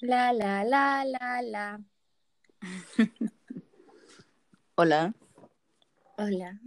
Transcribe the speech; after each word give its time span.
La, 0.00 0.32
la, 0.32 0.62
la, 0.62 1.04
la, 1.04 1.42
la. 1.42 1.80
Hola. 4.76 5.14
Hola. 6.16 6.60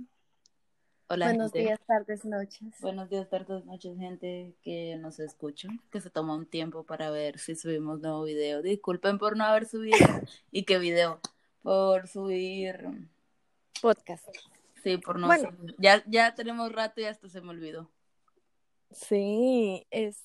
Hola, 1.08 1.26
Buenos 1.28 1.54
gente. 1.54 1.60
días, 1.60 1.80
tardes, 1.88 2.26
noches. 2.26 2.82
Buenos 2.82 3.10
días, 3.10 3.30
tardes, 3.30 3.64
noches, 3.64 3.98
gente 3.98 4.58
que 4.62 4.98
nos 4.98 5.22
escucha, 5.22 5.70
que 5.90 6.02
se 6.02 6.10
toma 6.10 6.36
un 6.36 6.46
tiempo 6.46 6.84
para 6.84 7.10
ver 7.10 7.40
si 7.40 7.56
subimos 7.56 8.02
nuevo 8.02 8.24
video. 8.24 8.62
Disculpen 8.62 9.18
por 9.18 9.38
no 9.38 9.46
haber 9.46 9.66
subido. 9.68 9.96
¿Y 10.52 10.64
qué 10.66 10.80
video? 10.80 11.22
Por 11.64 12.10
subir. 12.10 13.08
Podcast. 13.82 14.28
Sí, 14.84 14.98
por 14.98 15.18
no 15.18 15.28
Bueno. 15.28 15.50
subir. 15.50 15.76
Ya, 15.80 16.04
ya 16.08 16.36
tenemos 16.36 16.74
rato 16.74 17.00
y 17.00 17.06
hasta 17.06 17.30
se 17.30 17.40
me 17.40 17.52
olvidó. 17.52 17.90
Sí, 18.92 19.86
es 19.92 20.24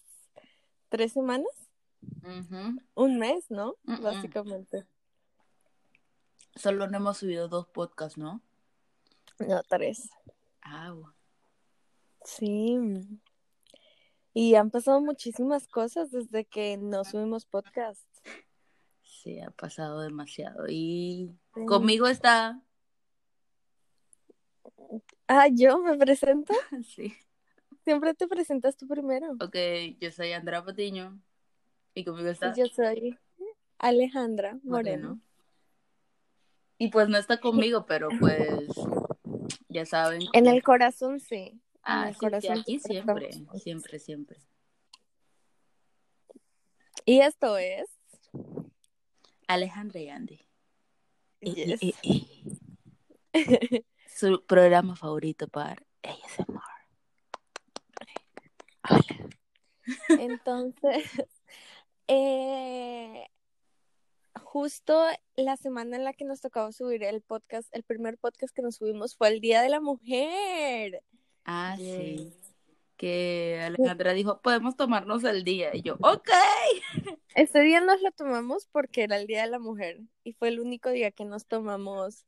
tres 0.88 1.12
semanas, 1.12 1.48
un 2.94 3.18
mes, 3.18 3.50
¿no? 3.50 3.76
Básicamente. 3.84 4.86
Solo 6.54 6.86
no 6.88 6.96
hemos 6.98 7.18
subido 7.18 7.48
dos 7.48 7.66
podcasts, 7.68 8.18
¿no? 8.18 8.42
No, 9.38 9.62
tres. 9.64 10.10
Ah. 10.62 10.94
Sí. 12.24 12.78
Y 14.34 14.54
han 14.54 14.70
pasado 14.70 15.00
muchísimas 15.00 15.66
cosas 15.66 16.10
desde 16.10 16.44
que 16.44 16.76
no 16.76 17.04
subimos 17.04 17.46
podcast. 17.46 18.06
sí, 19.02 19.38
ha 19.40 19.50
pasado 19.50 20.00
demasiado. 20.00 20.66
Y 20.68 21.30
Sí. 21.54 21.64
conmigo 21.66 22.06
está. 22.08 22.60
Ah, 25.28 25.48
yo 25.48 25.78
me 25.78 25.96
presento. 25.96 26.52
Sí. 26.86 27.14
Siempre 27.84 28.14
te 28.14 28.28
presentas 28.28 28.76
tú 28.76 28.86
primero. 28.86 29.32
Ok, 29.40 29.56
yo 30.00 30.10
soy 30.10 30.32
Andrea 30.32 30.64
Patiño. 30.64 31.20
Y 31.94 32.04
conmigo 32.04 32.30
está. 32.30 32.52
Y 32.54 32.60
yo 32.60 32.66
soy 32.66 33.18
Alejandra 33.78 34.58
Moreno. 34.62 35.08
Moreno. 35.08 35.20
Y 36.78 36.88
pues 36.88 37.08
no 37.08 37.18
está 37.18 37.38
conmigo, 37.38 37.86
pero 37.86 38.08
pues 38.18 38.66
ya 39.68 39.86
saben. 39.86 40.22
En 40.32 40.46
el 40.46 40.62
corazón, 40.62 41.20
sí. 41.20 41.60
ah, 41.82 42.02
en 42.02 42.08
el 42.08 42.14
sí, 42.14 42.20
corazón 42.20 42.58
aquí 42.58 42.78
siempre 42.78 43.32
siempre, 43.32 43.58
siempre, 43.60 43.98
siempre. 43.98 44.38
Y 47.04 47.20
esto 47.20 47.56
es. 47.58 47.88
Alejandra 49.48 50.00
y 50.00 50.08
Andy. 50.08 50.46
Yes. 51.40 51.82
Eh, 51.82 51.94
eh. 53.32 53.84
Su 54.06 54.44
programa 54.44 54.94
favorito 54.96 55.48
para 55.48 55.82
ASMR. 56.02 56.71
Entonces, 60.08 61.04
eh, 62.08 63.26
justo 64.42 65.02
la 65.36 65.56
semana 65.56 65.96
en 65.96 66.04
la 66.04 66.12
que 66.12 66.24
nos 66.24 66.40
tocaba 66.40 66.72
subir 66.72 67.02
el 67.04 67.22
podcast, 67.22 67.68
el 67.74 67.82
primer 67.82 68.18
podcast 68.18 68.54
que 68.54 68.62
nos 68.62 68.76
subimos 68.76 69.16
fue 69.16 69.28
el 69.28 69.40
Día 69.40 69.62
de 69.62 69.68
la 69.68 69.80
Mujer. 69.80 71.02
Ah, 71.44 71.76
Yes. 71.78 72.20
sí. 72.20 72.32
Que 72.96 73.60
Alejandra 73.64 74.12
dijo, 74.12 74.40
podemos 74.42 74.76
tomarnos 74.76 75.24
el 75.24 75.42
día. 75.42 75.74
Y 75.74 75.82
yo, 75.82 75.94
ok. 76.02 76.30
Este 77.34 77.60
día 77.62 77.80
nos 77.80 78.00
lo 78.00 78.12
tomamos 78.12 78.66
porque 78.70 79.02
era 79.02 79.16
el 79.16 79.26
Día 79.26 79.42
de 79.42 79.50
la 79.50 79.58
Mujer 79.58 80.00
y 80.22 80.34
fue 80.34 80.48
el 80.48 80.60
único 80.60 80.90
día 80.90 81.10
que 81.10 81.24
nos 81.24 81.46
tomamos 81.46 82.24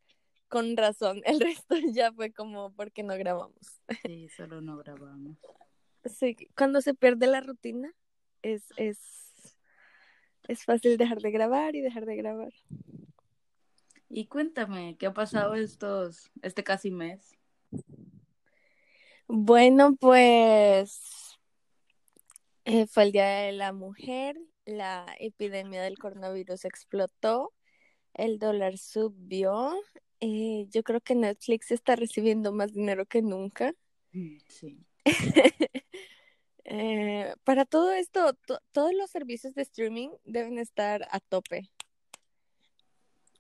con 0.49 0.77
razón. 0.77 1.23
El 1.27 1.39
resto 1.69 1.77
ya 1.93 2.13
fue 2.13 2.33
como 2.33 2.73
porque 2.75 3.05
no 3.05 3.17
grabamos. 3.17 3.81
Sí, 4.03 4.29
solo 4.31 4.61
no 4.61 4.77
grabamos. 4.79 5.37
Sí, 6.05 6.37
cuando 6.57 6.81
se 6.81 6.95
pierde 6.95 7.27
la 7.27 7.41
rutina 7.41 7.93
es, 8.43 8.65
es, 8.77 8.99
es 10.49 10.65
fácil 10.65 10.97
dejar 10.97 11.21
de 11.21 11.31
grabar 11.31 11.75
y 11.75 11.81
dejar 11.81 12.05
de 12.05 12.17
grabar. 12.17 12.53
Y 14.09 14.27
cuéntame, 14.27 14.97
¿qué 14.99 15.07
ha 15.07 15.15
pasado 15.15 15.55
estos, 15.55 16.31
este 16.43 16.63
casi 16.63 16.91
mes? 16.91 17.37
Bueno, 19.27 19.97
pues 19.97 21.39
eh, 22.65 22.87
fue 22.87 23.05
el 23.05 23.13
Día 23.13 23.27
de 23.27 23.53
la 23.53 23.73
Mujer, 23.73 24.39
la 24.67 25.07
epidemia 25.19 25.83
del 25.83 25.99
coronavirus 25.99 26.65
explotó, 26.65 27.53
el 28.13 28.39
dólar 28.39 28.79
subió, 28.79 29.75
eh, 30.21 30.67
yo 30.71 30.83
creo 30.83 31.01
que 31.01 31.15
Netflix 31.15 31.71
está 31.71 31.97
recibiendo 31.97 32.53
más 32.53 32.73
dinero 32.73 33.07
que 33.07 33.23
nunca. 33.23 33.75
Sí. 34.49 34.79
Eh, 36.65 37.35
para 37.45 37.65
todo 37.65 37.93
esto, 37.93 38.33
to- 38.47 38.61
todos 38.73 38.95
los 38.95 39.11
servicios 39.11 39.55
de 39.55 39.63
streaming 39.63 40.11
deben 40.25 40.59
estar 40.59 41.07
a 41.11 41.21
tope. 41.21 41.71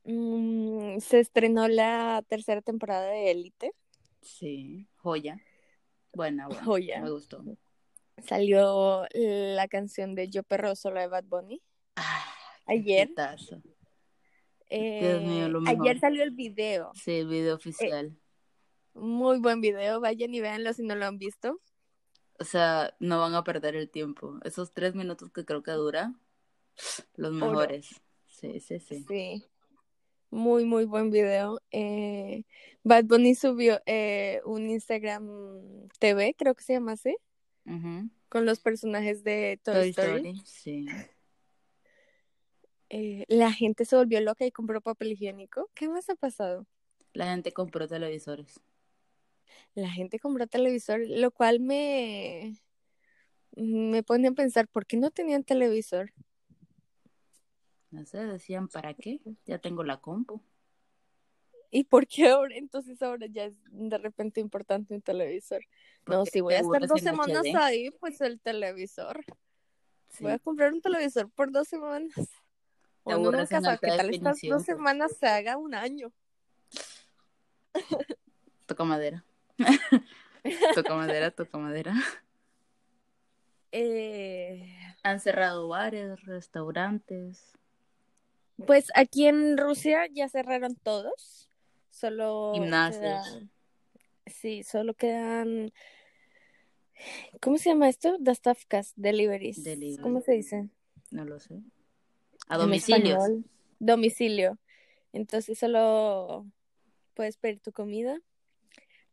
Mm, 0.04 0.98
se 1.00 1.20
estrenó 1.20 1.66
la 1.68 2.22
tercera 2.28 2.60
temporada 2.60 3.06
de 3.06 3.30
Élite. 3.30 3.72
Sí, 4.20 4.86
joya. 4.96 5.40
Buena, 6.12 6.46
buena. 6.46 6.64
Joya. 6.64 7.00
Me 7.00 7.10
gustó. 7.10 7.42
Salió 8.26 9.06
la 9.12 9.66
canción 9.68 10.14
de 10.14 10.28
Yo 10.28 10.42
Perro 10.42 10.76
Solo 10.76 11.00
de 11.00 11.08
Bad 11.08 11.24
Bunny. 11.24 11.60
Ah, 11.96 12.24
Ayer. 12.66 13.10
Eh, 14.70 15.00
Dios 15.00 15.22
mío, 15.22 15.48
lo 15.48 15.60
mejor. 15.60 15.80
ayer 15.86 16.00
salió 16.00 16.22
el 16.22 16.30
video. 16.30 16.92
Sí, 16.94 17.12
el 17.12 17.28
video 17.28 17.54
oficial. 17.54 18.16
Muy 18.94 19.38
buen 19.38 19.60
video. 19.60 20.00
Vayan 20.00 20.32
y 20.34 20.40
véanlo 20.40 20.72
si 20.72 20.82
no 20.82 20.94
lo 20.94 21.06
han 21.06 21.18
visto. 21.18 21.60
O 22.38 22.44
sea, 22.44 22.94
no 22.98 23.20
van 23.20 23.34
a 23.34 23.44
perder 23.44 23.76
el 23.76 23.88
tiempo. 23.88 24.38
Esos 24.44 24.72
tres 24.72 24.94
minutos 24.94 25.30
que 25.30 25.44
creo 25.44 25.62
que 25.62 25.70
dura, 25.72 26.14
los 27.16 27.32
mejores. 27.32 28.02
Sí, 28.26 28.60
sí, 28.60 28.80
sí. 28.80 29.04
Sí. 29.06 29.44
Muy, 30.30 30.64
muy 30.64 30.84
buen 30.84 31.10
video. 31.10 31.60
Eh, 31.70 32.42
Bad 32.82 33.04
Bunny 33.04 33.36
subió 33.36 33.80
eh, 33.86 34.40
un 34.44 34.68
Instagram 34.68 35.88
TV, 36.00 36.34
creo 36.36 36.54
que 36.56 36.64
se 36.64 36.72
llama 36.72 36.92
así, 36.92 37.16
Ujú. 37.66 38.10
con 38.28 38.44
los 38.44 38.58
personajes 38.58 39.22
de 39.22 39.60
Toy, 39.62 39.74
Toy 39.74 39.88
Story. 39.90 40.16
Story, 40.16 40.42
sí. 40.44 40.86
Eh, 42.90 43.24
la 43.28 43.52
gente 43.52 43.84
se 43.84 43.96
volvió 43.96 44.20
loca 44.20 44.44
y 44.44 44.50
compró 44.50 44.80
papel 44.80 45.12
higiénico. 45.12 45.70
¿Qué 45.74 45.88
más 45.88 46.08
ha 46.10 46.16
pasado? 46.16 46.66
La 47.12 47.26
gente 47.26 47.52
compró 47.52 47.86
televisores. 47.86 48.60
La 49.74 49.90
gente 49.90 50.18
compró 50.18 50.46
televisor, 50.46 51.00
lo 51.06 51.30
cual 51.30 51.60
me, 51.60 52.60
me 53.56 54.02
pone 54.02 54.28
a 54.28 54.32
pensar, 54.32 54.68
¿por 54.68 54.86
qué 54.86 54.96
no 54.96 55.10
tenían 55.10 55.44
televisor? 55.44 56.12
No 57.90 58.04
sé, 58.06 58.24
decían, 58.24 58.68
¿para 58.68 58.94
qué? 58.94 59.20
Ya 59.46 59.58
tengo 59.58 59.84
la 59.84 60.00
compu. 60.00 60.42
¿Y 61.70 61.84
por 61.84 62.06
qué 62.06 62.28
ahora? 62.28 62.56
Entonces 62.56 63.02
ahora 63.02 63.26
ya 63.26 63.46
es 63.46 63.54
de 63.70 63.98
repente 63.98 64.40
importante 64.40 64.94
un 64.94 65.02
televisor. 65.02 65.60
No, 66.06 66.24
si 66.24 66.40
voy 66.40 66.54
a 66.54 66.60
estar 66.60 66.82
es 66.82 66.88
dos 66.88 67.00
semanas 67.00 67.44
HD. 67.44 67.56
ahí, 67.56 67.90
pues 67.98 68.20
el 68.20 68.40
televisor. 68.40 69.24
Sí. 70.08 70.22
Voy 70.22 70.32
a 70.32 70.38
comprar 70.38 70.72
un 70.72 70.80
televisor 70.80 71.28
por 71.30 71.50
dos 71.50 71.66
semanas. 71.66 72.14
Te 73.04 73.16
Uno 73.16 73.32
nunca 73.32 73.60
sabe, 73.60 73.78
¿qué 73.80 73.90
alta 73.90 74.02
tal 74.04 74.14
estas 74.14 74.40
dos 74.42 74.50
pues. 74.50 74.64
semanas 74.64 75.16
se 75.18 75.26
haga 75.26 75.56
un 75.56 75.74
año? 75.74 76.12
Toca 78.66 78.84
madera. 78.84 79.24
toca 80.74 80.94
madera, 80.94 81.30
toca 81.30 81.58
madera. 81.58 81.94
Eh, 83.72 84.76
Han 85.02 85.20
cerrado 85.20 85.68
bares, 85.68 86.24
restaurantes. 86.24 87.52
pues 88.66 88.88
aquí 88.94 89.26
en 89.26 89.58
Rusia 89.58 90.06
ya 90.12 90.28
cerraron 90.28 90.76
todos. 90.76 91.48
Solo 91.90 92.52
Gimnasios. 92.54 93.44
Sí, 94.26 94.62
solo 94.62 94.94
quedan. 94.94 95.72
¿Cómo 97.40 97.58
se 97.58 97.70
llama 97.70 97.88
esto? 97.88 98.16
Dostavkas, 98.18 98.92
deliveries. 98.96 99.62
Delivery. 99.62 100.02
¿Cómo 100.02 100.20
se 100.20 100.32
dice? 100.32 100.68
No 101.10 101.24
lo 101.24 101.38
sé. 101.40 101.60
A 102.48 102.56
español. 102.74 103.44
Domicilio. 103.78 104.58
Entonces 105.12 105.58
solo 105.58 106.46
puedes 107.14 107.36
pedir 107.36 107.60
tu 107.60 107.72
comida. 107.72 108.20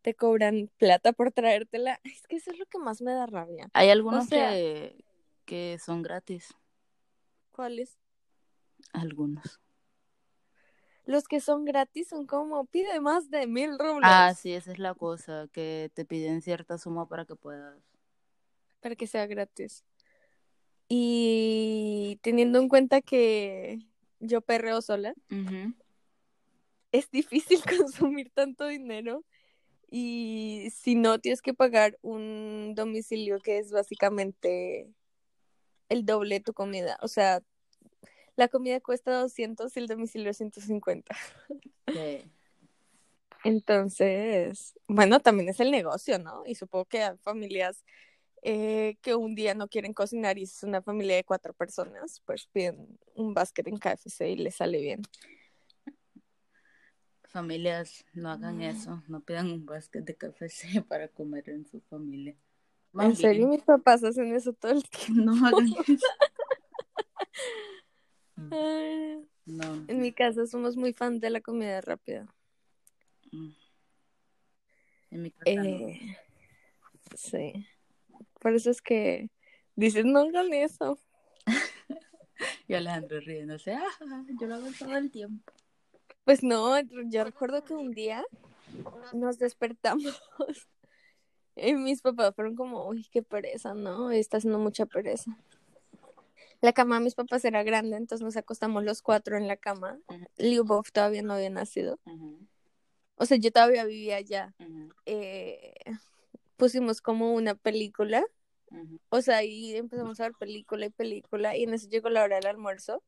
Te 0.02 0.14
cobran 0.16 0.70
plata 0.78 1.14
por 1.14 1.32
traértela. 1.32 2.00
Es 2.04 2.28
que 2.28 2.36
eso 2.38 2.52
es 2.52 2.58
lo 2.60 2.66
que 2.66 2.78
más 2.80 3.02
me 3.02 3.14
da 3.14 3.26
rabia. 3.28 3.70
Hay 3.74 3.90
algunos 3.90 4.26
O 4.26 4.28
sea- 4.28 4.52
que, 4.52 5.04
que 5.46 5.78
son 5.84 6.02
gratis. 6.02 6.54
¿Cuáles? 7.52 7.98
Algunos. 8.94 9.60
Los 11.06 11.28
que 11.28 11.40
son 11.42 11.66
gratis 11.66 12.08
son 12.10 12.26
como 12.28 12.66
pide 12.66 13.00
más 13.00 13.30
de 13.30 13.48
mil 13.48 13.78
rublos 13.78 14.02
Ah, 14.04 14.34
sí, 14.36 14.54
esa 14.54 14.72
es 14.72 14.80
la 14.80 14.94
cosa, 14.94 15.48
que 15.52 15.92
te 15.94 16.06
piden 16.06 16.42
cierta 16.42 16.78
suma 16.78 17.08
para 17.08 17.26
que 17.26 17.36
puedas. 17.36 17.82
para 18.80 18.96
que 18.96 19.08
sea 19.08 19.26
gratis. 19.28 19.84
Y 20.88 22.20
teniendo 22.22 22.60
en 22.60 22.70
cuenta 22.70 23.02
que 23.02 23.80
yo 24.20 24.42
perreo 24.42 24.82
sola, 24.82 25.14
es 26.92 27.10
difícil 27.12 27.60
consumir 27.88 28.30
tanto 28.32 28.68
dinero 28.68 29.24
Y 29.92 30.70
si 30.74 30.96
no, 30.96 31.20
tienes 31.20 31.42
que 31.42 31.54
pagar 31.54 32.00
un 32.02 32.74
domicilio 32.76 33.40
que 33.42 33.60
es 33.60 33.72
básicamente 33.72 34.90
el 35.90 36.06
doble 36.06 36.36
de 36.36 36.42
tu 36.42 36.54
comida. 36.54 36.98
O 37.02 37.10
sea, 37.10 37.44
la 38.38 38.48
comida 38.48 38.80
cuesta 38.80 39.20
200 39.20 39.76
y 39.76 39.80
el 39.80 39.88
domicilio 39.88 40.34
150. 40.34 41.16
Sí. 41.88 42.24
Entonces, 43.44 44.80
bueno, 44.88 45.20
también 45.20 45.50
es 45.50 45.60
el 45.60 45.72
negocio, 45.72 46.20
¿no? 46.20 46.44
Y 46.46 46.56
supongo 46.56 46.86
que 46.86 47.04
hay 47.04 47.18
familias 47.18 47.84
eh, 48.44 48.98
que 49.02 49.16
un 49.16 49.36
día 49.36 49.54
no 49.56 49.68
quieren 49.68 49.94
cocinar 49.94 50.38
y 50.38 50.44
es 50.44 50.64
una 50.64 50.82
familia 50.82 51.18
de 51.18 51.24
cuatro 51.24 51.54
personas, 51.54 52.22
pues 52.26 52.48
piden 52.48 52.98
un 53.14 53.34
básquet 53.34 53.68
en 53.68 53.78
KFC 53.78 54.30
y 54.30 54.36
les 54.38 54.56
sale 54.56 54.80
bien. 54.80 55.02
Familias, 57.32 58.06
no 58.14 58.30
hagan 58.30 58.62
eso, 58.62 59.02
no 59.08 59.22
pidan 59.22 59.50
un 59.50 59.66
básquet 59.66 60.04
de 60.04 60.16
KFC 60.16 60.84
para 60.88 61.08
comer 61.08 61.50
en 61.50 61.66
su 61.66 61.80
familia. 61.82 62.36
Más 62.92 63.06
En 63.06 63.16
serio, 63.16 63.48
mis 63.48 63.64
papás 63.64 64.04
hacen 64.04 64.36
eso 64.36 64.52
todo 64.52 64.74
el 64.74 64.84
tiempo. 64.84 65.24
no 65.24 65.48
hagan 65.48 65.68
eso. 65.88 66.08
No. 69.44 69.86
En 69.88 70.00
mi 70.00 70.12
casa 70.12 70.46
somos 70.46 70.78
muy 70.78 70.94
fan 70.94 71.20
de 71.20 71.30
la 71.30 71.42
comida 71.42 71.82
rápida. 71.82 72.28
Mm. 73.32 73.50
En 75.10 75.22
mi 75.22 75.32
casa 75.32 75.64
no. 75.64 75.64
Eh, 75.64 76.18
sí. 77.16 77.68
Por 78.40 78.54
eso 78.54 78.70
es 78.70 78.82
que 78.82 79.30
dicen, 79.76 80.12
no 80.12 80.20
hagan 80.20 80.54
eso. 80.54 81.00
Y 82.68 82.74
Alejandro 82.74 83.20
riéndose, 83.20 83.74
ah, 83.74 84.26
yo 84.40 84.48
lo 84.48 84.56
hago 84.56 84.68
todo 84.78 84.96
el 84.96 85.12
tiempo. 85.12 85.52
Pues 86.26 86.44
no, 86.44 86.80
yo 87.10 87.24
recuerdo 87.24 87.64
que 87.64 87.74
un 87.74 87.92
día 87.92 88.24
nos 89.14 89.40
despertamos 89.40 90.22
y 91.56 91.74
mis 91.74 92.02
papás 92.02 92.36
fueron 92.36 92.56
como, 92.56 92.88
uy, 92.88 93.08
qué 93.12 93.24
pereza, 93.24 93.74
¿no? 93.74 94.12
Está 94.12 94.38
haciendo 94.38 94.60
mucha 94.60 94.86
pereza. 94.86 95.38
La 96.62 96.74
cama 96.74 97.00
de 97.00 97.06
mis 97.06 97.16
papás 97.16 97.44
era 97.44 97.64
grande, 97.64 97.98
entonces 97.98 98.24
nos 98.24 98.38
acostamos 98.38 98.84
los 98.84 99.02
cuatro 99.02 99.36
en 99.36 99.48
la 99.48 99.58
cama. 99.58 100.00
Ujú. 100.08 100.26
Lyubov 100.38 100.92
todavía 100.92 101.24
no 101.24 101.34
había 101.34 101.50
nacido. 101.50 102.00
O 103.16 103.26
sea, 103.26 103.38
yo 103.38 103.52
todavía 103.52 103.84
vivía 103.86 104.18
allá. 104.18 104.54
Eh, 105.06 105.74
pusimos 106.58 107.02
como 107.02 107.34
una 107.34 107.56
película. 107.56 108.24
O 109.10 109.22
sea, 109.22 109.38
ahí 109.38 109.76
empezamos 109.76 110.20
a 110.20 110.24
ver 110.24 110.34
película 110.40 110.86
y 110.86 110.90
película. 110.92 111.58
Y 111.58 111.64
en 111.64 111.74
eso 111.74 111.90
llegó 111.90 112.10
la 112.10 112.24
hora 112.24 112.36
del 112.36 112.48
almuerzo. 112.48 113.04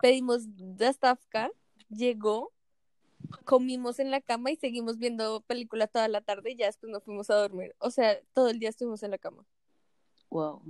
Pedimos 0.00 0.44
dostavka, 0.48 1.50
llegó, 1.92 2.52
comimos 3.44 3.98
en 3.98 4.10
la 4.10 4.20
cama 4.20 4.50
y 4.50 4.56
seguimos 4.56 4.98
viendo 4.98 5.40
película 5.42 5.86
toda 5.86 6.08
la 6.08 6.20
tarde 6.20 6.52
y 6.52 6.56
ya 6.56 6.66
después 6.66 6.90
nos 6.90 7.04
fuimos 7.04 7.30
a 7.30 7.34
dormir. 7.34 7.74
O 7.78 7.90
sea, 7.90 8.18
todo 8.32 8.48
el 8.48 8.58
día 8.58 8.70
estuvimos 8.70 9.02
en 9.02 9.10
la 9.10 9.18
cama. 9.18 9.44
Wow. 10.30 10.62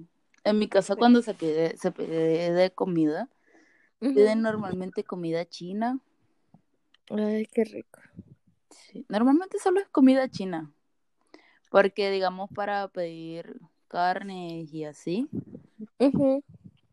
En 0.45 0.59
mi 0.59 0.69
casa 0.69 0.97
cuando 0.97 1.23
se 1.23 1.35
pide, 1.35 1.77
se 1.77 1.93
pide 1.93 2.53
de 2.53 2.71
comida, 2.73 3.29
piden 4.01 4.39
Ujú. 4.39 4.43
normalmente 4.43 5.05
comida 5.05 5.49
china. 5.49 6.01
Ay, 7.11 7.47
qué 7.47 7.65
rico. 7.65 8.01
Sí, 8.71 9.07
Normalmente 9.09 9.59
solo 9.59 9.81
es 9.81 9.89
comida 9.89 10.29
china. 10.29 10.73
Porque 11.71 12.11
digamos 12.11 12.51
para 12.51 12.89
pedir 12.89 13.61
carne 13.89 14.67
y 14.71 14.85
así, 14.85 15.29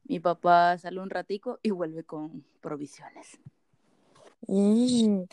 mi 0.03 0.19
papá 0.19 0.77
sale 0.77 0.99
un 1.01 1.09
ratico 1.09 1.59
y 1.61 1.71
vuelve 1.71 2.03
con 2.03 2.45
provisiones. 2.61 3.39
Mm. 4.47 5.23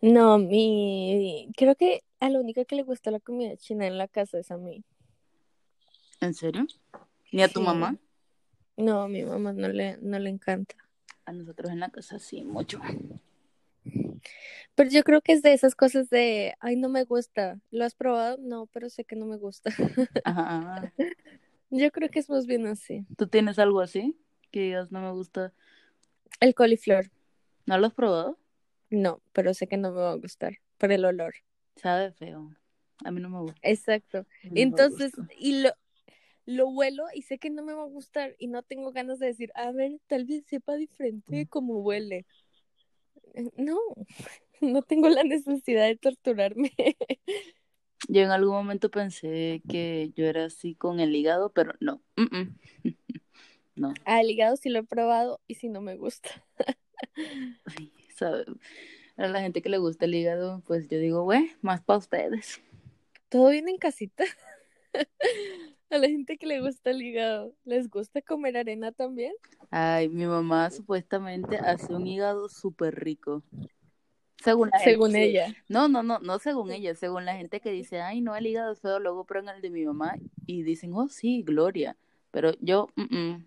No, 0.00 0.38
mi... 0.38 1.50
Creo 1.56 1.74
que 1.76 2.02
a 2.20 2.28
la 2.30 2.40
única 2.40 2.64
que 2.64 2.76
le 2.76 2.82
gusta 2.82 3.10
la 3.10 3.20
comida 3.20 3.56
china 3.56 3.86
en 3.86 3.98
la 3.98 4.08
casa 4.08 4.38
es 4.38 4.50
a 4.50 4.56
mí. 4.56 4.84
¿En 6.20 6.34
serio? 6.34 6.66
¿Ni 7.32 7.42
a 7.42 7.48
tu 7.48 7.60
Sí. 7.60 7.66
mamá? 7.66 7.96
No, 8.76 9.02
a 9.02 9.08
mi 9.08 9.22
mamá 9.24 9.52
no 9.52 9.68
le, 9.68 9.98
no 9.98 10.18
le 10.18 10.30
encanta. 10.30 10.74
A 11.26 11.32
nosotros 11.32 11.70
en 11.70 11.80
la 11.80 11.90
casa 11.90 12.18
sí, 12.18 12.42
mucho. 12.42 12.80
Pero 14.74 14.90
yo 14.90 15.04
creo 15.04 15.20
que 15.20 15.32
es 15.32 15.42
de 15.42 15.52
esas 15.52 15.74
cosas 15.74 16.10
de, 16.10 16.54
ay, 16.60 16.76
no 16.76 16.88
me 16.88 17.04
gusta. 17.04 17.60
¿Lo 17.70 17.84
has 17.84 17.94
probado? 17.94 18.38
No, 18.40 18.66
pero 18.66 18.90
sé 18.90 19.04
que 19.04 19.14
no 19.16 19.26
me 19.26 19.36
gusta. 19.36 19.70
Ajá. 20.24 20.92
Yo 21.70 21.90
creo 21.90 22.08
que 22.08 22.18
es 22.20 22.28
más 22.30 22.46
bien 22.46 22.66
así. 22.66 23.04
¿Tú 23.16 23.26
tienes 23.26 23.58
algo 23.58 23.80
así? 23.80 24.16
Que 24.50 24.60
digas, 24.60 24.92
no 24.92 25.00
me 25.00 25.10
gusta. 25.12 25.52
El 26.40 26.54
coliflor, 26.54 27.10
¿No 27.66 27.78
lo 27.78 27.86
has 27.86 27.94
probado? 27.94 28.38
No, 28.90 29.20
pero 29.32 29.54
sé 29.54 29.66
que 29.66 29.76
no 29.76 29.92
me 29.92 30.00
va 30.00 30.12
a 30.12 30.16
gustar 30.16 30.58
por 30.78 30.92
el 30.92 31.04
olor. 31.04 31.34
Sabe 31.76 32.12
feo. 32.12 32.54
A 33.04 33.10
mí 33.10 33.20
no 33.20 33.28
me 33.28 33.40
gusta. 33.40 33.58
Exacto. 33.62 34.26
No 34.44 34.50
Entonces, 34.54 35.12
gusta. 35.16 35.34
y 35.38 35.62
lo, 35.62 35.70
lo 36.46 36.68
huelo 36.68 37.04
y 37.14 37.22
sé 37.22 37.38
que 37.38 37.50
no 37.50 37.64
me 37.64 37.72
va 37.74 37.82
a 37.82 37.86
gustar 37.88 38.36
y 38.38 38.46
no 38.46 38.62
tengo 38.62 38.92
ganas 38.92 39.18
de 39.18 39.26
decir, 39.26 39.50
a 39.54 39.72
ver, 39.72 39.98
tal 40.06 40.24
vez 40.24 40.44
sepa 40.46 40.76
diferente 40.76 41.36
de 41.36 41.46
cómo 41.46 41.78
huele. 41.78 42.26
No, 43.56 43.78
no 44.60 44.82
tengo 44.82 45.08
la 45.08 45.24
necesidad 45.24 45.86
de 45.86 45.96
torturarme. 45.96 46.72
Yo 48.08 48.20
en 48.20 48.30
algún 48.30 48.54
momento 48.54 48.90
pensé 48.90 49.62
que 49.66 50.12
yo 50.14 50.26
era 50.26 50.44
así 50.44 50.74
con 50.74 51.00
el 51.00 51.16
hígado, 51.16 51.52
pero 51.52 51.72
no. 51.80 52.02
Mm, 52.16 52.36
mm. 52.36 52.56
No. 53.76 53.92
Al 54.04 54.30
hígado 54.30 54.56
sí 54.56 54.68
lo 54.68 54.78
he 54.78 54.84
probado 54.84 55.40
y 55.48 55.56
sí 55.56 55.68
no 55.68 55.80
me 55.80 55.96
gusta. 55.96 56.28
Ay, 57.64 57.92
sabe. 58.14 58.44
A 59.16 59.28
la 59.28 59.40
gente 59.40 59.62
que 59.62 59.68
le 59.68 59.78
gusta 59.78 60.06
el 60.06 60.14
hígado, 60.14 60.62
pues 60.66 60.88
yo 60.88 60.98
digo, 60.98 61.22
güey, 61.22 61.52
más 61.62 61.82
para 61.82 61.98
ustedes. 61.98 62.60
¿Todo 63.28 63.50
bien 63.50 63.68
en 63.68 63.78
casita? 63.78 64.24
A 65.90 65.98
la 65.98 66.08
gente 66.08 66.38
que 66.38 66.46
le 66.46 66.60
gusta 66.60 66.90
el 66.90 67.02
hígado, 67.02 67.54
¿les 67.64 67.88
gusta 67.88 68.20
comer 68.22 68.56
arena 68.56 68.90
también? 68.90 69.32
Ay, 69.70 70.08
mi 70.08 70.24
mamá 70.26 70.70
supuestamente 70.70 71.56
hace 71.58 71.94
un 71.94 72.06
hígado 72.06 72.48
súper 72.48 72.96
rico. 72.96 73.42
Según 74.42 74.70
la 74.72 74.78
gente. 74.78 74.90
Según 74.92 75.14
ella. 75.14 75.54
No, 75.68 75.86
no, 75.88 76.02
no, 76.02 76.18
no 76.18 76.38
según 76.38 76.72
ella, 76.72 76.94
según 76.94 77.24
la 77.24 77.36
gente 77.36 77.60
que 77.60 77.70
dice, 77.70 78.00
ay, 78.00 78.20
no, 78.20 78.34
el 78.34 78.46
hígado 78.46 78.72
es 78.72 78.80
feo, 78.80 78.98
luego 78.98 79.24
prueban 79.24 79.54
el 79.54 79.62
de 79.62 79.70
mi 79.70 79.84
mamá 79.84 80.16
y 80.46 80.62
dicen, 80.64 80.92
oh, 80.94 81.08
sí, 81.08 81.42
Gloria. 81.42 81.96
Pero 82.30 82.52
yo, 82.60 82.88
mm, 82.96 83.16
mm, 83.16 83.46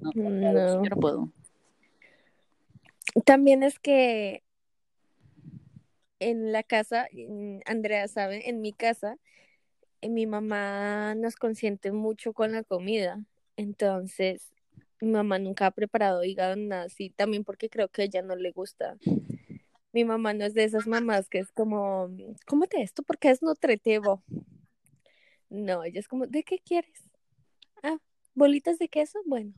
no, 0.00 0.12
No. 0.14 0.84
yo 0.84 0.90
no 0.90 0.96
puedo. 0.96 1.32
También 3.24 3.62
es 3.62 3.78
que 3.78 4.42
en 6.20 6.52
la 6.52 6.62
casa, 6.62 7.08
Andrea 7.64 8.08
sabe, 8.08 8.48
en 8.48 8.60
mi 8.60 8.72
casa, 8.72 9.18
eh, 10.00 10.08
mi 10.08 10.26
mamá 10.26 11.14
nos 11.14 11.36
consiente 11.36 11.92
mucho 11.92 12.32
con 12.32 12.52
la 12.52 12.64
comida. 12.64 13.24
Entonces, 13.56 14.52
mi 15.00 15.10
mamá 15.10 15.38
nunca 15.38 15.66
ha 15.66 15.70
preparado 15.70 16.24
hígado 16.24 16.56
nada 16.56 16.84
así, 16.84 17.10
también 17.10 17.44
porque 17.44 17.68
creo 17.70 17.88
que 17.88 18.02
a 18.02 18.04
ella 18.06 18.22
no 18.22 18.36
le 18.36 18.52
gusta. 18.52 18.96
Mi 19.92 20.04
mamá 20.04 20.34
no 20.34 20.44
es 20.44 20.54
de 20.54 20.64
esas 20.64 20.86
mamás 20.86 21.28
que 21.28 21.38
es 21.38 21.50
como, 21.52 22.10
cómete 22.46 22.82
esto 22.82 23.02
porque 23.02 23.30
es 23.30 23.42
nutritivo. 23.42 24.22
No, 25.50 25.82
ella 25.84 26.00
es 26.00 26.08
como, 26.08 26.26
¿de 26.26 26.42
qué 26.44 26.58
quieres? 26.58 27.04
Ah, 27.82 27.98
bolitas 28.34 28.78
de 28.78 28.88
queso, 28.88 29.20
bueno. 29.26 29.52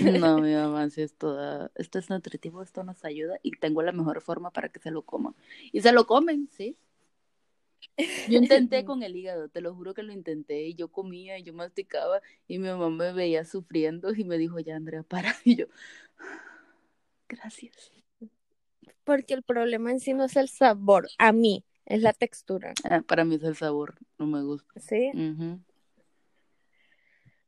No, 0.00 0.40
mi 0.40 0.52
mamá 0.54 0.90
sí 0.90 1.02
es 1.02 1.14
toda, 1.16 1.70
esto 1.74 1.98
es 1.98 2.10
nutritivo, 2.10 2.62
esto 2.62 2.84
nos 2.84 3.04
ayuda 3.04 3.38
y 3.42 3.52
tengo 3.52 3.82
la 3.82 3.92
mejor 3.92 4.20
forma 4.20 4.50
para 4.50 4.68
que 4.68 4.80
se 4.80 4.90
lo 4.90 5.02
coman. 5.02 5.34
Y 5.72 5.80
se 5.80 5.92
lo 5.92 6.06
comen, 6.06 6.48
sí. 6.52 6.76
Yo 8.26 8.38
intenté 8.38 8.84
con 8.84 9.02
el 9.02 9.16
hígado, 9.16 9.48
te 9.48 9.60
lo 9.60 9.74
juro 9.74 9.94
que 9.94 10.02
lo 10.02 10.12
intenté 10.12 10.62
y 10.66 10.74
yo 10.74 10.88
comía 10.88 11.38
y 11.38 11.42
yo 11.42 11.52
masticaba 11.52 12.20
y 12.48 12.58
mi 12.58 12.68
mamá 12.68 12.90
me 12.90 13.12
veía 13.12 13.44
sufriendo 13.44 14.12
y 14.14 14.24
me 14.24 14.38
dijo, 14.38 14.58
ya 14.60 14.76
Andrea, 14.76 15.02
para. 15.02 15.34
Y 15.44 15.56
yo, 15.56 15.66
gracias. 17.28 17.92
Porque 19.04 19.34
el 19.34 19.42
problema 19.42 19.90
en 19.90 20.00
sí 20.00 20.14
no 20.14 20.24
es 20.24 20.36
el 20.36 20.48
sabor, 20.48 21.08
a 21.18 21.32
mí, 21.32 21.64
es 21.86 22.02
la 22.02 22.12
textura, 22.12 22.72
Ah, 22.84 23.02
para 23.02 23.24
mí 23.24 23.34
es 23.36 23.42
el 23.42 23.56
sabor, 23.56 23.94
no 24.18 24.26
me 24.26 24.42
gusta. 24.42 24.80
¿sí? 24.80 25.10
Ujú. 25.12 25.60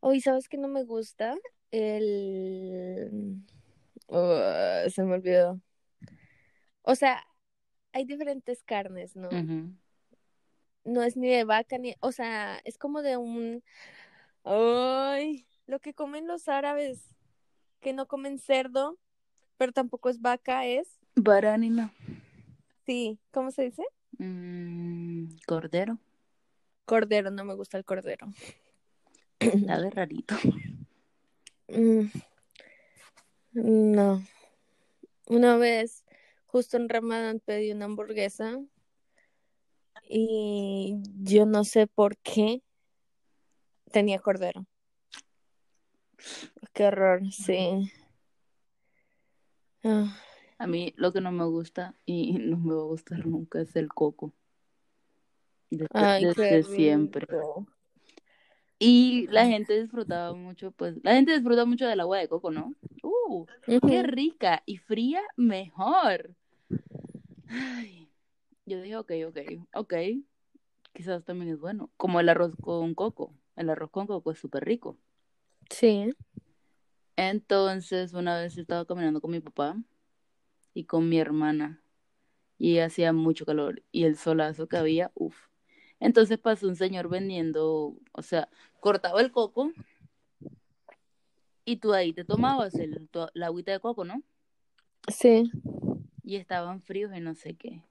Hoy, 0.00 0.20
¿sabes 0.20 0.48
qué 0.48 0.56
no 0.58 0.68
me 0.68 0.84
gusta? 0.84 1.34
El... 1.76 3.42
Uh, 4.06 4.88
se 4.88 5.02
me 5.02 5.14
olvidó. 5.14 5.60
O 6.80 6.94
sea, 6.94 7.22
hay 7.92 8.06
diferentes 8.06 8.62
carnes, 8.62 9.14
¿no? 9.14 9.28
No 10.84 11.02
es 11.02 11.18
ni 11.18 11.28
de 11.28 11.44
vaca 11.44 11.76
ni... 11.76 11.94
O 12.00 12.12
sea, 12.12 12.58
es 12.64 12.78
como 12.78 13.02
de 13.02 13.18
un... 13.18 13.62
Ay, 14.44 15.46
lo 15.66 15.78
que 15.80 15.92
comen 15.92 16.26
los 16.26 16.48
árabes, 16.48 17.14
que 17.80 17.92
no 17.92 18.06
comen 18.06 18.38
cerdo, 18.38 18.96
pero 19.58 19.72
tampoco 19.72 20.08
es 20.08 20.22
vaca, 20.22 20.64
es... 20.64 20.88
Baranina. 21.14 21.92
Sí, 22.86 23.18
¿cómo 23.32 23.50
se 23.50 23.64
dice? 23.64 23.82
Mm, 24.16 25.26
cordero. 25.46 25.98
Cordero, 26.86 27.30
no 27.30 27.44
me 27.44 27.54
gusta 27.54 27.76
el 27.76 27.84
cordero. 27.84 28.28
Sabe 29.66 29.90
rarito. 29.90 30.36
Mm, 31.68 32.10
No. 33.52 34.22
Una 35.28 35.56
vez, 35.56 36.04
justo 36.46 36.76
en 36.76 36.88
Ramadán, 36.88 37.40
pedí 37.44 37.72
una 37.72 37.86
hamburguesa 37.86 38.60
y 40.08 40.96
yo 41.22 41.46
no 41.46 41.64
sé 41.64 41.86
por 41.88 42.16
qué 42.18 42.62
tenía 43.90 44.20
cordero. 44.20 44.66
Qué 46.72 46.84
horror, 46.86 47.22
sí. 47.32 47.90
Ah, 49.82 50.16
A 50.58 50.66
mí 50.66 50.92
lo 50.96 51.12
que 51.12 51.20
no 51.20 51.32
me 51.32 51.44
gusta 51.44 51.94
y 52.04 52.32
no 52.38 52.56
me 52.58 52.74
va 52.74 52.82
a 52.82 52.86
gustar 52.86 53.26
nunca 53.26 53.60
es 53.60 53.74
el 53.76 53.88
coco. 53.88 54.32
Desde, 55.70 55.88
Ay, 55.90 56.24
desde 56.24 56.62
siempre. 56.62 57.26
rico. 57.26 57.66
Y 58.78 59.26
la 59.28 59.46
gente 59.46 59.80
disfrutaba 59.80 60.34
mucho, 60.34 60.70
pues, 60.70 60.96
la 61.02 61.14
gente 61.14 61.32
disfruta 61.32 61.64
mucho 61.64 61.86
del 61.86 62.00
agua 62.00 62.18
de 62.18 62.28
coco, 62.28 62.50
¿no? 62.50 62.74
¡Uh! 63.02 63.46
¡Qué 63.66 64.02
rica! 64.02 64.62
Y 64.66 64.76
fría, 64.76 65.22
mejor. 65.36 66.34
Ay, 67.48 68.08
yo 68.66 68.82
dije, 68.82 68.96
ok, 68.96 69.12
ok, 69.28 69.38
ok. 69.74 69.94
Quizás 70.92 71.24
también 71.24 71.52
es 71.52 71.58
bueno. 71.58 71.90
Como 71.96 72.20
el 72.20 72.28
arroz 72.28 72.54
con 72.60 72.94
coco. 72.94 73.32
El 73.54 73.70
arroz 73.70 73.90
con 73.90 74.06
coco 74.06 74.30
es 74.30 74.38
súper 74.38 74.64
rico. 74.64 74.98
Sí. 75.70 76.14
Entonces, 77.16 78.12
una 78.12 78.38
vez 78.38 78.58
estaba 78.58 78.84
caminando 78.84 79.20
con 79.20 79.30
mi 79.30 79.40
papá 79.40 79.76
y 80.74 80.84
con 80.84 81.08
mi 81.08 81.18
hermana. 81.18 81.82
Y 82.58 82.78
hacía 82.78 83.12
mucho 83.12 83.46
calor. 83.46 83.82
Y 83.90 84.04
el 84.04 84.16
solazo 84.16 84.68
que 84.68 84.76
había, 84.76 85.12
uff. 85.14 85.48
Entonces 86.00 86.38
pasó 86.38 86.68
un 86.68 86.76
señor 86.76 87.08
vendiendo, 87.08 87.96
o 88.12 88.22
sea, 88.22 88.48
cortaba 88.80 89.20
el 89.20 89.32
coco 89.32 89.72
y 91.64 91.76
tú 91.76 91.92
ahí 91.92 92.12
te 92.12 92.24
tomabas 92.24 92.74
el, 92.74 93.08
tu- 93.08 93.28
la 93.34 93.46
agüita 93.46 93.72
de 93.72 93.80
coco, 93.80 94.04
¿no? 94.04 94.22
Sí. 95.08 95.50
Y 96.22 96.36
estaban 96.36 96.82
fríos 96.82 97.12
y 97.16 97.20
no 97.20 97.34
sé 97.34 97.54
qué. 97.54 97.82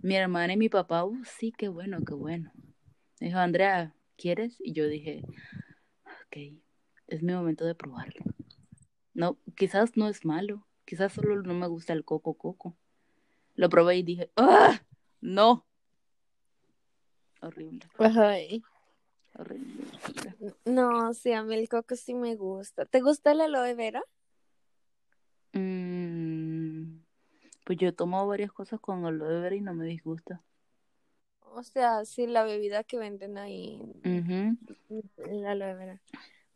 Mi 0.00 0.14
hermana 0.16 0.52
y 0.54 0.56
mi 0.56 0.68
papá, 0.68 1.04
uh, 1.04 1.24
sí, 1.24 1.52
qué 1.56 1.68
bueno, 1.68 1.98
qué 2.06 2.14
bueno. 2.14 2.52
Dijo, 3.20 3.38
Andrea, 3.38 3.94
¿quieres? 4.16 4.56
Y 4.60 4.72
yo 4.72 4.86
dije, 4.88 5.22
ok, 6.04 6.58
es 7.08 7.22
mi 7.22 7.32
momento 7.32 7.64
de 7.64 7.74
probarlo. 7.74 8.24
No, 9.14 9.38
quizás 9.56 9.96
no 9.96 10.08
es 10.08 10.24
malo, 10.24 10.66
quizás 10.84 11.12
solo 11.12 11.42
no 11.42 11.54
me 11.54 11.66
gusta 11.66 11.92
el 11.92 12.04
coco 12.04 12.34
coco. 12.34 12.76
Lo 13.54 13.68
probé 13.68 13.96
y 13.96 14.02
dije, 14.02 14.30
¡ah! 14.36 14.80
No. 15.20 15.66
Horrible, 17.46 17.86
Ay. 17.98 18.64
horrible. 19.38 19.86
No, 20.64 21.14
sí, 21.14 21.32
a 21.32 21.44
mí 21.44 21.54
el 21.54 21.68
coco 21.68 21.94
sí 21.94 22.12
me 22.12 22.34
gusta. 22.34 22.86
¿Te 22.86 23.00
gusta 23.00 23.30
el 23.30 23.40
aloe 23.40 23.74
vera? 23.74 24.02
Mm, 25.52 26.98
pues 27.64 27.78
yo 27.78 27.94
tomo 27.94 28.26
varias 28.26 28.50
cosas 28.50 28.80
con 28.80 29.06
aloe 29.06 29.40
vera 29.40 29.54
y 29.54 29.60
no 29.60 29.74
me 29.74 29.86
disgusta. 29.86 30.42
O 31.40 31.62
sea, 31.62 32.04
sí, 32.04 32.26
la 32.26 32.42
bebida 32.42 32.82
que 32.82 32.98
venden 32.98 33.38
ahí, 33.38 33.80
el 35.18 35.46
aloe 35.46 35.74
vera. 35.74 36.02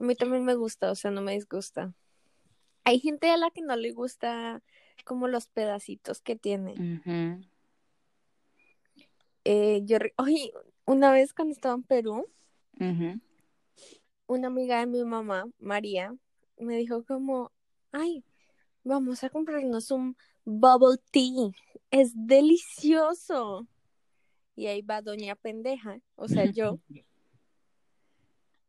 A 0.01 0.05
mí 0.05 0.17
también 0.17 0.45
me 0.45 0.55
gusta, 0.57 0.91
o 0.91 0.97
sea, 0.97 1.13
no 1.13 1.23
me 1.23 1.35
disgusta. 1.35 1.95
Hay 2.83 2.99
gente 2.99 3.31
a 3.31 3.37
la 3.37 3.51
que 3.51 3.63
no 3.63 3.77
le 3.77 3.93
gusta 3.93 4.61
como 5.05 5.29
los 5.29 5.47
pedacitos 5.47 6.21
que 6.21 6.35
tiene. 6.35 6.75
Eh, 9.45 9.83
yo, 9.85 9.99
oye, 10.17 10.53
una 10.85 11.13
vez 11.13 11.33
cuando 11.33 11.53
estaba 11.53 11.75
en 11.75 11.83
Perú, 11.83 12.27
una 14.27 14.47
amiga 14.47 14.81
de 14.81 14.87
mi 14.87 15.05
mamá, 15.05 15.47
María, 15.59 16.15
me 16.59 16.77
dijo 16.77 17.05
como, 17.05 17.53
ay, 17.93 18.25
vamos 18.85 19.23
a 19.25 19.31
comprarnos 19.31 19.91
un 19.91 20.17
bubble 20.45 20.99
tea, 21.11 21.51
es 21.91 22.13
delicioso. 22.15 23.67
Y 24.57 24.67
ahí 24.67 24.83
va 24.83 25.03
doña 25.03 25.37
pendeja, 25.37 26.01
o 26.17 26.29
sea, 26.29 26.45
yo, 26.45 26.79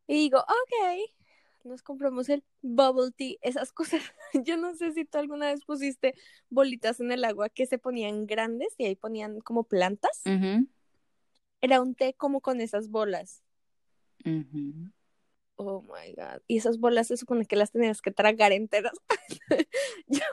y 0.06 0.14
digo, 0.14 0.38
ok, 0.38 1.10
nos 1.64 1.82
compramos 1.82 2.28
el 2.28 2.42
bubble 2.60 3.12
tea, 3.16 3.36
esas 3.40 3.72
cosas. 3.72 4.02
Yo 4.44 4.56
no 4.56 4.74
sé 4.74 4.92
si 4.92 5.04
tú 5.04 5.18
alguna 5.18 5.46
vez 5.46 5.64
pusiste 5.64 6.14
bolitas 6.50 7.00
en 7.00 7.12
el 7.12 7.24
agua 7.24 7.48
que 7.48 7.66
se 7.66 7.78
ponían 7.78 8.26
grandes 8.26 8.74
y 8.78 8.86
ahí 8.86 8.96
ponían 8.96 9.40
como 9.40 9.64
plantas. 9.64 10.22
Era 11.62 11.80
un 11.80 11.94
té 11.94 12.12
como 12.12 12.40
con 12.40 12.60
esas 12.60 12.90
bolas. 12.90 13.42
Oh 15.56 15.82
my 15.82 16.12
God. 16.14 16.42
Y 16.48 16.58
esas 16.58 16.78
bolas 16.78 17.06
se 17.06 17.16
supone 17.16 17.46
que 17.46 17.56
las 17.56 17.70
tenías 17.70 18.02
que 18.02 18.10
tragar 18.10 18.52
enteras. 18.52 18.92
yo, 20.08 20.24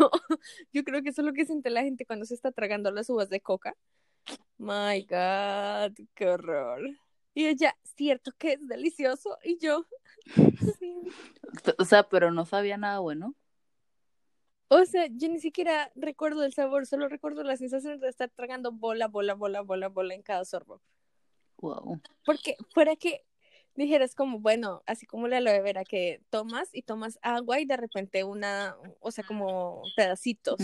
yo 0.74 0.83
creo 0.83 1.01
que 1.03 1.09
eso 1.09 1.21
es 1.21 1.25
lo 1.25 1.33
que 1.33 1.45
siente 1.45 1.69
la 1.69 1.83
gente 1.83 2.05
cuando 2.05 2.25
se 2.25 2.33
está 2.33 2.51
tragando 2.51 2.91
las 2.91 3.09
uvas 3.09 3.29
de 3.29 3.41
coca. 3.41 3.75
My 4.57 5.01
God, 5.03 5.95
qué 6.15 6.27
horror. 6.27 6.81
Y 7.33 7.45
ella, 7.45 7.77
cierto 7.95 8.31
que 8.38 8.53
es 8.53 8.67
delicioso. 8.67 9.38
Y 9.43 9.57
yo, 9.59 9.86
sí. 10.79 10.95
O 11.77 11.86
sea, 11.86 12.09
pero 12.09 12.31
no 12.31 12.45
sabía 12.45 12.77
nada 12.77 13.00
bueno. 13.00 13.36
O 14.67 14.86
sea, 14.86 15.07
yo 15.12 15.29
ni 15.29 15.39
siquiera 15.39 15.91
recuerdo 15.95 16.43
el 16.43 16.53
sabor, 16.53 16.86
solo 16.86 17.07
recuerdo 17.07 17.43
la 17.43 17.57
sensación 17.57 18.00
de 18.00 18.09
estar 18.09 18.29
tragando 18.29 18.71
bola, 18.71 19.07
bola, 19.07 19.33
bola, 19.33 19.62
bola, 19.62 19.89
bola 19.89 20.13
en 20.13 20.21
cada 20.21 20.45
sorbo. 20.45 20.81
Wow. 21.62 22.01
Porque 22.25 22.56
fuera 22.74 22.96
que 22.96 23.25
dijeras 23.75 24.16
como, 24.16 24.39
bueno, 24.39 24.84
así 24.86 25.06
como 25.06 25.28
la 25.28 25.38
aloe 25.38 25.62
vera 25.62 25.84
que 25.86 26.22
tomas 26.30 26.70
y 26.74 26.82
tomas 26.82 27.18
agua 27.22 27.60
y 27.60 27.66
de 27.66 27.78
repente 27.78 28.24
una, 28.24 28.75
o 29.00 29.12
sea, 29.12 29.24
como 29.24 29.82
pedacitos. 29.96 30.60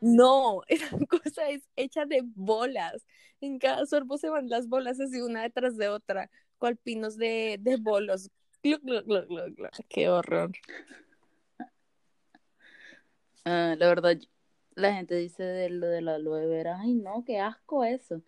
No, 0.00 0.62
esa 0.68 0.88
cosa 1.06 1.48
es 1.48 1.68
hecha 1.76 2.06
de 2.06 2.22
bolas. 2.24 3.06
En 3.40 3.58
cada 3.58 3.86
sorbo 3.86 4.18
se 4.18 4.28
van 4.28 4.48
las 4.48 4.68
bolas 4.68 5.00
así 5.00 5.20
una 5.20 5.42
detrás 5.42 5.76
de 5.76 5.88
otra, 5.88 6.30
cual 6.58 6.76
pinos 6.76 7.16
de, 7.16 7.58
de 7.60 7.76
bolos. 7.76 8.30
Gluc, 8.62 8.82
gluc, 8.82 9.06
gluc, 9.06 9.26
gluc, 9.28 9.56
gluc. 9.56 9.70
Qué 9.88 10.08
horror. 10.08 10.52
Ah, 13.44 13.74
la 13.78 13.88
verdad, 13.88 14.18
la 14.74 14.94
gente 14.94 15.14
dice 15.16 15.42
de 15.42 15.70
lo 15.70 15.86
de 15.86 16.02
la 16.02 16.16
aloe 16.16 16.46
vera, 16.46 16.78
ay 16.80 16.94
no, 16.94 17.24
qué 17.24 17.38
asco 17.38 17.84
eso. 17.84 18.22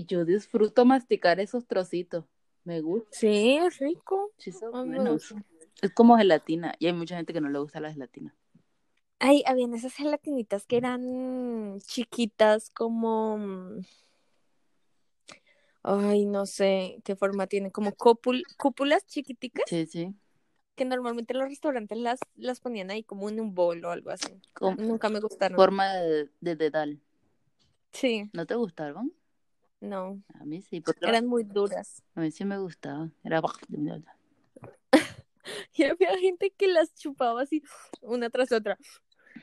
Y 0.00 0.06
yo 0.06 0.24
disfruto 0.24 0.86
masticar 0.86 1.40
esos 1.40 1.66
trocitos. 1.66 2.24
Me 2.64 2.80
gusta. 2.80 3.10
Sí, 3.12 3.58
es 3.58 3.76
rico. 3.78 4.32
Sí, 4.38 4.50
son 4.50 4.72
buenos. 4.72 5.34
Es 5.82 5.92
como 5.92 6.16
gelatina. 6.16 6.74
Y 6.78 6.86
hay 6.86 6.94
mucha 6.94 7.16
gente 7.16 7.34
que 7.34 7.40
no 7.42 7.50
le 7.50 7.58
gusta 7.58 7.80
la 7.80 7.92
gelatina. 7.92 8.34
Ay, 9.18 9.42
habían 9.46 9.74
esas 9.74 9.92
gelatinitas 9.92 10.64
que 10.64 10.78
eran 10.78 11.80
chiquitas 11.80 12.70
como... 12.70 13.38
Ay, 15.82 16.24
no 16.24 16.46
sé 16.46 17.02
qué 17.04 17.14
forma 17.14 17.46
tienen, 17.46 17.70
como 17.70 17.90
cópul- 17.92 18.44
cúpulas 18.56 19.04
chiquiticas 19.06 19.64
Sí, 19.68 19.84
sí. 19.84 20.14
que 20.76 20.86
normalmente 20.86 21.34
los 21.34 21.46
restaurantes 21.46 21.98
las, 21.98 22.20
las 22.36 22.60
ponían 22.60 22.90
ahí 22.90 23.02
como 23.02 23.28
en 23.28 23.38
un 23.38 23.54
bol 23.54 23.84
o 23.84 23.90
algo 23.90 24.08
así. 24.10 24.40
Nunca 24.78 25.10
me 25.10 25.20
gustaron. 25.20 25.56
forma 25.56 25.92
de, 25.92 26.30
de 26.40 26.56
dedal. 26.56 27.00
Sí, 27.92 28.30
¿No 28.32 28.46
te 28.46 28.54
gustaron? 28.54 29.12
No, 29.80 30.22
A 30.38 30.44
mí 30.44 30.62
sí, 30.62 30.80
porque 30.80 31.06
eran 31.06 31.26
muy 31.26 31.42
duras. 31.44 32.02
a 32.14 32.20
mí 32.20 32.30
sí 32.30 32.44
me 32.44 32.58
gustaban. 32.58 33.12
Era 33.24 33.40
Y 35.74 35.84
había 35.84 36.16
gente 36.18 36.50
que 36.50 36.68
las 36.68 36.94
chupaba 36.94 37.42
así, 37.42 37.62
una 38.02 38.30
tras 38.30 38.52
otra. 38.52 38.78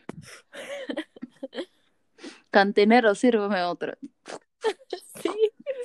Cantinero, 2.52 3.14
sírveme 3.16 3.64
otra. 3.64 3.98
Sí, 5.22 5.30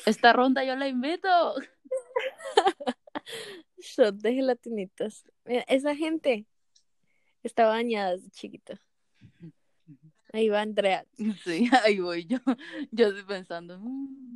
Esta 0.07 0.33
ronda 0.33 0.65
yo 0.65 0.77
la 0.77 0.89
invito. 0.89 1.55
shot 3.79 4.17
de 4.17 4.35
gelatinitas. 4.35 5.25
Mira, 5.45 5.63
esa 5.69 5.95
gente 5.95 6.47
estaba 7.43 7.71
bañada 7.71 8.13
desde 8.13 8.31
chiquita. 8.31 8.81
Ahí 10.33 10.49
va 10.49 10.63
Andrea. 10.63 11.05
Sí, 11.45 11.69
ahí 11.85 12.01
voy 12.01 12.25
yo. 12.25 12.39
Yo 12.91 13.09
estoy 13.09 13.25
pensando. 13.25 13.79
mm. 13.79 14.32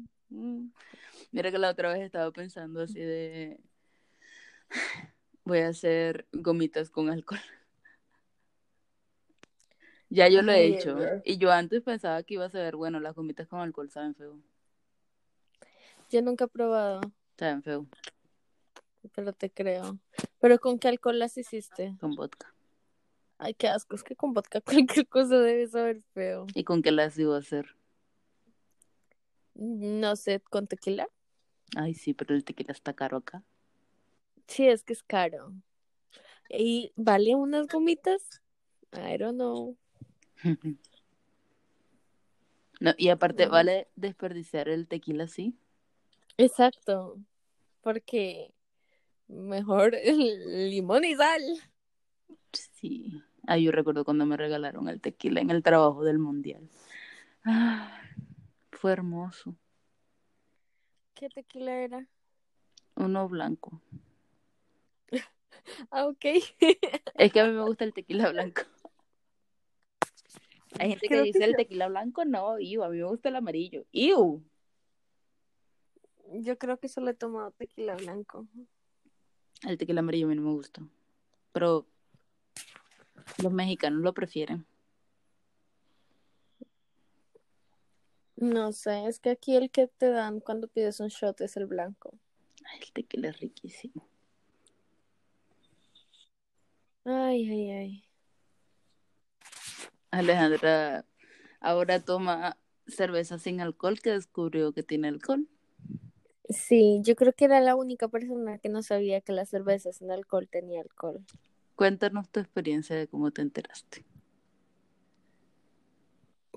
Mira 1.37 1.51
que 1.51 1.59
la 1.59 1.69
otra 1.69 1.93
vez 1.93 2.01
estaba 2.01 2.31
pensando 2.31 2.81
así 2.81 2.99
de. 2.99 3.61
Voy 5.45 5.59
a 5.59 5.69
hacer 5.69 6.27
gomitas 6.33 6.89
con 6.89 7.11
alcohol. 7.11 7.41
Ya 10.09 10.29
yo 10.29 10.41
lo 10.41 10.53
he 10.53 10.59
Ay, 10.59 10.75
hecho. 10.75 10.97
Y 11.25 11.37
yo 11.37 11.51
antes 11.51 11.83
pensaba 11.83 12.23
que 12.23 12.35
iba 12.35 12.45
a 12.45 12.49
saber, 12.49 12.77
bueno, 12.77 13.01
las 13.01 13.17
gomitas 13.17 13.49
con 13.49 13.59
alcohol 13.59 13.91
saben 13.91 14.15
feo. 14.15 14.39
Yo 16.11 16.23
nunca 16.23 16.45
he 16.45 16.49
probado, 16.49 17.01
Saben 17.37 17.65
feo. 17.65 17.87
pero 19.13 19.33
te 19.33 19.51
creo. 19.51 19.99
¿Pero 20.41 20.61
con 20.61 20.79
qué 20.79 20.87
alcohol 20.87 21.19
las 21.19 21.37
hiciste? 21.37 21.97
Con 22.01 22.15
vodka. 22.15 22.55
Ay, 23.39 23.55
qué 23.55 23.67
asco, 23.67 23.97
es 23.97 24.05
que 24.05 24.15
con 24.15 24.33
vodka 24.33 24.61
cualquier 24.65 25.09
cosa 25.09 25.41
debe 25.41 25.67
saber 25.67 26.03
feo. 26.15 26.47
¿Y 26.55 26.63
con 26.63 26.83
qué 26.83 26.93
las 26.93 27.19
iba 27.19 27.35
a 27.35 27.41
hacer? 27.41 27.77
No 29.55 30.15
sé, 30.15 30.41
¿con 30.41 30.69
tequila? 30.69 31.09
Ay, 31.75 31.95
sí, 31.95 32.15
pero 32.15 32.35
el 32.35 32.45
tequila 32.45 32.73
está 32.73 32.95
caro 32.95 33.17
acá. 33.17 33.43
Sí, 34.47 34.69
es 34.69 34.85
que 34.85 34.93
es 34.93 35.03
caro. 35.03 35.53
¿Y 36.49 36.93
vale 36.97 37.35
unas 37.35 37.67
gomitas? 37.67 38.43
I 38.93 39.17
don't 39.19 39.35
know. 39.35 39.77
No, 42.79 42.93
y 42.99 43.09
aparte. 43.09 43.47
¿vale 43.47 43.89
desperdiciar 43.97 44.69
el 44.69 44.87
tequila 44.87 45.25
así? 45.25 45.59
Exacto, 46.37 47.19
porque 47.81 48.53
mejor 49.29 49.95
el 50.03 50.71
limón 50.71 51.05
y 51.05 51.15
sal. 51.15 51.43
Sí. 52.53 53.23
Ah, 53.47 53.59
yo 53.59 53.71
recuerdo 53.73 54.05
cuando 54.05 54.27
me 54.27 54.37
regalaron 54.37 54.89
el 54.89 55.01
tequila 55.01 55.41
en 55.41 55.51
el 55.51 55.63
trabajo 55.63 56.05
del 56.05 56.19
mundial. 56.19 56.69
Ah, 57.45 57.99
fue 58.73 58.93
hermoso. 58.93 59.57
¿Qué 61.17 61.31
tequila 61.31 61.75
era? 61.75 62.07
Uno 62.95 63.29
blanco. 63.29 63.81
Ah, 65.91 66.07
ok. 66.07 66.25
Es 67.15 67.33
que 67.33 67.41
a 67.41 67.45
mí 67.47 67.53
me 67.53 67.63
gusta 67.63 67.83
el 67.85 67.93
tequila 67.93 68.31
blanco. 68.31 68.63
Hay 70.79 70.91
gente 70.91 71.09
que 71.09 71.23
dice 71.23 71.45
el 71.45 71.57
tequila 71.57 71.89
blanco, 71.89 72.25
no, 72.25 72.61
iu, 72.61 72.85
a 72.85 72.89
mí 72.89 72.99
me 72.99 73.05
gusta 73.05 73.31
el 73.31 73.37
amarillo. 73.37 73.85
Iu. 73.91 74.45
Yo 76.35 76.57
creo 76.57 76.79
que 76.79 76.89
solo 76.89 77.11
he 77.11 77.15
tomado 77.15 77.51
tequila 77.51 77.97
blanco. 77.97 78.47
El 79.67 79.77
tequila 79.77 80.01
amarillo 80.01 80.27
a 80.27 80.29
mí 80.29 80.37
no 80.37 80.43
me 80.43 80.53
gusta. 80.53 80.83
Pero 81.53 81.87
los 83.43 83.53
mexicanos 83.53 84.03
lo 84.03 84.15
prefieren. 84.15 84.67
No 88.47 88.73
sé, 88.73 89.07
es 89.07 89.19
que 89.19 89.31
aquí 89.31 89.57
el 89.57 89.71
que 89.73 89.89
te 89.89 90.09
dan 90.09 90.39
cuando 90.39 90.69
pides 90.69 91.01
un 91.01 91.09
shot 91.09 91.41
es 91.41 91.57
el 91.57 91.67
blanco. 91.67 92.17
Ay, 92.65 92.79
el 92.81 92.93
tequila 92.93 93.31
es 93.31 93.41
riquísimo. 93.41 94.09
Ay, 97.05 97.51
ay, 97.51 97.71
ay. 97.71 98.05
Alejandra 100.13 101.05
ahora 101.61 102.05
toma 102.05 102.57
cerveza 102.87 103.41
sin 103.41 103.61
alcohol 103.61 104.01
que 104.01 104.11
descubrió 104.11 104.73
que 104.73 104.85
tiene 104.85 105.09
alcohol. 105.09 105.49
Sí, 106.49 107.01
yo 107.03 107.17
creo 107.17 107.33
que 107.33 107.47
era 107.47 107.61
la 107.61 107.75
única 107.75 108.07
persona 108.07 108.59
que 108.59 108.69
no 108.69 108.85
sabía 108.85 109.21
que 109.21 109.33
la 109.33 109.45
cerveza 109.45 109.93
sin 109.93 110.13
alcohol 110.13 110.49
tenía 110.49 110.83
alcohol. 110.83 111.25
Cuéntanos 111.75 112.31
tu 112.31 112.39
experiencia 112.39 112.95
de 112.95 113.09
cómo 113.09 113.33
te 113.33 113.43
enteraste. 113.43 114.05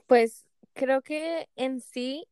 Pues 0.05 0.45
creo 0.79 1.01
que 1.01 1.49
en 1.57 1.81
sí 1.81 2.25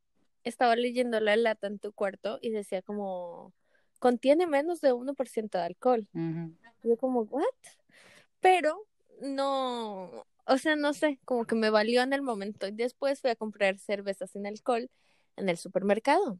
estaba 0.46 0.78
leyendo 0.78 1.20
la 1.20 1.36
lata 1.36 1.68
en 1.68 1.80
tu 1.80 1.92
cuarto 1.92 2.40
y 2.42 2.50
decía 2.50 2.82
como 2.82 3.54
contiene 4.00 4.48
menos 4.48 4.80
de 4.80 4.94
1% 4.94 5.58
de 5.58 5.64
alcohol. 5.64 6.08
Y 6.14 6.90
yo 6.90 6.98
como, 6.98 7.22
¿what? 7.24 7.44
Pero 8.40 8.86
no, 9.20 10.26
o 10.46 10.58
sea, 10.58 10.78
no 10.78 10.94
sé, 10.94 11.20
como 11.26 11.46
que 11.46 11.56
me 11.56 11.70
valió 11.70 12.02
en 12.04 12.14
el 12.14 12.22
momento. 12.22 12.68
Y 12.68 12.72
después 12.72 13.20
fui 13.20 13.32
a 13.32 13.36
comprar 13.36 13.80
cerveza 13.80 14.28
sin 14.28 14.48
alcohol 14.48 14.90
en 15.36 15.50
el 15.50 15.58
supermercado. 15.58 16.40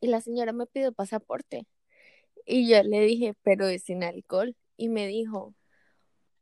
Y 0.00 0.06
la 0.06 0.20
señora 0.22 0.52
me 0.52 0.66
pidió 0.66 0.92
pasaporte. 0.92 1.66
Y 2.46 2.68
yo 2.68 2.82
le 2.82 3.00
dije, 3.00 3.34
pero 3.42 3.66
es 3.66 3.82
sin 3.84 4.02
alcohol. 4.04 4.56
Y 4.76 4.88
me 4.88 5.06
dijo, 5.06 5.54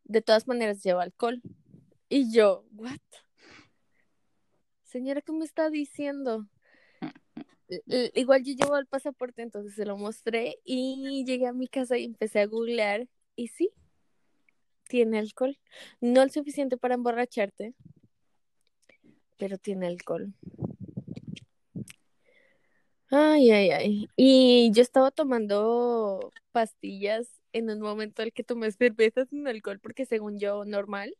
de 0.04 0.22
todas 0.22 0.46
maneras 0.46 0.82
lleva 0.84 1.02
alcohol. 1.02 1.42
Y 2.08 2.32
yo, 2.32 2.64
¿what? 2.72 3.00
Señora, 4.90 5.20
¿qué 5.22 5.30
me 5.32 5.44
está 5.44 5.70
diciendo? 5.70 6.48
I- 7.68 7.80
i- 7.86 8.10
Igual 8.20 8.42
yo 8.42 8.54
llevo 8.54 8.76
el 8.76 8.86
pasaporte, 8.86 9.40
entonces 9.40 9.74
se 9.76 9.86
lo 9.86 9.96
mostré 9.96 10.56
y 10.64 11.24
llegué 11.24 11.46
a 11.46 11.52
mi 11.52 11.68
casa 11.68 11.96
y 11.96 12.04
empecé 12.06 12.40
a 12.40 12.46
googlear 12.46 13.06
y 13.36 13.46
sí, 13.46 13.70
tiene 14.88 15.20
alcohol. 15.20 15.56
No 16.00 16.22
el 16.22 16.32
suficiente 16.32 16.76
para 16.76 16.94
emborracharte, 16.94 17.72
pero 19.38 19.58
tiene 19.58 19.86
alcohol. 19.86 20.34
Ay, 23.12 23.52
ay, 23.52 23.70
ay. 23.70 24.08
Y 24.16 24.72
yo 24.72 24.82
estaba 24.82 25.12
tomando 25.12 26.32
pastillas 26.50 27.40
en 27.52 27.70
un 27.70 27.80
momento 27.80 28.22
en 28.22 28.26
el 28.26 28.32
que 28.32 28.42
tomé 28.42 28.72
cerveza 28.72 29.24
sin 29.26 29.46
alcohol 29.46 29.78
porque 29.78 30.04
según 30.04 30.40
yo 30.40 30.64
normal 30.64 31.16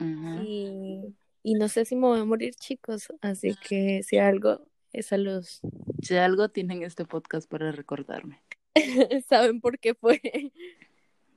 Ujú. 0.00 0.42
y, 0.42 1.14
y 1.42 1.54
no 1.54 1.68
sé 1.68 1.84
si 1.84 1.96
me 1.96 2.06
voy 2.06 2.20
a 2.20 2.24
morir 2.24 2.54
chicos, 2.54 3.12
así 3.20 3.54
que 3.56 4.02
si 4.02 4.18
algo 4.18 4.64
es 4.92 5.06
salud. 5.06 5.46
Si 6.02 6.16
algo 6.16 6.48
tienen 6.50 6.82
este 6.82 7.04
podcast 7.04 7.48
para 7.48 7.72
recordarme. 7.72 8.42
¿Saben 9.28 9.60
por 9.60 9.78
qué 9.78 9.94
fue? 9.94 10.20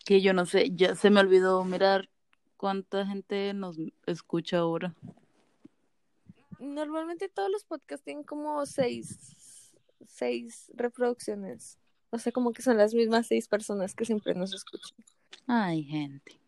Que 0.06 0.22
yo 0.22 0.34
no 0.34 0.46
sé, 0.46 0.72
ya 0.76 0.96
se 0.96 1.10
me 1.10 1.20
olvidó 1.20 1.64
mirar 1.64 2.10
cuánta 2.58 3.06
gente 3.06 3.54
nos 3.54 3.78
escucha 4.06 4.60
ahora. 4.60 4.94
Normalmente 6.60 7.30
todos 7.30 7.50
los 7.50 7.64
podcasts 7.64 8.04
tienen 8.04 8.24
como 8.24 8.66
seis, 8.66 9.74
seis 10.08 10.72
reproducciones. 10.76 11.78
O 12.12 12.20
sea, 12.20 12.32
como 12.32 12.54
que 12.54 12.62
son 12.62 12.78
las 12.78 12.94
mismas 12.94 13.28
seis 13.28 13.48
personas 13.48 13.94
que 13.94 14.06
siempre 14.06 14.36
nos 14.36 14.54
escuchan. 14.54 14.96
Ay, 15.48 15.84
gente. 15.84 16.40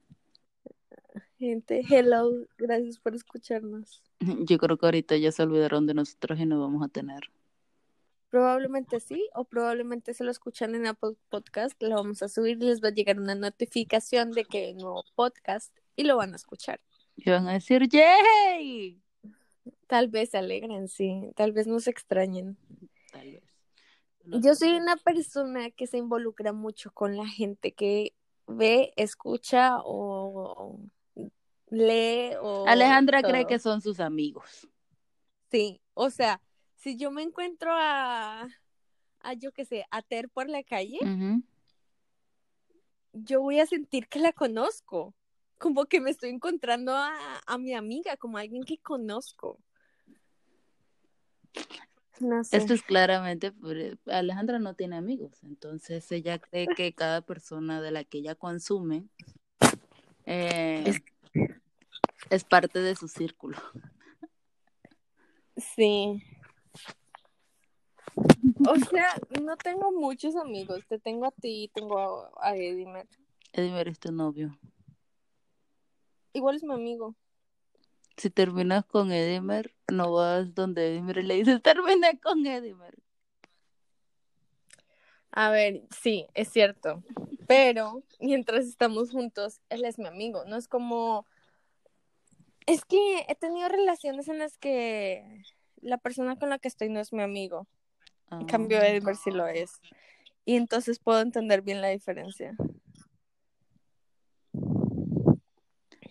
Gente, 1.40 1.84
hello, 1.88 2.48
gracias 2.58 2.98
por 2.98 3.14
escucharnos. 3.14 4.02
Yo 4.50 4.58
creo 4.58 4.78
que 4.78 4.88
ahorita 4.88 5.18
ya 5.18 5.32
se 5.32 5.44
olvidaron 5.44 5.86
de 5.86 5.94
nosotros 5.94 6.40
y 6.40 6.48
no 6.48 6.60
vamos 6.60 6.84
a 6.84 6.88
tener. 6.88 7.30
Probablemente 8.30 9.00
sí, 9.00 9.30
o 9.36 9.46
probablemente 9.46 10.16
se 10.16 10.24
lo 10.24 10.32
escuchan 10.32 10.74
en 10.74 10.88
Apple 10.88 11.14
Podcast, 11.30 11.82
lo 11.82 11.96
vamos 11.96 12.24
a 12.24 12.28
subir 12.28 12.58
y 12.58 12.66
les 12.66 12.84
va 12.84 12.90
a 12.90 12.92
llegar 12.92 13.20
una 13.20 13.36
notificación 13.36 14.32
de 14.32 14.46
que 14.46 14.58
hay 14.66 14.72
un 14.72 14.80
nuevo 14.80 15.04
podcast 15.16 15.72
y 15.96 16.04
lo 16.04 16.18
van 16.18 16.34
a 16.34 16.38
escuchar. 16.38 16.82
Y 17.16 17.30
van 17.30 17.48
a 17.48 17.54
decir, 17.54 17.88
¡yay! 17.88 19.00
Tal 19.86 20.08
vez 20.10 20.32
se 20.32 20.40
alegren, 20.40 20.88
sí, 20.88 21.32
tal 21.36 21.52
vez 21.52 21.68
nos 21.68 21.88
extrañen. 21.88 22.58
Tal 23.12 23.32
vez. 23.32 23.44
Yo 24.26 24.56
soy 24.56 24.72
una 24.72 24.98
persona 24.98 25.70
que 25.70 25.88
se 25.88 25.98
involucra 25.98 26.52
mucho 26.52 26.92
con 26.92 27.16
la 27.16 27.28
gente 27.28 27.74
que 27.74 28.14
ve, 28.48 28.92
escucha 28.98 29.78
o 29.86 30.80
lee 31.70 32.36
o 32.42 32.66
Alejandra 32.68 33.22
cree 33.22 33.46
que 33.48 33.60
son 33.60 33.82
sus 33.82 34.00
amigos. 34.00 34.68
Sí, 35.52 35.82
o 35.94 36.10
sea, 36.10 36.42
si 36.76 36.98
yo 36.98 37.12
me 37.12 37.22
encuentro 37.24 37.72
a, 37.74 38.48
a 39.22 39.34
yo 39.34 39.52
qué 39.52 39.66
sé, 39.66 39.86
a 39.92 40.02
Ter 40.02 40.30
por 40.30 40.50
la 40.50 40.64
calle, 40.64 41.00
yo 43.14 43.42
voy 43.42 43.60
a 43.60 43.66
sentir 43.66 44.08
que 44.08 44.20
la 44.20 44.34
conozco, 44.34 45.14
como 45.58 45.86
que 45.86 46.02
me 46.02 46.12
estoy 46.12 46.30
encontrando 46.30 46.96
a, 46.96 47.14
a 47.46 47.58
mi 47.58 47.74
amiga, 47.74 48.18
como 48.18 48.38
alguien 48.38 48.64
que 48.64 48.78
conozco. 48.78 49.58
No 52.20 52.44
sé. 52.44 52.58
Esto 52.58 52.74
es 52.74 52.82
claramente, 52.82 53.52
por- 53.52 53.78
Alejandra 54.08 54.60
no 54.60 54.74
tiene 54.74 54.96
amigos, 54.98 55.44
entonces 55.44 56.12
ella 56.12 56.40
cree 56.40 56.68
que 56.68 56.94
cada 56.94 57.22
persona 57.22 57.82
de 57.82 57.92
la 57.92 58.04
que 58.04 58.20
ella 58.20 58.36
consume 58.36 59.06
eh, 60.26 60.84
es 60.86 61.02
parte 62.50 62.80
de 62.80 62.96
su 62.96 63.08
círculo. 63.08 63.58
Sí. 65.56 66.24
O 68.68 68.76
sea, 68.90 69.10
no 69.42 69.58
tengo 69.58 69.92
muchos 69.92 70.36
amigos. 70.36 70.86
Te 70.88 71.00
tengo 71.00 71.26
a 71.26 71.32
ti, 71.32 71.72
tengo 71.74 71.98
a, 72.00 72.50
a 72.50 72.56
Edimer. 72.56 73.08
Edimer 73.54 73.88
es 73.88 74.00
tu 74.00 74.12
novio. 74.12 74.58
Igual 76.34 76.56
es 76.56 76.64
mi 76.64 76.74
amigo. 76.74 77.16
Si 78.18 78.30
terminas 78.30 78.86
con 78.86 79.12
Edimer, 79.12 79.74
no 79.92 80.12
vas 80.14 80.54
donde 80.54 80.92
Edimer 80.92 81.24
le 81.24 81.36
dices, 81.36 81.62
terminé 81.62 82.20
con 82.20 82.46
Edimer. 82.46 82.98
A 85.32 85.50
ver, 85.50 85.84
sí, 85.92 86.28
es 86.34 86.50
cierto. 86.50 87.04
Pero 87.48 88.04
mientras 88.20 88.66
estamos 88.66 89.12
juntos, 89.12 89.62
él 89.70 89.86
es 89.86 90.00
mi 90.00 90.08
amigo. 90.08 90.44
No 90.46 90.58
es 90.58 90.68
como. 90.68 91.26
Es 92.66 92.84
que 92.84 93.26
he 93.28 93.36
tenido 93.36 93.70
relaciones 93.70 94.28
en 94.28 94.40
las 94.40 94.58
que 94.58 95.44
la 95.82 95.98
persona 95.98 96.38
con 96.38 96.50
la 96.50 96.60
que 96.60 96.68
estoy 96.68 96.90
no 96.90 97.00
es 97.00 97.14
mi 97.14 97.22
amigo. 97.22 97.68
En 98.32 98.46
cambio, 98.46 98.80
Ah. 98.80 98.88
Edmer 98.88 99.16
sí 99.16 99.32
lo 99.32 99.48
es. 99.48 99.80
Y 100.44 100.56
entonces 100.56 101.00
puedo 101.00 101.22
entender 101.22 101.62
bien 101.62 101.82
la 101.82 101.90
diferencia. 101.90 102.56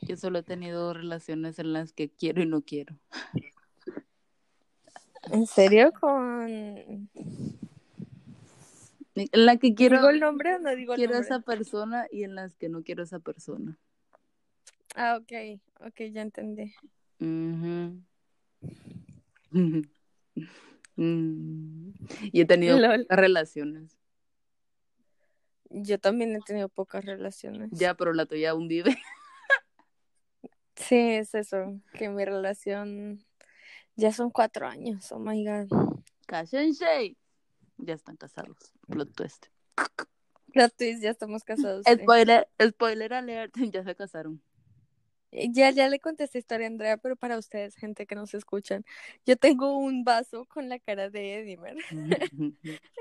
Yo 0.02 0.16
solo 0.16 0.38
he 0.38 0.42
tenido 0.42 0.94
relaciones 0.94 1.58
en 1.58 1.72
las 1.72 1.92
que 1.92 2.08
quiero 2.08 2.42
y 2.42 2.46
no 2.46 2.62
quiero. 2.62 2.96
¿En 5.32 5.46
serio? 5.46 5.92
Con. 6.00 7.10
En 9.16 9.46
la 9.46 9.56
que 9.56 9.74
quiero, 9.74 9.96
¿Digo 9.96 10.10
el 10.10 10.20
nombre 10.20 10.54
o 10.54 10.58
no 10.58 10.76
digo 10.76 10.92
el 10.92 10.98
quiero 10.98 11.14
nombre? 11.14 11.26
esa 11.26 11.40
persona 11.40 12.06
y 12.10 12.24
en 12.24 12.34
las 12.34 12.54
que 12.54 12.68
no 12.68 12.82
quiero 12.82 13.02
esa 13.02 13.18
persona. 13.18 13.78
Ah, 14.94 15.18
ok. 15.20 15.60
Ok, 15.80 16.02
ya 16.12 16.22
entendí. 16.22 16.74
Ujú. 17.20 18.02
Mm. 20.98 21.90
Y 22.32 22.40
he 22.40 22.46
tenido 22.46 22.78
Lol. 22.78 23.02
pocas 23.02 23.18
relaciones. 23.18 23.98
Yo 25.68 25.98
también 25.98 26.34
he 26.34 26.40
tenido 26.40 26.70
pocas 26.70 27.04
relaciones. 27.04 27.68
Ya, 27.70 27.92
pero 27.92 28.14
la 28.14 28.24
tuya 28.24 28.52
aún 28.52 28.66
vive. 28.66 28.96
Sí, 30.74 30.96
es 30.96 31.34
eso, 31.34 31.80
que 31.94 32.08
mi 32.10 32.24
relación 32.24 33.24
ya 33.94 34.12
son 34.12 34.30
cuatro 34.30 34.68
años, 34.68 35.10
oh 35.10 35.18
my 35.18 35.44
god. 35.44 35.68
Cállense. 36.26 37.16
Ya 37.78 37.94
están 37.94 38.16
casados. 38.16 38.56
Plot 38.88 39.14
twist. 39.14 39.46
Plot 40.52 40.74
twist, 40.76 41.02
ya 41.02 41.10
estamos 41.10 41.44
casados. 41.44 41.84
Spoiler, 41.86 42.48
spoiler 42.62 43.12
alert, 43.14 43.54
ya 43.72 43.84
se 43.84 43.94
casaron. 43.94 44.42
Ya, 45.32 45.70
ya 45.70 45.88
le 45.88 46.00
conté 46.00 46.24
esta 46.24 46.38
historia 46.38 46.66
a 46.66 46.70
Andrea, 46.70 46.96
pero 46.96 47.16
para 47.16 47.36
ustedes, 47.36 47.74
gente 47.74 48.06
que 48.06 48.14
nos 48.14 48.32
escuchan, 48.32 48.84
yo 49.26 49.36
tengo 49.36 49.76
un 49.76 50.02
vaso 50.04 50.46
con 50.46 50.68
la 50.68 50.78
cara 50.78 51.10
de 51.10 51.40
Edimer 51.40 51.76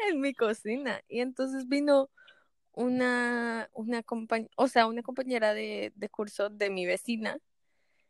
en 0.10 0.22
mi 0.22 0.34
cocina. 0.34 1.02
Y 1.08 1.22
entonces 1.22 1.70
vino 1.70 2.10
una, 2.74 3.70
una 3.74 4.04
compañera, 4.04 4.52
o 4.58 4.68
sea, 4.68 4.88
una 4.88 5.02
compañera 5.02 5.54
de, 5.54 5.94
de 5.96 6.10
curso 6.10 6.50
de 6.50 6.70
mi 6.70 6.86
vecina 6.86 7.38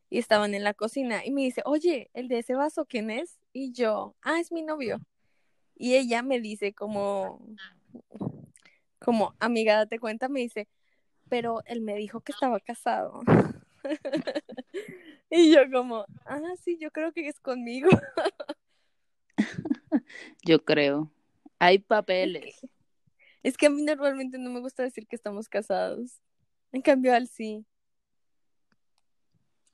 y 0.10 0.18
estaban 0.18 0.56
en 0.56 0.64
la 0.64 0.74
cocina 0.74 1.24
y 1.26 1.32
me 1.32 1.42
dice, 1.42 1.62
oye, 1.66 2.10
el 2.14 2.28
de 2.28 2.40
ese 2.40 2.56
vaso, 2.56 2.86
¿quién 2.86 3.12
es? 3.12 3.40
Y 3.54 3.74
yo, 3.74 4.16
ah, 4.22 4.40
es 4.40 4.52
mi 4.52 4.64
novio. 4.64 5.00
Y 5.76 5.96
ella 5.96 6.24
me 6.24 6.40
dice 6.40 6.74
como, 6.74 7.46
como, 9.00 9.36
amiga, 9.40 9.76
date 9.76 10.00
cuenta, 10.00 10.30
me 10.30 10.40
dice, 10.40 10.68
pero 11.30 11.62
él 11.66 11.82
me 11.82 11.96
dijo 11.96 12.22
que 12.22 12.32
estaba 12.32 12.60
casado. 12.60 13.22
y 15.30 15.54
yo 15.54 15.70
como, 15.72 16.06
ah, 16.26 16.42
sí, 16.64 16.78
yo 16.80 16.92
creo 16.92 17.12
que 17.12 17.28
es 17.28 17.40
conmigo. 17.40 17.90
Yo 20.44 20.64
creo. 20.64 21.12
Hay 21.60 21.80
papeles. 21.80 22.62
Es 23.44 23.58
que 23.58 23.68
a 23.68 23.70
mí 23.70 23.84
normalmente 23.84 24.38
no 24.38 24.50
me 24.50 24.60
gusta 24.60 24.84
decir 24.84 25.08
que 25.08 25.16
estamos 25.16 25.50
casados. 25.50 26.20
En 26.72 26.82
cambio, 26.82 27.14
al 27.14 27.28
sí. 27.28 27.66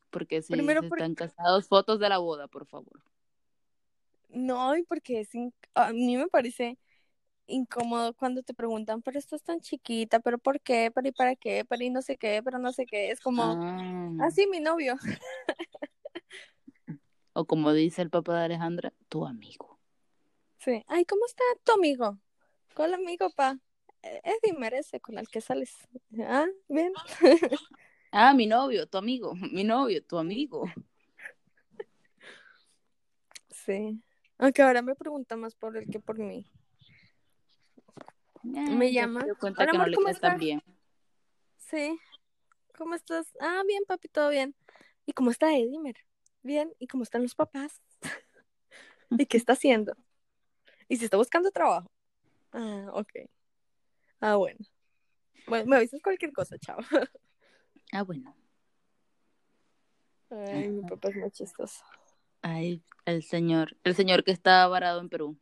Porque 0.09 0.41
si 0.41 0.53
Primero 0.53 0.81
están 0.81 1.15
casados, 1.15 1.67
fotos 1.67 1.99
de 1.99 2.09
la 2.09 2.17
boda, 2.17 2.47
por 2.47 2.65
favor. 2.65 3.01
No, 4.31 4.75
y 4.77 4.83
porque 4.83 5.21
es 5.21 5.33
in- 5.35 5.53
a 5.75 5.91
mí 5.93 6.17
me 6.17 6.27
parece 6.27 6.77
incómodo 7.47 8.13
cuando 8.13 8.43
te 8.43 8.53
preguntan, 8.53 9.01
pero 9.01 9.19
estás 9.19 9.43
tan 9.43 9.59
chiquita, 9.59 10.19
pero 10.21 10.37
¿por 10.39 10.61
qué? 10.61 10.89
¿Pero 10.93 11.07
y 11.09 11.11
para 11.11 11.35
qué? 11.35 11.65
¿Pero 11.67 11.83
y 11.83 11.89
no 11.89 12.01
sé 12.01 12.17
qué? 12.17 12.41
¿Pero 12.43 12.59
no 12.59 12.71
sé 12.71 12.85
qué? 12.85 13.11
Es 13.11 13.19
como, 13.19 13.43
Ah. 13.43 14.09
ah, 14.21 14.31
sí, 14.31 14.47
mi 14.47 14.59
novio. 14.59 14.95
O 17.33 17.45
como 17.45 17.71
dice 17.71 18.01
el 18.01 18.09
papá 18.09 18.39
de 18.39 18.45
Alejandra, 18.45 18.93
tu 19.07 19.25
amigo. 19.25 19.79
Sí. 20.59 20.83
Ay, 20.87 21.05
¿cómo 21.05 21.25
está 21.25 21.43
tu 21.63 21.71
amigo? 21.71 22.19
¿Cuál 22.75 22.93
amigo, 22.93 23.29
pa? 23.35 23.57
"Eh, 24.03 24.21
Eddie 24.23 24.57
merece 24.57 24.99
con 24.99 25.17
el 25.17 25.27
que 25.29 25.41
sales. 25.41 25.75
Ah, 26.19 26.47
bien. 26.67 26.91
Ah, 28.13 28.33
mi 28.33 28.45
novio, 28.45 28.87
tu 28.87 28.97
amigo. 28.97 29.33
Mi 29.53 29.63
novio, 29.63 30.03
tu 30.03 30.17
amigo. 30.17 30.65
Sí. 33.49 34.01
Aunque 34.41 34.63
ahora 34.63 34.81
me 34.81 34.95
pregunta 34.95 35.35
más 35.37 35.53
por 35.55 35.77
él 35.77 35.85
que 35.91 35.99
por 35.99 36.17
mí. 36.17 36.51
Me 38.43 38.87
Eh, 38.87 38.93
ya 38.93 39.01
llama. 39.01 39.23
dio 39.23 39.37
cuenta 39.37 39.63
Hola, 39.63 39.71
que 39.71 39.77
no 39.77 39.85
le 39.87 39.95
¿cómo 39.97 40.07
caes 40.07 40.19
tan 40.19 40.31
estás? 40.31 40.41
bien. 40.41 40.63
Sí. 41.57 41.99
¿Cómo 42.75 42.95
estás? 42.95 43.27
Ah, 43.39 43.61
bien, 43.67 43.83
papi, 43.87 44.07
todo 44.07 44.29
bien. 44.29 44.55
¿Y 45.05 45.13
cómo 45.13 45.29
está 45.29 45.55
Edimer? 45.55 45.95
Bien. 46.41 46.73
¿Y 46.79 46.87
cómo 46.87 47.03
están 47.03 47.21
los 47.21 47.35
papás? 47.35 47.81
¿Y 49.11 49.25
qué 49.27 49.37
está 49.37 49.53
haciendo? 49.53 49.95
¿Y 50.87 50.97
si 50.97 51.05
está 51.05 51.17
buscando 51.17 51.51
trabajo? 51.51 51.91
Ah, 52.51 52.89
ok. 52.93 53.11
Ah, 54.21 54.37
bueno. 54.37 54.59
Bueno, 55.45 55.65
me 55.67 55.75
avisas 55.77 56.01
cualquier 56.01 56.33
cosa, 56.33 56.57
chao. 56.57 56.79
Ah, 57.93 58.03
bueno. 58.03 58.33
Ay, 60.29 60.69
mi 60.69 60.81
papá 60.89 61.09
es 61.09 61.15
muy 61.17 61.29
chistoso. 61.29 61.83
Ay, 62.41 62.83
el 63.05 63.23
señor. 63.23 63.77
El 63.83 63.95
señor 63.95 64.23
que 64.23 64.31
está 64.31 64.67
varado 64.67 64.99
en 64.99 65.09
Perú. 65.09 65.37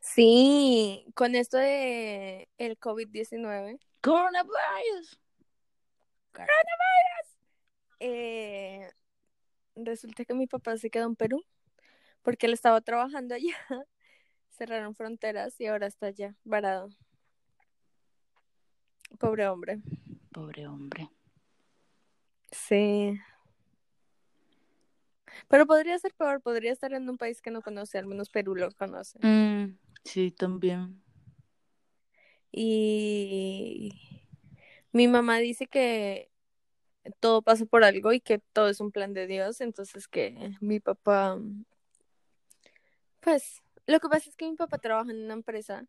Sí, 0.00 1.06
con 1.14 1.34
esto 1.34 1.56
de 1.56 2.48
el 2.58 2.78
COVID-19, 2.78 3.78
Coronavirus. 4.00 5.18
eh, 8.00 8.90
resulta 9.74 10.24
que 10.24 10.34
mi 10.34 10.46
papá 10.46 10.76
se 10.76 10.90
quedó 10.90 11.06
en 11.06 11.16
Perú 11.16 11.42
porque 12.22 12.46
él 12.46 12.52
estaba 12.52 12.80
trabajando 12.80 13.34
allá. 13.34 13.54
Cerraron 14.50 14.94
fronteras 14.94 15.60
y 15.60 15.66
ahora 15.66 15.86
está 15.86 16.06
allá, 16.06 16.36
varado. 16.44 16.90
Pobre 19.18 19.48
hombre. 19.48 19.80
Pobre 20.32 20.66
hombre. 20.66 21.10
Sí. 22.50 23.18
Pero 25.48 25.66
podría 25.66 25.98
ser 25.98 26.14
peor, 26.14 26.40
podría 26.40 26.72
estar 26.72 26.92
en 26.92 27.08
un 27.08 27.16
país 27.16 27.40
que 27.40 27.50
no 27.50 27.62
conoce, 27.62 27.98
al 27.98 28.06
menos 28.06 28.30
Perú 28.30 28.54
lo 28.54 28.70
conoce. 28.72 29.18
Mm, 29.26 29.78
sí, 30.04 30.30
también. 30.30 31.02
Y 32.50 33.90
mi 34.92 35.08
mamá 35.08 35.38
dice 35.38 35.66
que 35.66 36.30
todo 37.20 37.42
pasa 37.42 37.66
por 37.66 37.84
algo 37.84 38.12
y 38.12 38.20
que 38.20 38.38
todo 38.52 38.68
es 38.68 38.80
un 38.80 38.92
plan 38.92 39.12
de 39.12 39.26
Dios, 39.26 39.60
entonces 39.60 40.06
que 40.06 40.52
mi 40.60 40.80
papá, 40.80 41.38
pues, 43.20 43.62
lo 43.86 44.00
que 44.00 44.08
pasa 44.08 44.30
es 44.30 44.36
que 44.36 44.48
mi 44.48 44.56
papá 44.56 44.78
trabaja 44.78 45.10
en 45.10 45.24
una 45.24 45.34
empresa, 45.34 45.84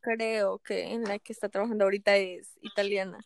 creo 0.00 0.58
que 0.58 0.92
en 0.92 1.04
la 1.04 1.18
que 1.18 1.32
está 1.32 1.48
trabajando 1.48 1.84
ahorita 1.84 2.16
es 2.16 2.56
italiana. 2.62 3.24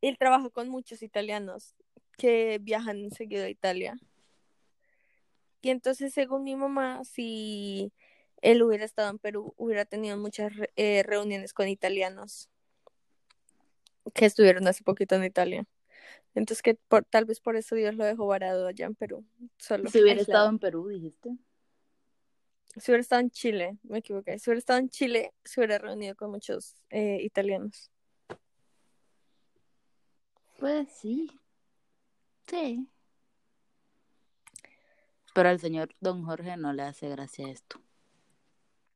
Él 0.00 0.16
trabaja 0.18 0.48
con 0.50 0.68
muchos 0.68 1.02
italianos 1.02 1.74
que 2.16 2.58
viajan 2.60 3.10
seguido 3.10 3.44
a 3.44 3.48
Italia. 3.48 3.98
Y 5.62 5.70
entonces, 5.70 6.12
según 6.14 6.44
mi 6.44 6.56
mamá, 6.56 7.04
si 7.04 7.92
él 8.42 8.62
hubiera 8.62 8.84
estado 8.84 9.10
en 9.10 9.18
Perú, 9.18 9.54
hubiera 9.56 9.84
tenido 9.84 10.16
muchas 10.16 10.52
eh, 10.76 11.02
reuniones 11.02 11.52
con 11.52 11.68
italianos 11.68 12.48
que 14.14 14.26
estuvieron 14.26 14.66
hace 14.68 14.84
poquito 14.84 15.16
en 15.16 15.24
Italia. 15.24 15.66
Entonces, 16.34 16.62
que 16.62 16.74
por, 16.74 17.04
tal 17.04 17.24
vez 17.24 17.40
por 17.40 17.56
eso 17.56 17.74
Dios 17.74 17.94
lo 17.94 18.04
dejó 18.04 18.26
varado 18.26 18.66
allá 18.66 18.86
en 18.86 18.94
Perú, 18.94 19.24
solo. 19.56 19.90
Si 19.90 20.00
hubiera 20.00 20.20
aislado. 20.20 20.38
estado 20.38 20.50
en 20.50 20.58
Perú, 20.58 20.88
dijiste. 20.88 21.36
Si 22.76 22.90
hubiera 22.90 23.00
estado 23.00 23.22
en 23.22 23.30
Chile, 23.30 23.78
me 23.84 23.98
equivoqué. 23.98 24.38
Si 24.38 24.50
hubiera 24.50 24.58
estado 24.58 24.78
en 24.78 24.90
Chile, 24.90 25.32
se 25.44 25.60
hubiera 25.60 25.78
reunido 25.78 26.14
con 26.14 26.30
muchos 26.30 26.76
eh, 26.90 27.18
italianos. 27.22 27.90
Pues 30.58 30.88
sí. 30.92 31.30
Sí. 32.46 32.88
Pero 35.34 35.48
al 35.48 35.60
señor 35.60 35.94
Don 36.00 36.24
Jorge 36.24 36.56
no 36.56 36.72
le 36.72 36.82
hace 36.82 37.08
gracia 37.08 37.48
esto. 37.48 37.80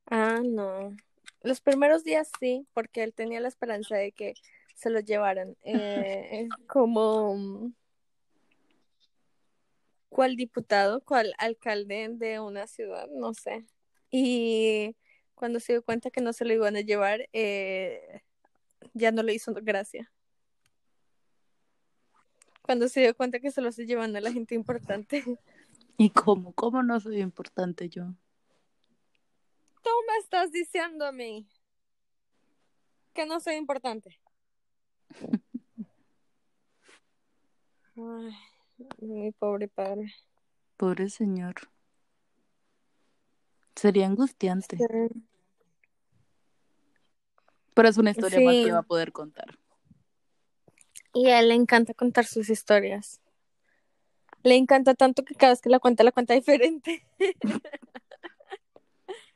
Ah, 0.06 0.40
no. 0.42 0.96
Los 1.42 1.60
primeros 1.60 2.04
días 2.04 2.30
sí, 2.40 2.66
porque 2.72 3.02
él 3.02 3.12
tenía 3.14 3.40
la 3.40 3.48
esperanza 3.48 3.96
de 3.96 4.12
que 4.12 4.34
se 4.74 4.90
lo 4.90 5.00
llevaran 5.00 5.56
eh, 5.64 6.48
como 6.66 7.36
mm, 7.36 7.74
cual 10.08 10.36
diputado, 10.36 11.02
cual 11.02 11.34
alcalde 11.38 12.08
de 12.12 12.40
una 12.40 12.66
ciudad, 12.66 13.08
no 13.08 13.34
sé. 13.34 13.64
Y 14.10 14.96
cuando 15.34 15.60
se 15.60 15.74
dio 15.74 15.82
cuenta 15.82 16.10
que 16.10 16.20
no 16.20 16.32
se 16.32 16.44
lo 16.44 16.52
iban 16.52 16.76
a 16.76 16.80
llevar, 16.80 17.28
eh, 17.32 18.22
ya 18.94 19.12
no 19.12 19.22
le 19.22 19.34
hizo 19.34 19.54
gracia. 19.54 20.10
Cuando 22.62 22.88
se 22.88 23.00
dio 23.00 23.16
cuenta 23.16 23.40
que 23.40 23.50
solo 23.50 23.72
se 23.72 23.86
llevan 23.86 24.14
a 24.16 24.20
la 24.20 24.32
gente 24.32 24.54
importante. 24.54 25.24
¿Y 25.96 26.10
cómo? 26.10 26.52
¿Cómo 26.52 26.82
no 26.82 26.98
soy 27.00 27.20
importante 27.20 27.88
yo? 27.88 28.14
Tú 29.82 29.90
me 30.08 30.16
estás 30.18 30.50
diciendo 30.52 31.06
a 31.06 31.12
mí 31.12 31.46
que 33.12 33.26
no 33.26 33.40
soy 33.40 33.56
importante. 33.56 34.18
Ay, 37.96 38.34
mi 38.98 39.32
pobre 39.32 39.68
padre. 39.68 40.14
Pobre 40.76 41.10
señor. 41.10 41.54
Sería 43.74 44.06
angustiante. 44.06 44.78
Pero 47.74 47.88
es 47.88 47.98
una 47.98 48.10
historia 48.10 48.40
más 48.40 48.54
que 48.54 48.72
va 48.72 48.78
a 48.78 48.82
poder 48.82 49.12
contar. 49.12 49.59
Y 51.12 51.28
a 51.28 51.40
él 51.40 51.48
le 51.48 51.54
encanta 51.54 51.94
contar 51.94 52.24
sus 52.24 52.50
historias. 52.50 53.20
Le 54.42 54.56
encanta 54.56 54.94
tanto 54.94 55.24
que 55.24 55.34
cada 55.34 55.52
vez 55.52 55.60
que 55.60 55.68
la 55.68 55.80
cuenta, 55.80 56.04
la 56.04 56.12
cuenta 56.12 56.34
diferente. 56.34 57.04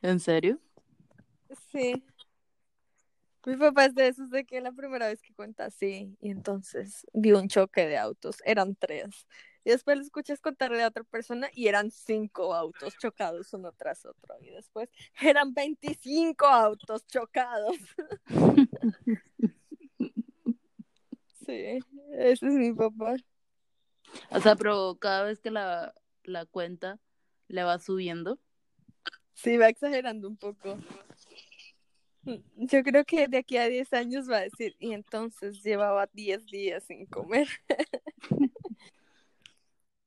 ¿En 0.03 0.21
serio? 0.21 0.59
Sí. 1.73 2.03
Mi 3.47 3.57
papá 3.57 3.87
es 3.87 3.95
de 3.95 4.09
esos 4.09 4.31
de 4.31 4.47
que 4.47 4.61
la 4.61 4.73
primera 4.73 5.09
vez 5.09 5.21
que 5.21 5.35
cuenta 5.35 5.67
así, 5.67 6.17
y 6.21 6.31
entonces 6.31 7.07
vio 7.13 7.39
un 7.39 7.49
choque 7.49 7.87
de 7.87 7.99
autos, 7.99 8.39
eran 8.47 8.75
tres. 8.75 9.27
Y 9.65 9.71
después 9.71 9.97
lo 9.97 10.03
escuchas 10.03 10.41
contarle 10.41 10.83
a 10.83 10.89
otra 10.89 11.05
persona 11.05 11.49
y 11.53 11.69
eran 11.69 11.91
cinco 11.91 12.55
autos 12.55 12.97
chocados 12.99 13.53
uno 13.55 13.73
tras 13.73 14.05
otro. 14.05 14.37
Y 14.41 14.51
después 14.51 14.91
eran 15.21 15.55
25 15.55 16.47
autos 16.47 17.07
chocados. 17.07 17.77
Sí, 21.46 21.78
ese 22.12 22.46
es 22.46 22.52
mi 22.52 22.72
papá. 22.72 23.16
O 24.30 24.40
sea, 24.40 24.57
pero 24.57 24.96
cada 25.00 25.24
vez 25.24 25.40
que 25.40 25.50
la, 25.50 25.94
la 26.24 26.46
cuenta 26.46 26.98
le 27.48 27.64
va 27.64 27.78
subiendo. 27.78 28.38
Sí, 29.35 29.57
va 29.57 29.68
exagerando 29.68 30.28
un 30.28 30.37
poco. 30.37 30.78
Yo 32.24 32.83
creo 32.83 33.04
que 33.04 33.28
de 33.28 33.38
aquí 33.38 33.59
a 33.59 33.68
10 33.68 33.92
años 33.92 34.30
va 34.30 34.38
a 34.38 34.42
decir, 34.42 34.76
y 34.78 34.92
entonces 34.92 35.62
llevaba 35.62 36.09
10 36.12 36.46
días 36.46 36.85
sin 36.85 37.07
comer. 37.07 37.48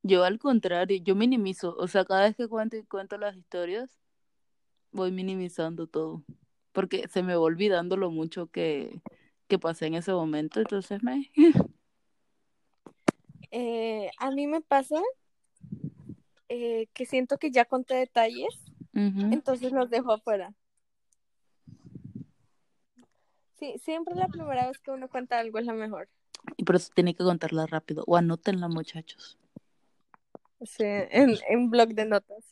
Yo 0.02 0.24
al 0.24 0.38
contrario, 0.38 0.96
yo 1.02 1.14
minimizo, 1.14 1.76
o 1.76 1.86
sea, 1.86 2.04
cada 2.04 2.22
vez 2.22 2.36
que 2.36 2.48
cuento 2.48 2.76
y 2.76 2.84
cuento 2.84 3.18
las 3.18 3.36
historias, 3.36 3.90
voy 4.90 5.10
minimizando 5.10 5.86
todo, 5.86 6.24
porque 6.72 7.08
se 7.08 7.22
me 7.22 7.34
va 7.34 7.40
olvidando 7.40 7.96
lo 7.96 8.10
mucho 8.10 8.46
que, 8.46 9.02
que 9.48 9.58
pasé 9.58 9.86
en 9.86 9.94
ese 9.94 10.12
momento, 10.12 10.60
entonces 10.60 11.02
me... 11.02 11.30
Eh, 13.50 14.10
a 14.18 14.30
mí 14.30 14.46
me 14.46 14.60
pasa 14.60 15.00
eh, 16.50 16.86
que 16.92 17.06
siento 17.06 17.38
que 17.38 17.50
ya 17.50 17.64
conté 17.64 17.94
detalles, 17.94 18.54
entonces 18.92 19.72
los 19.72 19.88
dejo 19.90 20.12
afuera. 20.12 20.52
Sí, 23.58 23.74
siempre 23.82 24.14
la 24.14 24.28
primera 24.28 24.68
vez 24.68 24.78
que 24.78 24.90
uno 24.90 25.08
cuenta 25.08 25.38
algo 25.38 25.58
es 25.58 25.66
la 25.66 25.72
mejor. 25.72 26.08
Y 26.56 26.64
por 26.64 26.76
eso 26.76 26.90
tiene 26.94 27.14
que 27.14 27.24
contarla 27.24 27.66
rápido, 27.66 28.04
o 28.06 28.16
anótenla 28.16 28.68
muchachos. 28.68 29.38
Sí, 30.60 30.84
en, 30.84 31.36
en 31.48 31.70
blog 31.70 31.88
de 31.88 32.04
notas. 32.04 32.44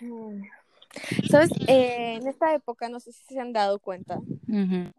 Mm. 0.00 0.42
¿Sabes? 1.30 1.50
Eh, 1.68 2.14
en 2.16 2.26
esta 2.26 2.54
época, 2.54 2.88
no 2.88 3.00
sé 3.00 3.12
si 3.12 3.22
se 3.24 3.40
han 3.40 3.52
dado 3.52 3.78
cuenta, 3.78 4.20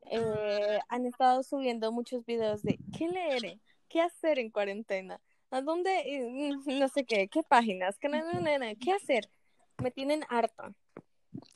eh, 0.09 0.79
han 0.87 1.05
estado 1.05 1.43
subiendo 1.43 1.91
muchos 1.91 2.25
videos 2.25 2.63
de 2.63 2.79
qué 2.97 3.07
leer, 3.07 3.59
qué 3.89 4.01
hacer 4.01 4.39
en 4.39 4.49
cuarentena, 4.51 5.19
a 5.49 5.61
dónde, 5.61 5.91
eh, 6.05 6.55
no 6.65 6.87
sé 6.87 7.03
qué, 7.03 7.27
qué 7.27 7.43
páginas, 7.43 7.97
qué, 7.99 8.09
qué 8.79 8.91
hacer. 8.93 9.29
Me 9.81 9.91
tienen 9.91 10.23
harta. 10.29 10.73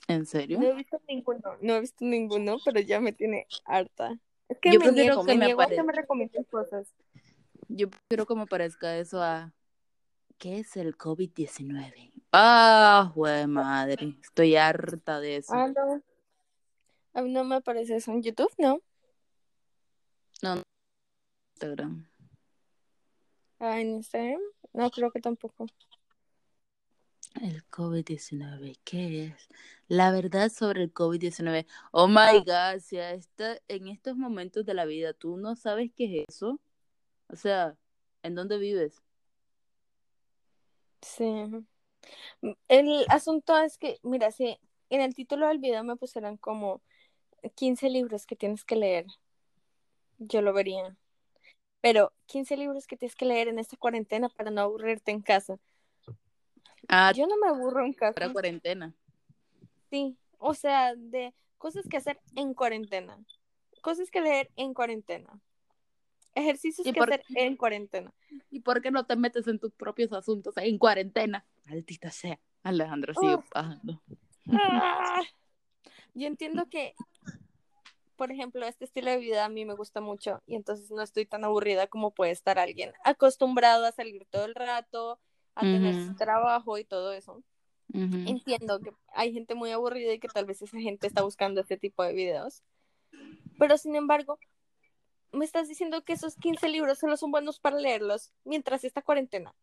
¿En 0.07 0.25
serio? 0.25 0.59
No 0.59 0.67
he 0.67 0.73
visto 0.73 0.99
ninguno, 1.07 1.57
no 1.61 1.75
he 1.75 1.79
visto 1.79 2.05
ninguno, 2.05 2.57
pero 2.63 2.79
ya 2.79 2.99
me 2.99 3.13
tiene 3.13 3.47
harta. 3.65 4.19
Es 4.49 4.59
que 4.59 4.71
Yo 4.71 4.79
me 4.79 4.85
prefiero 4.85 5.15
niego, 5.15 5.25
que 5.25 5.37
me 5.37 5.45
niego 5.45 5.67
que 5.67 5.83
me 5.83 5.93
recomienden 5.93 6.43
cosas. 6.45 6.93
Yo 7.67 7.87
quiero 8.07 8.25
que 8.25 8.35
me 8.35 8.45
parezca 8.45 8.97
eso 8.97 9.21
a... 9.21 9.53
¿Qué 10.37 10.59
es 10.59 10.75
el 10.75 10.97
COVID-19? 10.97 12.14
Ah, 12.37 13.13
madre, 13.47 14.17
estoy 14.21 14.57
harta 14.57 15.21
de 15.21 15.37
eso. 15.37 15.53
Ah, 15.53 15.69
no. 15.69 16.03
A 17.13 17.21
mí 17.21 17.31
no 17.31 17.45
me 17.45 17.55
aparece 17.55 17.95
eso 17.95 18.11
en 18.11 18.21
YouTube, 18.23 18.51
¿no? 18.57 18.81
No, 20.43 20.55
no, 20.55 20.61
Instagram. 21.53 22.05
Ah, 23.57 23.79
en 23.79 23.91
Instagram, 23.91 24.41
no 24.73 24.91
creo 24.91 25.11
que 25.11 25.21
tampoco. 25.21 25.67
El 27.41 27.65
COVID-19, 27.69 28.79
¿qué 28.83 29.27
es? 29.27 29.47
La 29.87 30.11
verdad 30.11 30.49
sobre 30.49 30.83
el 30.83 30.93
COVID-19. 30.93 31.65
Oh 31.91 32.09
my 32.09 32.39
God, 32.45 32.81
si 32.81 32.97
a 32.97 33.11
esta, 33.13 33.61
en 33.69 33.87
estos 33.87 34.17
momentos 34.17 34.65
de 34.65 34.73
la 34.73 34.83
vida 34.83 35.13
tú 35.13 35.37
no 35.37 35.55
sabes 35.55 35.89
qué 35.95 36.19
es 36.19 36.25
eso, 36.27 36.59
o 37.29 37.35
sea, 37.37 37.77
¿en 38.23 38.35
dónde 38.35 38.57
vives? 38.57 39.01
Sí. 41.01 41.65
El 42.67 43.05
asunto 43.09 43.57
es 43.57 43.77
que, 43.77 43.99
mira, 44.03 44.31
si 44.31 44.57
en 44.89 45.01
el 45.01 45.15
título 45.15 45.47
del 45.47 45.59
video 45.59 45.83
me 45.83 45.95
pusieran 45.95 46.37
como 46.37 46.81
15 47.55 47.89
libros 47.89 48.25
que 48.25 48.35
tienes 48.35 48.63
que 48.63 48.75
leer, 48.75 49.05
yo 50.17 50.41
lo 50.41 50.53
vería. 50.53 50.95
Pero 51.81 52.11
15 52.25 52.57
libros 52.57 52.87
que 52.87 52.97
tienes 52.97 53.15
que 53.15 53.25
leer 53.25 53.47
en 53.47 53.59
esta 53.59 53.77
cuarentena 53.77 54.29
para 54.29 54.49
no 54.51 54.61
aburrirte 54.61 55.11
en 55.11 55.21
casa. 55.21 55.59
Ah, 56.87 57.11
Yo 57.15 57.27
no 57.27 57.37
me 57.37 57.47
aburro 57.47 57.85
en 57.85 57.93
casa. 57.93 58.13
para 58.13 58.31
cuarentena. 58.31 58.93
Sí, 59.89 60.17
o 60.39 60.53
sea, 60.53 60.95
de 60.95 61.33
cosas 61.57 61.85
que 61.89 61.97
hacer 61.97 62.19
en 62.35 62.53
cuarentena. 62.53 63.17
Cosas 63.81 64.09
que 64.09 64.21
leer 64.21 64.49
en 64.55 64.73
cuarentena. 64.73 65.39
Ejercicios 66.33 66.85
¿Y 66.87 66.91
que 66.93 66.99
por- 66.99 67.13
hacer 67.13 67.23
en 67.35 67.55
cuarentena. 67.55 68.13
¿Y 68.51 68.59
por 68.59 68.81
qué 68.81 68.91
no 68.91 69.05
te 69.05 69.15
metes 69.15 69.47
en 69.47 69.59
tus 69.59 69.71
propios 69.73 70.11
asuntos 70.11 70.55
en 70.57 70.77
cuarentena? 70.77 71.45
Maldita 71.65 72.11
sea. 72.11 72.39
Alejandro 72.63 73.13
sigue 73.13 73.37
bajando. 73.53 74.01
Ah. 74.51 75.21
Yo 76.13 76.27
entiendo 76.27 76.67
que, 76.69 76.95
por 78.15 78.31
ejemplo, 78.31 78.65
este 78.65 78.85
estilo 78.85 79.11
de 79.11 79.17
vida 79.17 79.45
a 79.45 79.49
mí 79.49 79.65
me 79.65 79.75
gusta 79.75 80.01
mucho 80.01 80.41
y 80.47 80.55
entonces 80.55 80.89
no 80.91 81.01
estoy 81.01 81.25
tan 81.25 81.43
aburrida 81.43 81.87
como 81.87 82.11
puede 82.11 82.31
estar 82.31 82.57
alguien 82.57 82.93
acostumbrado 83.03 83.85
a 83.85 83.91
salir 83.91 84.25
todo 84.29 84.45
el 84.45 84.55
rato, 84.55 85.19
a 85.55 85.61
tener 85.61 85.95
su 86.05 86.15
trabajo 86.15 86.77
y 86.77 86.85
todo 86.85 87.11
eso. 87.13 87.43
Entiendo 87.93 88.79
que 88.79 88.91
hay 89.13 89.33
gente 89.33 89.55
muy 89.55 89.71
aburrida 89.71 90.13
y 90.13 90.19
que 90.19 90.27
tal 90.27 90.45
vez 90.45 90.61
esa 90.61 90.79
gente 90.79 91.07
está 91.07 91.21
buscando 91.21 91.61
este 91.61 91.77
tipo 91.77 92.03
de 92.03 92.13
videos. 92.13 92.63
Pero 93.59 93.77
sin 93.77 93.95
embargo, 93.95 94.39
me 95.31 95.45
estás 95.45 95.67
diciendo 95.67 96.03
que 96.03 96.13
esos 96.13 96.35
15 96.35 96.69
libros 96.69 96.99
solo 96.99 97.17
son 97.17 97.31
buenos 97.31 97.59
para 97.59 97.77
leerlos 97.77 98.31
mientras 98.43 98.83
esta 98.83 99.01
cuarentena. 99.01 99.53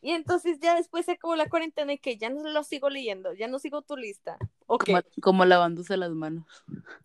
Y 0.00 0.10
entonces 0.10 0.58
ya 0.60 0.74
después 0.74 1.06
se 1.06 1.12
acabó 1.12 1.34
la 1.34 1.48
cuarentena 1.48 1.94
y 1.94 1.98
que 1.98 2.18
ya 2.18 2.28
no 2.28 2.46
los 2.50 2.66
sigo 2.66 2.90
leyendo, 2.90 3.32
ya 3.32 3.48
no 3.48 3.58
sigo 3.58 3.80
tu 3.80 3.96
lista. 3.96 4.36
Ok. 4.66 4.84
Como, 4.84 5.02
como 5.22 5.44
lavándose 5.46 5.96
las 5.96 6.10
manos. 6.10 6.46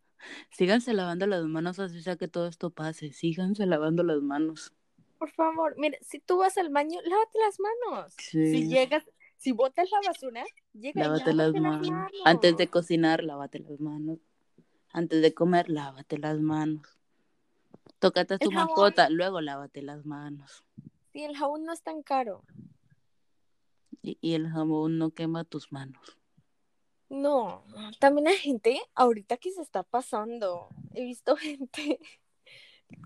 Síganse 0.52 0.94
lavando 0.94 1.26
las 1.28 1.46
manos 1.46 1.80
así 1.80 2.02
sea 2.02 2.18
que 2.18 2.28
todo 2.28 2.48
esto 2.48 2.72
pase. 2.72 3.14
Síganse 3.14 3.66
lavando 3.66 4.04
las 4.04 4.22
manos. 4.22 4.74
Por 5.18 5.32
favor, 5.32 5.76
mira, 5.78 5.98
si 6.02 6.20
tú 6.20 6.38
vas 6.38 6.58
al 6.58 6.70
baño, 6.70 7.00
lávate 7.04 7.40
las 7.40 7.58
manos. 7.60 8.14
Sí. 8.18 8.52
Si 8.52 8.68
llegas, 8.68 9.04
si 9.38 9.52
botas 9.52 9.90
la 9.92 10.00
basura, 10.06 10.44
llega 10.74 11.02
y 11.02 11.04
Lávate 11.04 11.34
las 11.34 11.54
manos. 11.54 11.90
Antes 12.26 12.58
de 12.58 12.68
cocinar, 12.68 13.24
lávate 13.24 13.60
las 13.60 13.80
manos. 13.80 14.20
Antes 14.92 15.22
de 15.22 15.34
comer, 15.34 15.70
lávate 15.70 16.18
las 16.18 16.40
manos. 16.40 16.98
Tócate 18.00 18.36
a 18.36 18.38
tu 18.38 18.52
mascota, 18.52 19.10
luego 19.10 19.42
lávate 19.42 19.82
las 19.82 20.06
manos. 20.06 20.64
Sí, 21.12 21.24
el 21.24 21.36
jabón 21.36 21.66
no 21.66 21.74
es 21.74 21.82
tan 21.82 22.04
caro. 22.04 22.44
Y, 24.02 24.18
y 24.22 24.34
el 24.34 24.50
jabón 24.50 24.98
no 24.98 25.12
quema 25.12 25.44
tus 25.44 25.72
manos. 25.72 26.20
No, 27.10 27.64
también 28.00 28.28
hay 28.28 28.38
gente 28.38 28.80
ahorita 28.94 29.38
que 29.38 29.52
se 29.52 29.62
está 29.62 29.82
pasando. 29.84 30.70
He 30.94 31.04
visto 31.04 31.36
gente 31.38 32.00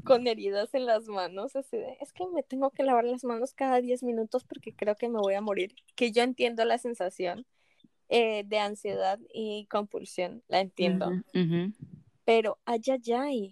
con 0.03 0.27
heridas 0.27 0.73
en 0.73 0.85
las 0.85 1.07
manos, 1.07 1.55
así 1.55 1.77
de, 1.77 1.97
es 2.01 2.13
que 2.13 2.25
me 2.27 2.43
tengo 2.43 2.71
que 2.71 2.83
lavar 2.83 3.05
las 3.05 3.23
manos 3.23 3.53
cada 3.53 3.81
10 3.81 4.03
minutos 4.03 4.43
porque 4.43 4.73
creo 4.75 4.95
que 4.95 5.09
me 5.09 5.19
voy 5.19 5.33
a 5.35 5.41
morir. 5.41 5.75
Que 5.95 6.11
yo 6.11 6.23
entiendo 6.23 6.65
la 6.65 6.77
sensación 6.77 7.45
eh, 8.09 8.43
de 8.45 8.59
ansiedad 8.59 9.19
y 9.33 9.65
compulsión, 9.67 10.43
la 10.47 10.59
entiendo. 10.59 11.09
Pero 12.25 12.59
ay, 12.65 12.81
ay, 12.87 13.13
ay. 13.13 13.51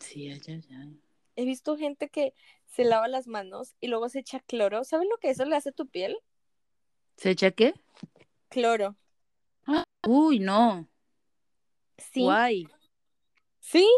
Sí, 0.00 0.28
ay, 0.28 0.40
ay, 0.48 0.62
ay. 0.70 1.00
He 1.36 1.44
visto 1.44 1.76
gente 1.76 2.08
que 2.08 2.32
se 2.76 2.84
lava 2.84 3.08
las 3.08 3.26
manos 3.26 3.74
y 3.80 3.86
luego 3.86 4.10
se 4.10 4.18
echa 4.18 4.40
cloro. 4.40 4.84
¿Sabes 4.84 5.08
lo 5.10 5.16
que 5.16 5.30
eso 5.30 5.46
le 5.46 5.56
hace 5.56 5.70
a 5.70 5.72
tu 5.72 5.88
piel? 5.88 6.18
¿Se 7.16 7.30
echa 7.30 7.50
qué? 7.50 7.72
Cloro. 8.50 8.96
Uy, 10.06 10.38
no. 10.40 10.86
Sí. 11.96 12.20
Guay. 12.20 12.68
Sí. 13.60 13.88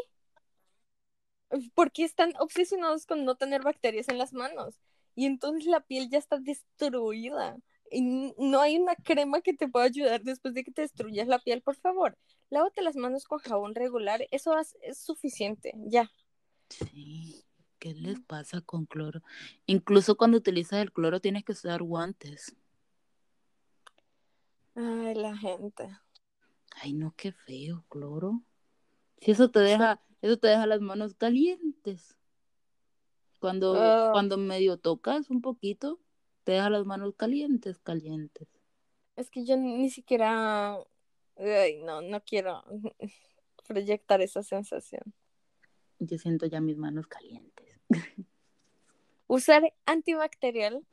Porque 1.74 2.04
están 2.04 2.32
obsesionados 2.38 3.04
con 3.04 3.24
no 3.24 3.34
tener 3.34 3.62
bacterias 3.62 4.08
en 4.08 4.16
las 4.16 4.32
manos. 4.32 4.78
Y 5.16 5.26
entonces 5.26 5.66
la 5.66 5.80
piel 5.80 6.08
ya 6.08 6.18
está 6.18 6.38
destruida. 6.38 7.58
Y 7.90 8.32
no 8.38 8.60
hay 8.60 8.78
una 8.78 8.94
crema 8.94 9.40
que 9.40 9.54
te 9.54 9.66
pueda 9.66 9.86
ayudar 9.86 10.22
después 10.22 10.54
de 10.54 10.62
que 10.62 10.70
te 10.70 10.82
destruyas 10.82 11.26
la 11.26 11.40
piel, 11.40 11.62
por 11.62 11.74
favor. 11.74 12.16
Lávate 12.48 12.82
las 12.82 12.94
manos 12.94 13.24
con 13.24 13.40
jabón 13.40 13.74
regular. 13.74 14.24
Eso 14.30 14.56
es, 14.56 14.76
es 14.82 14.98
suficiente. 14.98 15.72
Ya. 15.74 16.08
Sí. 16.68 17.47
¿Qué 17.78 17.94
les 17.94 18.20
pasa 18.20 18.60
con 18.60 18.86
cloro? 18.86 19.22
Incluso 19.66 20.16
cuando 20.16 20.36
utilizas 20.38 20.80
el 20.80 20.92
cloro 20.92 21.20
tienes 21.20 21.44
que 21.44 21.52
usar 21.52 21.82
guantes. 21.82 22.56
Ay, 24.74 25.14
la 25.14 25.36
gente. 25.36 25.88
Ay, 26.82 26.92
no, 26.92 27.14
qué 27.16 27.32
feo, 27.32 27.84
cloro. 27.88 28.42
Si 29.20 29.32
eso 29.32 29.50
te 29.50 29.60
deja, 29.60 30.00
eso 30.22 30.36
te 30.38 30.48
deja 30.48 30.66
las 30.66 30.80
manos 30.80 31.14
calientes. 31.14 32.16
Cuando, 33.40 33.74
Ah. 33.76 34.10
cuando 34.12 34.36
medio 34.38 34.76
tocas 34.78 35.30
un 35.30 35.40
poquito, 35.40 36.00
te 36.44 36.52
deja 36.52 36.70
las 36.70 36.84
manos 36.86 37.14
calientes, 37.16 37.78
calientes. 37.78 38.48
Es 39.16 39.30
que 39.30 39.44
yo 39.44 39.56
ni 39.56 39.90
siquiera. 39.90 40.78
Ay, 41.36 41.80
no, 41.82 42.00
no 42.02 42.20
quiero 42.22 42.64
proyectar 43.68 44.20
esa 44.20 44.42
sensación. 44.42 45.02
Yo 46.00 46.16
siento 46.18 46.46
ya 46.46 46.60
mis 46.60 46.76
manos 46.76 47.06
calientes. 47.08 47.67
Usar 49.26 49.74
antibacterial. 49.86 50.84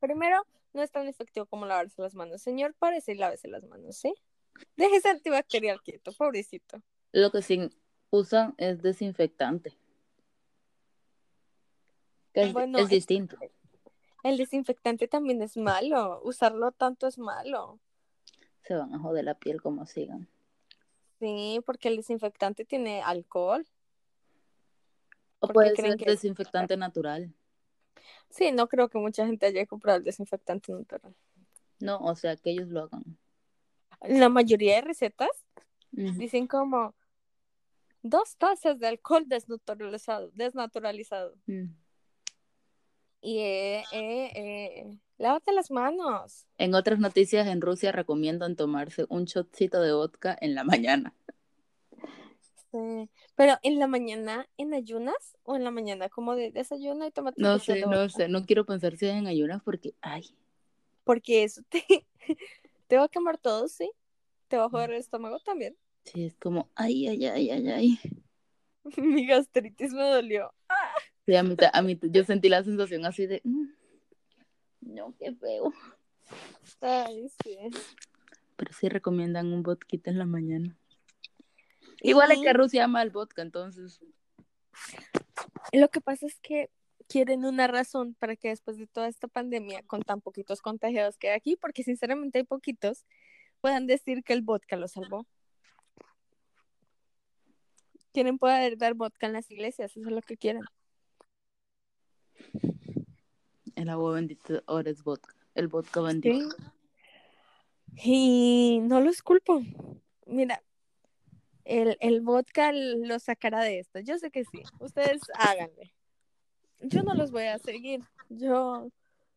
Primero, 0.00 0.46
no 0.74 0.82
es 0.82 0.90
tan 0.90 1.06
efectivo 1.08 1.46
como 1.46 1.66
lavarse 1.66 2.00
las 2.02 2.14
manos. 2.14 2.42
Señor, 2.42 2.74
parece 2.74 3.12
y 3.12 3.16
lávese 3.16 3.48
las 3.48 3.64
manos, 3.64 3.96
¿sí? 3.96 4.14
Deje 4.76 4.96
ese 4.96 5.08
antibacterial 5.10 5.80
quieto, 5.82 6.12
pobrecito. 6.12 6.82
Lo 7.12 7.30
que 7.30 7.42
sí 7.42 7.70
usan 8.10 8.54
es 8.58 8.82
desinfectante. 8.82 9.76
Que 12.34 12.42
es, 12.42 12.52
Bueno, 12.52 12.78
es 12.78 12.84
es- 12.84 12.90
distinto. 12.90 13.38
El 14.22 14.36
desinfectante 14.38 15.06
también 15.08 15.40
es 15.40 15.56
malo. 15.56 16.20
Usarlo 16.24 16.72
tanto 16.72 17.06
es 17.06 17.16
malo. 17.16 17.78
Se 18.62 18.74
van 18.74 18.92
a 18.92 18.98
joder 18.98 19.24
la 19.24 19.34
piel 19.34 19.62
como 19.62 19.86
sigan. 19.86 20.28
Sí, 21.20 21.60
porque 21.64 21.88
el 21.88 21.96
desinfectante 21.96 22.64
tiene 22.64 23.02
alcohol. 23.02 23.64
O 25.38 25.48
¿Por 25.48 25.48
qué 25.48 25.52
puede 25.54 25.76
ser 25.76 25.96
que 25.96 26.04
es? 26.04 26.22
desinfectante 26.22 26.76
natural. 26.76 27.32
Sí, 28.30 28.52
no 28.52 28.68
creo 28.68 28.88
que 28.88 28.98
mucha 28.98 29.26
gente 29.26 29.46
haya 29.46 29.66
comprado 29.66 29.98
el 29.98 30.04
desinfectante 30.04 30.72
natural. 30.72 31.14
No, 31.80 31.98
o 31.98 32.14
sea, 32.14 32.36
que 32.36 32.50
ellos 32.50 32.68
lo 32.68 32.84
hagan. 32.84 33.04
La 34.02 34.28
mayoría 34.28 34.76
de 34.76 34.82
recetas 34.82 35.30
dicen 35.90 36.46
como 36.46 36.94
dos 38.02 38.36
tazas 38.36 38.78
de 38.78 38.88
alcohol 38.88 39.24
desnaturalizado, 39.26 40.30
desnaturalizado. 40.34 41.36
Mm. 41.46 41.66
Y 43.20 43.38
eh, 43.38 43.84
eh, 43.92 44.30
eh, 44.34 44.98
lávate 45.18 45.52
las 45.52 45.70
manos. 45.70 46.46
En 46.58 46.74
otras 46.74 46.98
noticias, 46.98 47.46
en 47.46 47.60
Rusia 47.60 47.92
recomiendan 47.92 48.56
tomarse 48.56 49.06
un 49.08 49.24
shotcito 49.24 49.80
de 49.80 49.92
vodka 49.92 50.36
en 50.40 50.54
la 50.54 50.64
mañana. 50.64 51.14
Pero 53.34 53.58
en 53.62 53.78
la 53.78 53.86
mañana, 53.86 54.48
¿en 54.56 54.74
ayunas? 54.74 55.36
¿O 55.42 55.56
en 55.56 55.64
la 55.64 55.70
mañana 55.70 56.08
como 56.08 56.34
de 56.34 56.50
desayuno 56.50 57.06
y 57.06 57.10
tómate 57.10 57.40
No 57.40 57.58
sé, 57.58 57.86
no 57.86 58.08
sé, 58.08 58.28
no 58.28 58.44
quiero 58.44 58.64
pensar 58.66 58.96
si 58.96 59.06
es 59.06 59.14
en 59.14 59.26
ayunas 59.26 59.62
porque, 59.62 59.94
ay, 60.00 60.34
Porque 61.04 61.44
eso 61.44 61.62
te, 61.68 61.84
te 62.86 62.96
va 62.96 63.04
a 63.04 63.08
quemar 63.08 63.38
todo, 63.38 63.68
sí. 63.68 63.90
Te 64.48 64.56
va 64.56 64.64
a 64.66 64.68
joder 64.68 64.90
el 64.90 64.98
estómago 64.98 65.38
también. 65.40 65.76
sí, 66.04 66.24
es 66.24 66.36
como, 66.36 66.70
ay, 66.74 67.08
ay, 67.08 67.26
ay, 67.26 67.50
ay, 67.50 67.68
ay. 67.68 67.98
Mi 68.96 69.26
gastritis 69.26 69.92
me 69.92 70.04
dolió. 70.04 70.52
Sí, 71.26 71.34
a 71.34 71.42
mí, 71.42 71.56
a 71.72 71.82
mí, 71.82 71.98
yo 72.02 72.24
sentí 72.24 72.48
la 72.48 72.62
sensación 72.62 73.04
así 73.04 73.26
de, 73.26 73.40
mm, 73.42 73.66
no, 74.80 75.14
qué 75.18 75.34
feo. 75.34 75.72
Ay, 76.80 77.28
sí. 77.42 77.58
Pero 78.56 78.72
sí 78.72 78.88
recomiendan 78.88 79.52
un 79.52 79.62
vodka 79.62 79.96
en 80.04 80.18
la 80.18 80.26
mañana. 80.26 80.76
Igual 82.00 82.32
es 82.32 82.40
que 82.40 82.52
Rusia 82.52 82.84
ama 82.84 83.02
el 83.02 83.10
vodka, 83.10 83.42
entonces. 83.42 84.00
lo 85.72 85.88
que 85.88 86.00
pasa 86.00 86.26
es 86.26 86.38
que 86.40 86.70
quieren 87.08 87.44
una 87.44 87.66
razón 87.66 88.14
para 88.14 88.36
que 88.36 88.48
después 88.48 88.78
de 88.78 88.86
toda 88.86 89.08
esta 89.08 89.28
pandemia, 89.28 89.82
con 89.84 90.02
tan 90.02 90.20
poquitos 90.20 90.60
contagiados 90.60 91.16
que 91.16 91.30
hay 91.30 91.36
aquí, 91.36 91.56
porque 91.56 91.82
sinceramente 91.82 92.38
hay 92.38 92.44
poquitos, 92.44 93.04
puedan 93.60 93.86
decir 93.86 94.22
que 94.24 94.32
el 94.32 94.42
vodka 94.42 94.76
lo 94.76 94.88
salvó. 94.88 95.26
Quieren 98.12 98.38
poder 98.38 98.78
dar 98.78 98.94
vodka 98.94 99.26
en 99.26 99.34
las 99.34 99.50
iglesias, 99.50 99.96
eso 99.96 100.08
es 100.08 100.14
lo 100.14 100.22
que 100.22 100.36
quieren. 100.36 100.62
El 103.74 103.90
agua 103.90 104.14
bendita 104.14 104.62
ahora 104.66 104.90
es 104.90 105.02
vodka. 105.02 105.34
El 105.54 105.68
vodka 105.68 106.00
bendito. 106.00 106.56
Sí. 107.94 108.78
Y 108.78 108.80
no 108.82 109.00
los 109.00 109.22
culpo. 109.22 109.62
Mira, 110.26 110.62
el, 111.66 111.96
el 112.00 112.20
vodka 112.20 112.72
lo 112.72 113.18
sacará 113.18 113.62
de 113.62 113.80
esto. 113.80 113.98
Yo 114.00 114.18
sé 114.18 114.30
que 114.30 114.44
sí. 114.44 114.62
Ustedes 114.78 115.20
háganle. 115.34 115.92
Yo 116.80 117.02
no 117.02 117.14
los 117.14 117.32
voy 117.32 117.44
a 117.44 117.58
seguir. 117.58 118.02
Yo 118.28 118.88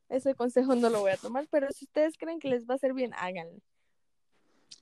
ese 0.09 0.35
consejo 0.35 0.75
no 0.75 0.89
lo 0.89 1.01
voy 1.01 1.11
a 1.11 1.17
tomar, 1.17 1.47
pero 1.49 1.67
si 1.71 1.85
ustedes 1.85 2.17
creen 2.17 2.39
que 2.39 2.49
les 2.49 2.67
va 2.67 2.73
a 2.73 2.75
hacer 2.75 2.93
bien, 2.93 3.13
háganlo. 3.15 3.59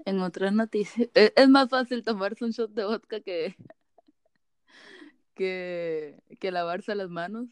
En 0.06 0.20
otras 0.20 0.54
noticias, 0.54 1.10
es, 1.14 1.34
es 1.36 1.50
más 1.50 1.70
fácil 1.70 2.04
tomarse 2.04 2.44
un 2.44 2.52
shot 2.52 2.72
de 2.72 2.86
vodka 2.86 3.22
que, 3.22 3.56
que, 5.34 6.20
que 6.40 6.52
lavarse 6.52 6.96
las 6.96 7.10
manos. 7.10 7.48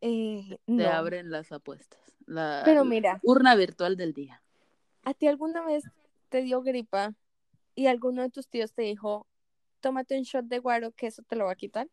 Eh, 0.00 0.58
no. 0.66 0.88
abren 0.88 1.30
las 1.30 1.52
apuestas. 1.52 2.00
La, 2.26 2.62
Pero 2.64 2.84
la 2.84 2.90
mira, 2.90 3.20
urna 3.22 3.54
virtual 3.54 3.96
del 3.96 4.12
día. 4.12 4.42
¿a 5.04 5.14
ti 5.14 5.26
alguna 5.26 5.64
vez 5.64 5.84
te 6.28 6.42
dio 6.42 6.60
gripa 6.62 7.14
y 7.78 7.86
alguno 7.86 8.22
de 8.22 8.30
tus 8.30 8.48
tíos 8.48 8.72
te 8.72 8.82
dijo, 8.82 9.28
tómate 9.80 10.18
un 10.18 10.24
shot 10.24 10.46
de 10.46 10.58
guaro 10.58 10.90
que 10.90 11.06
eso 11.06 11.22
te 11.22 11.36
lo 11.36 11.44
va 11.44 11.52
a 11.52 11.56
quitar? 11.56 11.88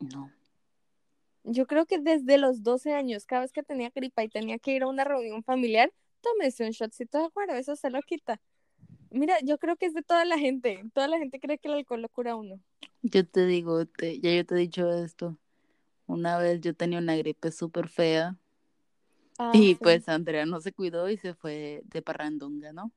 No. 0.00 0.30
Yo 1.44 1.66
creo 1.66 1.84
que 1.84 1.98
desde 1.98 2.38
los 2.38 2.62
12 2.62 2.94
años, 2.94 3.26
cada 3.26 3.42
vez 3.42 3.52
que 3.52 3.62
tenía 3.62 3.90
gripa 3.94 4.24
y 4.24 4.30
tenía 4.30 4.58
que 4.58 4.72
ir 4.72 4.84
a 4.84 4.86
una 4.86 5.04
reunión 5.04 5.42
familiar, 5.44 5.92
tómese 6.22 6.64
un 6.64 6.70
shotcito 6.70 7.18
de 7.18 7.28
guaro, 7.28 7.52
eso 7.56 7.76
se 7.76 7.90
lo 7.90 8.00
quita. 8.00 8.40
Mira, 9.10 9.36
yo 9.42 9.58
creo 9.58 9.76
que 9.76 9.84
es 9.84 9.92
de 9.92 10.02
toda 10.02 10.24
la 10.24 10.38
gente. 10.38 10.82
Toda 10.94 11.06
la 11.06 11.18
gente 11.18 11.38
cree 11.38 11.58
que 11.58 11.68
el 11.68 11.74
alcohol 11.74 12.00
lo 12.00 12.08
cura 12.08 12.32
a 12.32 12.36
uno. 12.36 12.58
Yo 13.02 13.26
te 13.28 13.44
digo, 13.44 13.84
te- 13.84 14.18
ya 14.18 14.34
yo 14.34 14.46
te 14.46 14.54
he 14.54 14.58
dicho 14.58 14.90
esto. 14.90 15.38
Una 16.06 16.38
vez 16.38 16.62
yo 16.62 16.74
tenía 16.74 16.98
una 17.00 17.16
gripe 17.16 17.52
súper 17.52 17.88
fea 17.88 18.34
Ah, 19.38 19.52
y 19.54 19.74
sí. 19.74 19.78
pues 19.82 20.08
Andrea 20.08 20.46
no 20.46 20.60
se 20.60 20.72
cuidó 20.72 21.10
y 21.10 21.18
se 21.18 21.34
fue 21.34 21.82
de 21.84 22.00
parrandonga, 22.00 22.72
¿no? 22.72 22.90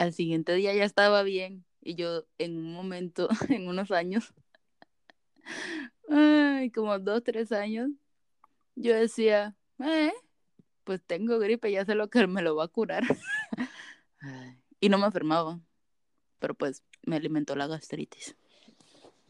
Al 0.00 0.14
siguiente 0.14 0.54
día 0.54 0.74
ya 0.74 0.84
estaba 0.84 1.22
bien 1.22 1.66
y 1.82 1.94
yo 1.94 2.24
en 2.38 2.56
un 2.56 2.72
momento, 2.72 3.28
en 3.50 3.68
unos 3.68 3.90
años, 3.90 4.32
ay, 6.08 6.70
como 6.70 6.98
dos, 6.98 7.22
tres 7.22 7.52
años, 7.52 7.90
yo 8.76 8.94
decía, 8.94 9.54
eh, 9.78 10.14
pues 10.84 11.02
tengo 11.06 11.38
gripe, 11.38 11.70
ya 11.70 11.84
sé 11.84 11.94
lo 11.94 12.08
que 12.08 12.26
me 12.26 12.40
lo 12.40 12.56
va 12.56 12.64
a 12.64 12.68
curar. 12.68 13.02
Y 14.80 14.88
no 14.88 14.96
me 14.96 15.04
enfermaba, 15.04 15.60
pero 16.38 16.54
pues 16.54 16.82
me 17.02 17.16
alimentó 17.16 17.54
la 17.54 17.66
gastritis. 17.66 18.34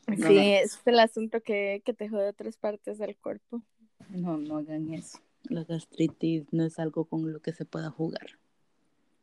No, 0.07 0.29
Sí, 0.29 0.35
no, 0.35 0.41
es 0.41 0.79
el 0.85 1.01
asunto 1.01 1.41
que, 1.43 1.83
que 1.85 1.93
te 1.93 2.09
jode 2.09 2.29
otras 2.29 2.57
partes 2.57 2.99
del 2.99 3.17
cuerpo. 3.17 3.65
no, 4.11 4.39
no 4.39 4.59
hagan 4.59 4.95
eso. 4.95 5.19
La 5.45 5.65
gastritis 5.65 6.45
no 6.53 6.65
es 6.65 6.79
algo 6.79 7.05
con 7.07 7.33
lo 7.33 7.41
que 7.41 7.53
se 7.53 7.65
pueda 7.65 7.91
jugar. 7.91 8.39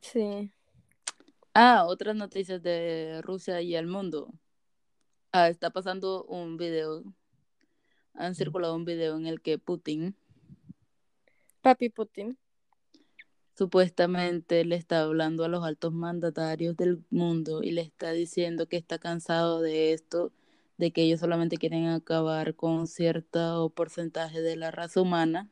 Sí. 0.01 0.51
Ah, 1.59 1.85
otras 1.87 2.15
noticias 2.15 2.61
de 2.61 3.19
Rusia 3.23 3.61
y 3.61 3.73
el 3.75 3.87
mundo. 3.87 4.31
Ah, 5.31 5.49
está 5.49 5.71
pasando 5.71 6.23
un 6.25 6.55
video. 6.55 7.03
Han 8.13 8.35
circulado 8.35 8.75
un 8.75 8.85
video 8.85 9.17
en 9.17 9.25
el 9.25 9.41
que 9.41 9.57
Putin 9.57 10.15
Papi 11.63 11.89
Putin. 11.89 12.37
supuestamente 13.55 14.65
le 14.65 14.75
está 14.75 15.01
hablando 15.01 15.43
a 15.45 15.47
los 15.47 15.65
altos 15.65 15.93
mandatarios 15.93 16.77
del 16.77 17.03
mundo 17.09 17.63
y 17.63 17.71
le 17.71 17.81
está 17.81 18.11
diciendo 18.11 18.67
que 18.67 18.77
está 18.77 18.99
cansado 18.99 19.59
de 19.59 19.93
esto, 19.93 20.31
de 20.77 20.91
que 20.91 21.01
ellos 21.01 21.21
solamente 21.21 21.57
quieren 21.57 21.87
acabar 21.87 22.53
con 22.53 22.85
cierto 22.85 23.71
porcentaje 23.71 24.41
de 24.43 24.57
la 24.57 24.69
raza 24.69 25.01
humana. 25.01 25.49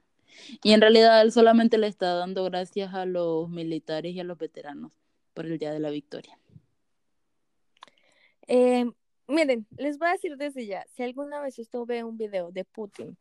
Y 0.62 0.74
en 0.74 0.82
realidad 0.82 1.24
él 1.24 1.32
solamente 1.32 1.80
le 1.80 1.88
está 1.88 2.14
dando 2.14 2.44
gracias 2.44 2.94
a 2.94 3.08
los 3.08 3.50
militares 3.50 4.14
y 4.14 4.20
a 4.20 4.24
los 4.24 4.38
veteranos 4.38 4.92
por 5.36 5.46
el 5.46 5.60
Día 5.60 5.72
de 5.72 5.80
la 5.80 5.92
Victoria. 5.92 6.40
Eh, 8.48 8.86
miren, 9.28 9.68
les 9.78 10.00
voy 10.00 10.08
a 10.08 10.14
decir 10.14 10.38
desde 10.38 10.66
ya, 10.66 10.86
si 10.96 11.04
alguna 11.04 11.40
vez 11.42 11.60
usted 11.60 11.80
ve 11.86 12.04
un 12.04 12.18
video 12.18 12.52
de 12.52 12.64
Putin 12.64 13.18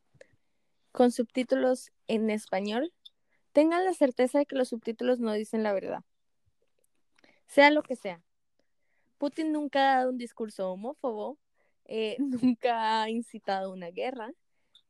con 0.93 1.11
subtítulos 1.11 1.91
en 2.07 2.31
español, 2.31 2.93
tengan 3.53 3.85
la 3.85 3.93
certeza 3.93 4.39
de 4.39 4.47
que 4.47 4.57
los 4.57 4.69
subtítulos 4.69 5.19
no 5.19 5.33
dicen 5.33 5.63
la 5.63 5.73
verdad. 5.73 6.05
Sea 7.47 7.71
lo 7.71 7.83
que 7.83 7.97
sea. 7.97 8.23
Putin 9.19 9.53
nunca 9.53 9.81
ha 9.81 9.97
dado 9.97 10.11
un 10.11 10.19
discurso 10.19 10.71
homófobo, 10.71 11.39
eh, 11.85 12.17
nunca 12.59 13.03
ha 13.03 13.11
incitado 13.11 13.73
una 13.73 13.91
guerra. 13.91 14.33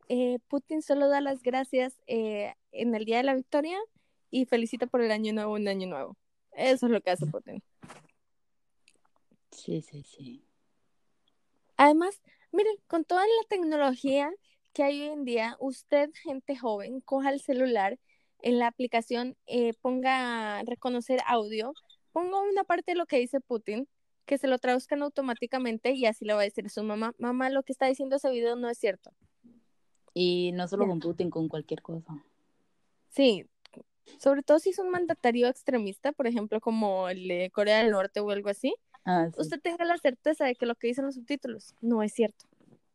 Eh, 0.08 0.38
Putin 0.48 0.82
solo 0.82 1.08
da 1.08 1.22
las 1.22 1.42
gracias 1.42 1.98
en 2.06 2.94
el 2.94 3.04
Día 3.06 3.16
de 3.16 3.22
la 3.22 3.34
Victoria 3.34 3.78
y 4.30 4.44
felicita 4.44 4.86
por 4.86 5.00
el 5.00 5.10
año 5.10 5.32
nuevo, 5.32 5.54
un 5.54 5.68
año 5.68 5.88
nuevo. 5.88 6.18
Eso 6.56 6.86
es 6.86 6.92
lo 6.92 7.00
que 7.00 7.10
hace 7.10 7.26
Putin. 7.26 7.62
Sí, 9.50 9.82
sí, 9.82 10.02
sí. 10.02 10.44
Además, 11.76 12.20
miren, 12.52 12.76
con 12.86 13.04
toda 13.04 13.22
la 13.22 13.48
tecnología 13.48 14.30
que 14.72 14.82
hay 14.82 15.02
hoy 15.02 15.08
en 15.08 15.24
día, 15.24 15.56
usted, 15.60 16.10
gente 16.22 16.56
joven, 16.56 17.00
coja 17.00 17.30
el 17.30 17.40
celular, 17.40 17.98
en 18.42 18.58
la 18.58 18.66
aplicación 18.66 19.36
eh, 19.46 19.72
ponga 19.80 20.62
reconocer 20.64 21.20
audio, 21.26 21.72
ponga 22.12 22.40
una 22.40 22.64
parte 22.64 22.92
de 22.92 22.98
lo 22.98 23.06
que 23.06 23.18
dice 23.18 23.40
Putin, 23.40 23.88
que 24.26 24.38
se 24.38 24.48
lo 24.48 24.58
traduzcan 24.58 25.02
automáticamente 25.02 25.92
y 25.92 26.06
así 26.06 26.24
le 26.24 26.34
va 26.34 26.40
a 26.40 26.44
decir 26.44 26.66
a 26.66 26.68
su 26.68 26.82
mamá, 26.82 27.14
mamá, 27.18 27.50
lo 27.50 27.62
que 27.62 27.72
está 27.72 27.86
diciendo 27.86 28.16
ese 28.16 28.30
video 28.30 28.56
no 28.56 28.68
es 28.68 28.78
cierto. 28.78 29.10
Y 30.12 30.52
no 30.52 30.68
solo 30.68 30.86
con 30.86 31.00
Putin, 31.00 31.30
con 31.30 31.48
cualquier 31.48 31.82
cosa. 31.82 32.24
Sí, 33.08 33.46
sobre 34.18 34.42
todo 34.42 34.58
si 34.58 34.70
es 34.70 34.78
un 34.78 34.90
mandatario 34.90 35.48
extremista, 35.48 36.12
por 36.12 36.26
ejemplo, 36.26 36.60
como 36.60 37.08
el 37.08 37.28
de 37.28 37.50
Corea 37.52 37.78
del 37.82 37.92
Norte 37.92 38.20
o 38.20 38.30
algo 38.30 38.48
así, 38.50 38.74
Ah, 39.06 39.28
sí. 39.30 39.40
usted 39.40 39.60
tenga 39.60 39.84
la 39.84 39.98
certeza 39.98 40.44
de 40.46 40.54
que 40.56 40.66
lo 40.66 40.74
que 40.76 40.88
dicen 40.88 41.06
los 41.06 41.14
subtítulos 41.16 41.74
no 41.80 42.02
es 42.02 42.12
cierto. 42.14 42.46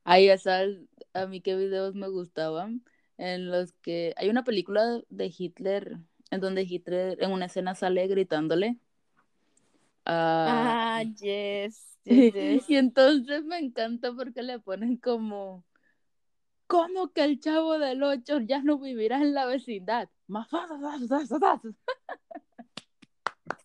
Ya 0.06 0.38
sabes 0.38 0.80
a 1.14 1.28
mí 1.28 1.42
qué 1.42 1.56
videos 1.56 1.96
me 1.96 2.08
gustaban, 2.10 2.84
en 3.18 3.52
los 3.52 3.74
que 3.74 4.14
hay 4.18 4.30
una 4.30 4.44
película 4.44 5.02
de 5.10 5.34
Hitler, 5.36 5.98
en 6.32 6.42
donde 6.42 6.64
Hitler 6.64 7.22
en 7.22 7.32
una 7.32 7.46
escena 7.46 7.76
sale 7.76 8.08
gritándole 8.08 8.78
a... 10.06 10.46
Ah, 10.46 11.04
yes, 11.04 11.98
yes, 12.04 12.30
yes. 12.34 12.70
Y 12.70 12.76
entonces 12.78 13.44
me 13.46 13.58
encanta 13.60 14.14
porque 14.14 14.42
le 14.44 14.60
ponen 14.60 14.98
como 14.98 15.64
¿Cómo 16.70 17.12
que 17.12 17.24
el 17.24 17.40
chavo 17.40 17.80
del 17.80 18.04
8 18.04 18.42
ya 18.42 18.62
no 18.62 18.78
vivirá 18.78 19.18
en 19.18 19.34
la 19.34 19.48
vecindad? 19.48 20.08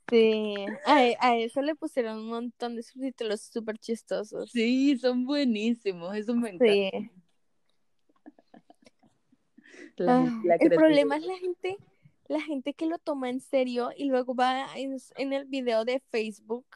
Sí, 0.08 0.54
a, 0.86 0.94
a, 1.20 1.36
eso 1.36 1.60
le 1.60 1.74
pusieron 1.74 2.20
un 2.20 2.28
montón 2.28 2.76
de 2.76 2.82
subtítulos 2.82 3.42
súper 3.42 3.76
chistosos. 3.76 4.50
Sí, 4.50 4.96
son 4.96 5.26
buenísimos, 5.26 6.16
eso 6.16 6.34
me 6.34 6.48
encanta. 6.48 6.72
Sí. 6.72 7.10
La, 9.96 10.20
ah, 10.20 10.42
el 10.60 10.70
problema 10.70 11.18
es 11.18 11.26
la 11.26 11.36
gente, 11.36 11.76
la 12.28 12.40
gente 12.40 12.72
que 12.72 12.86
lo 12.86 12.96
toma 12.98 13.28
en 13.28 13.40
serio 13.40 13.90
y 13.94 14.06
luego 14.06 14.34
va 14.34 14.66
en, 14.76 14.96
en 15.16 15.32
el 15.34 15.44
video 15.44 15.84
de 15.84 16.00
Facebook, 16.10 16.66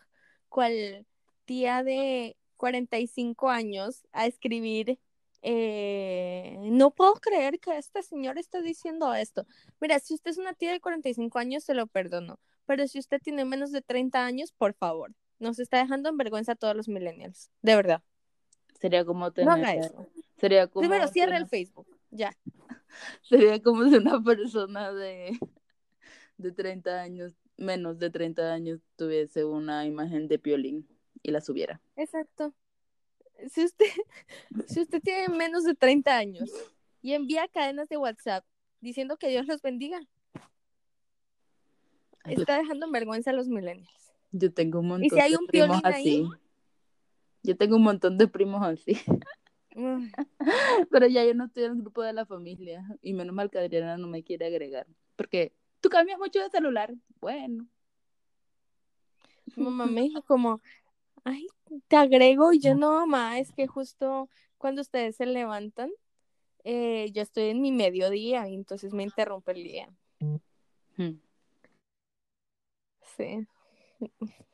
cual 0.50 1.06
tía 1.46 1.82
de 1.82 2.36
45 2.58 3.48
años, 3.48 4.06
a 4.12 4.26
escribir 4.26 4.98
eh, 5.42 6.56
no 6.70 6.90
puedo 6.90 7.14
creer 7.14 7.60
que 7.60 7.76
este 7.76 8.02
señor 8.02 8.38
está 8.38 8.60
diciendo 8.60 9.14
esto. 9.14 9.46
Mira, 9.80 9.98
si 9.98 10.14
usted 10.14 10.30
es 10.30 10.38
una 10.38 10.54
tía 10.54 10.72
de 10.72 10.80
45 10.80 11.38
años, 11.38 11.64
se 11.64 11.74
lo 11.74 11.86
perdono. 11.86 12.38
Pero 12.66 12.86
si 12.86 12.98
usted 12.98 13.20
tiene 13.22 13.44
menos 13.44 13.72
de 13.72 13.82
30 13.82 14.24
años, 14.24 14.52
por 14.52 14.74
favor, 14.74 15.14
nos 15.38 15.58
está 15.58 15.78
dejando 15.78 16.08
en 16.08 16.16
vergüenza 16.16 16.52
a 16.52 16.56
todos 16.56 16.76
los 16.76 16.88
millennials. 16.88 17.50
De 17.62 17.76
verdad. 17.76 18.02
Sería 18.80 19.04
como 19.04 19.32
tener... 19.32 19.46
No 19.46 19.54
haga 19.54 19.74
eso. 19.74 20.06
Sería 20.36 20.66
como 20.66 20.82
Primero, 20.82 21.08
cierra 21.08 21.36
el 21.36 21.48
Facebook. 21.48 21.86
Ya. 22.10 22.36
Sería 23.22 23.62
como 23.62 23.88
si 23.88 23.96
una 23.96 24.22
persona 24.22 24.92
de, 24.92 25.38
de 26.36 26.52
30 26.52 27.00
años, 27.00 27.34
menos 27.56 27.98
de 27.98 28.10
30 28.10 28.52
años, 28.52 28.80
tuviese 28.96 29.44
una 29.44 29.86
imagen 29.86 30.28
de 30.28 30.38
Piolín 30.38 30.88
y 31.22 31.30
la 31.30 31.40
subiera. 31.40 31.80
Exacto 31.96 32.54
si 33.50 33.64
usted, 33.64 33.86
si 34.66 34.80
usted 34.80 35.00
tiene 35.02 35.28
menos 35.34 35.64
de 35.64 35.74
30 35.74 36.16
años 36.16 36.50
y 37.02 37.12
envía 37.12 37.48
cadenas 37.48 37.88
de 37.88 37.96
WhatsApp 37.96 38.44
diciendo 38.80 39.16
que 39.16 39.28
Dios 39.28 39.46
los 39.46 39.62
bendiga, 39.62 40.00
está 42.24 42.58
dejando 42.58 42.86
en 42.86 42.92
vergüenza 42.92 43.30
a 43.30 43.34
los 43.34 43.48
millennials. 43.48 44.12
Yo 44.30 44.52
tengo 44.52 44.80
un 44.80 44.88
montón 44.88 45.18
de 45.18 45.38
primos 45.48 45.80
así. 45.84 46.28
Yo 47.42 47.56
tengo 47.56 47.76
un 47.76 47.82
montón 47.82 48.18
de 48.18 48.28
primos 48.28 48.62
así. 48.62 48.96
Pero 50.90 51.06
ya 51.06 51.24
yo 51.24 51.34
no 51.34 51.46
estoy 51.46 51.64
en 51.64 51.72
el 51.72 51.78
grupo 51.78 52.02
de 52.02 52.12
la 52.12 52.26
familia. 52.26 52.84
Y 53.00 53.14
menos 53.14 53.34
mal 53.34 53.50
que 53.50 53.58
Adriana 53.58 53.96
no 53.96 54.06
me 54.06 54.22
quiere 54.22 54.46
agregar. 54.46 54.86
Porque 55.16 55.54
tú 55.80 55.88
cambias 55.88 56.18
mucho 56.18 56.40
de 56.40 56.50
celular. 56.50 56.94
Bueno. 57.20 57.66
Mamá 59.56 59.86
me 59.86 60.02
dijo 60.02 60.22
como, 60.22 60.60
ay, 61.28 61.46
te 61.88 61.96
agrego 61.96 62.52
y 62.52 62.58
yo 62.58 62.74
no, 62.74 62.92
mamá, 62.92 63.38
es 63.38 63.52
que 63.52 63.66
justo 63.66 64.28
cuando 64.56 64.80
ustedes 64.80 65.16
se 65.16 65.26
levantan, 65.26 65.90
eh, 66.64 67.10
yo 67.12 67.22
estoy 67.22 67.50
en 67.50 67.60
mi 67.60 67.70
mediodía 67.70 68.48
y 68.48 68.54
entonces 68.54 68.92
me 68.92 69.02
interrumpe 69.02 69.52
el 69.52 69.62
día. 69.62 69.88
Hmm. 70.96 71.20
Sí. 73.16 73.46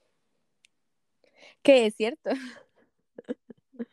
Que 1.62 1.87
es 1.87 1.95
cierto. 1.95 2.29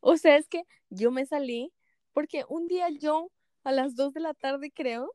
o 0.00 0.18
sea, 0.18 0.36
es 0.36 0.48
que 0.48 0.64
yo 0.90 1.10
me 1.10 1.24
salí 1.24 1.72
porque 2.12 2.44
un 2.46 2.66
día 2.66 2.90
yo 2.90 3.30
a 3.62 3.72
las 3.72 3.96
2 3.96 4.12
de 4.12 4.20
la 4.20 4.34
tarde 4.34 4.70
creo, 4.70 5.10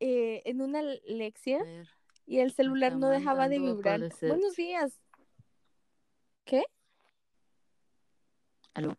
eh, 0.00 0.42
en 0.44 0.62
una 0.62 0.82
lección 0.82 1.64
y 2.26 2.40
el 2.40 2.52
celular 2.52 2.96
no 2.96 3.08
dejaba 3.08 3.48
de 3.48 3.60
vibrar. 3.60 4.00
Buenos 4.20 4.56
días. 4.56 5.00
¿Qué? 6.46 6.62
¿Aló? 8.74 8.96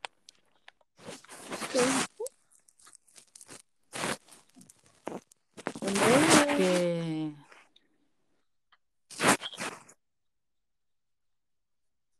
¿Qué? 1.72 1.80
Que... 6.58 7.34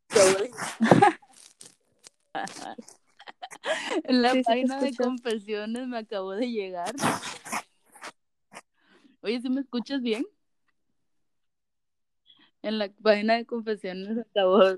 en 4.06 4.22
la 4.22 4.34
página 4.46 4.80
de 4.80 4.96
confesiones 4.96 5.90
me 5.90 5.98
acabo 5.98 6.32
de 6.32 6.50
llegar. 6.50 6.96
Oye, 9.22 9.42
¿sí 9.42 9.50
me 9.50 9.60
escuchas 9.60 10.02
bien? 10.02 10.26
En 12.68 12.80
la 12.80 12.90
página 13.02 13.36
de 13.36 13.46
confesiones 13.46 14.26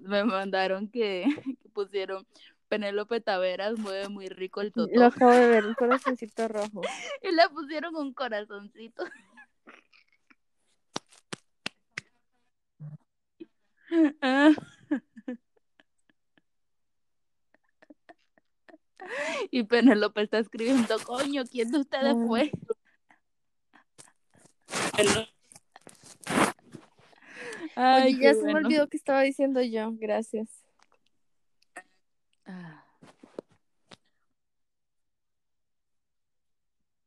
me 0.03 0.23
mandaron 0.23 0.89
que, 0.89 1.25
pusieron 1.73 2.27
Penélope 2.67 3.19
Taveras 3.19 3.79
mueve 3.79 4.09
muy 4.09 4.27
rico 4.27 4.61
el 4.61 4.71
toto. 4.71 4.91
Lo 4.93 5.05
acabo 5.05 5.31
de 5.31 5.47
ver, 5.47 5.65
un 5.65 5.73
corazoncito 5.75 6.47
rojo. 6.47 6.81
y 7.23 7.31
le 7.31 7.49
pusieron 7.49 7.95
un 7.95 8.13
corazoncito. 8.13 9.03
Y 19.49 19.63
Penélope 19.63 20.21
está 20.21 20.37
escribiendo, 20.37 20.99
coño, 20.99 21.43
¿quién 21.49 21.71
de 21.71 21.79
ustedes 21.79 22.13
fue? 22.27 22.51
Ay, 27.81 28.19
ya 28.19 28.33
se 28.33 28.43
me 28.43 28.55
olvidó 28.55 28.89
que 28.89 28.97
estaba 28.97 29.21
diciendo 29.21 29.61
yo. 29.61 29.93
Gracias. 29.93 30.49
Ah, 32.45 32.83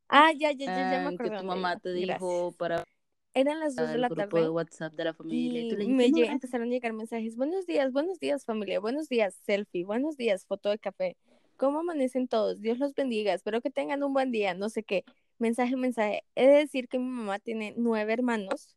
ah 0.08 0.32
ya, 0.32 0.52
ya, 0.52 0.64
ya, 0.64 0.92
ya 0.92 0.98
me 1.00 1.14
acuerdo. 1.14 1.32
Que 1.32 1.38
tu 1.40 1.44
mamá 1.44 1.78
te 1.78 1.92
dijo 1.92 2.52
para 2.52 2.86
eran 3.34 3.60
las 3.60 3.76
dos 3.76 3.90
de 3.90 3.98
la 3.98 4.08
tarde. 4.08 4.40
de 4.40 4.48
WhatsApp 4.48 4.94
de 4.94 5.04
la 5.04 5.12
familia. 5.12 5.60
Y, 5.60 5.88
me 5.88 6.06
empezaron 6.06 6.68
a 6.68 6.70
llegar 6.70 6.94
mensajes. 6.94 7.36
Buenos 7.36 7.66
días, 7.66 7.92
buenos 7.92 8.18
días 8.18 8.46
familia, 8.46 8.80
buenos 8.80 9.10
días 9.10 9.38
selfie, 9.44 9.84
buenos 9.84 10.16
días 10.16 10.46
foto 10.46 10.70
de 10.70 10.78
café. 10.78 11.18
¿Cómo 11.58 11.80
amanecen 11.80 12.28
todos? 12.28 12.62
Dios 12.62 12.78
los 12.78 12.94
bendiga. 12.94 13.34
Espero 13.34 13.60
que 13.60 13.70
tengan 13.70 14.02
un 14.02 14.14
buen 14.14 14.32
día. 14.32 14.54
No 14.54 14.70
sé 14.70 14.84
qué. 14.84 15.04
Mensaje, 15.38 15.76
mensaje. 15.76 16.24
He 16.34 16.46
de 16.46 16.54
decir 16.54 16.88
que 16.88 16.98
mi 16.98 17.04
mamá 17.04 17.38
tiene 17.40 17.74
nueve 17.76 18.14
hermanos 18.14 18.74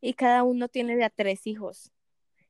y 0.00 0.14
cada 0.14 0.42
uno 0.44 0.68
tiene 0.68 0.96
de 0.96 1.04
a 1.04 1.10
tres 1.10 1.46
hijos 1.46 1.92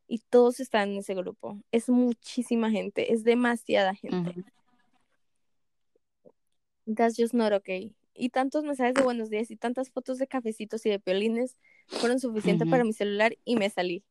y 0.08 0.18
todos 0.18 0.60
están 0.60 0.90
en 0.90 0.98
ese 0.98 1.14
grupo. 1.14 1.60
Es 1.72 1.88
muchísima 1.88 2.70
gente, 2.70 3.12
es 3.12 3.24
demasiada 3.24 3.94
gente. 3.94 4.44
That's 6.86 7.16
just 7.16 7.34
not 7.34 7.52
okay. 7.52 7.94
Y 8.14 8.30
tantos 8.30 8.64
mensajes 8.64 8.94
de 8.94 9.02
buenos 9.02 9.28
días 9.28 9.50
y 9.50 9.56
tantas 9.56 9.90
fotos 9.90 10.18
de 10.18 10.26
cafecitos 10.26 10.86
y 10.86 10.90
de 10.90 11.00
piolines 11.00 11.56
fueron 11.88 12.20
suficientes 12.20 12.68
para 12.68 12.84
mi 12.84 12.92
celular 12.92 13.36
y 13.44 13.56
me 13.56 13.68
salí. 13.68 14.04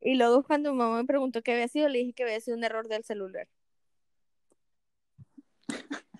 Y 0.00 0.16
luego 0.16 0.44
cuando 0.44 0.72
mi 0.72 0.78
mamá 0.78 0.98
me 0.98 1.06
preguntó 1.06 1.42
qué 1.42 1.52
había 1.52 1.68
sido, 1.68 1.88
le 1.88 1.98
dije 1.98 2.12
que 2.12 2.22
había 2.22 2.40
sido 2.40 2.56
un 2.56 2.64
error 2.64 2.86
del 2.88 3.04
celular. 3.04 3.48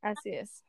Así 0.00 0.30
es. 0.30 0.64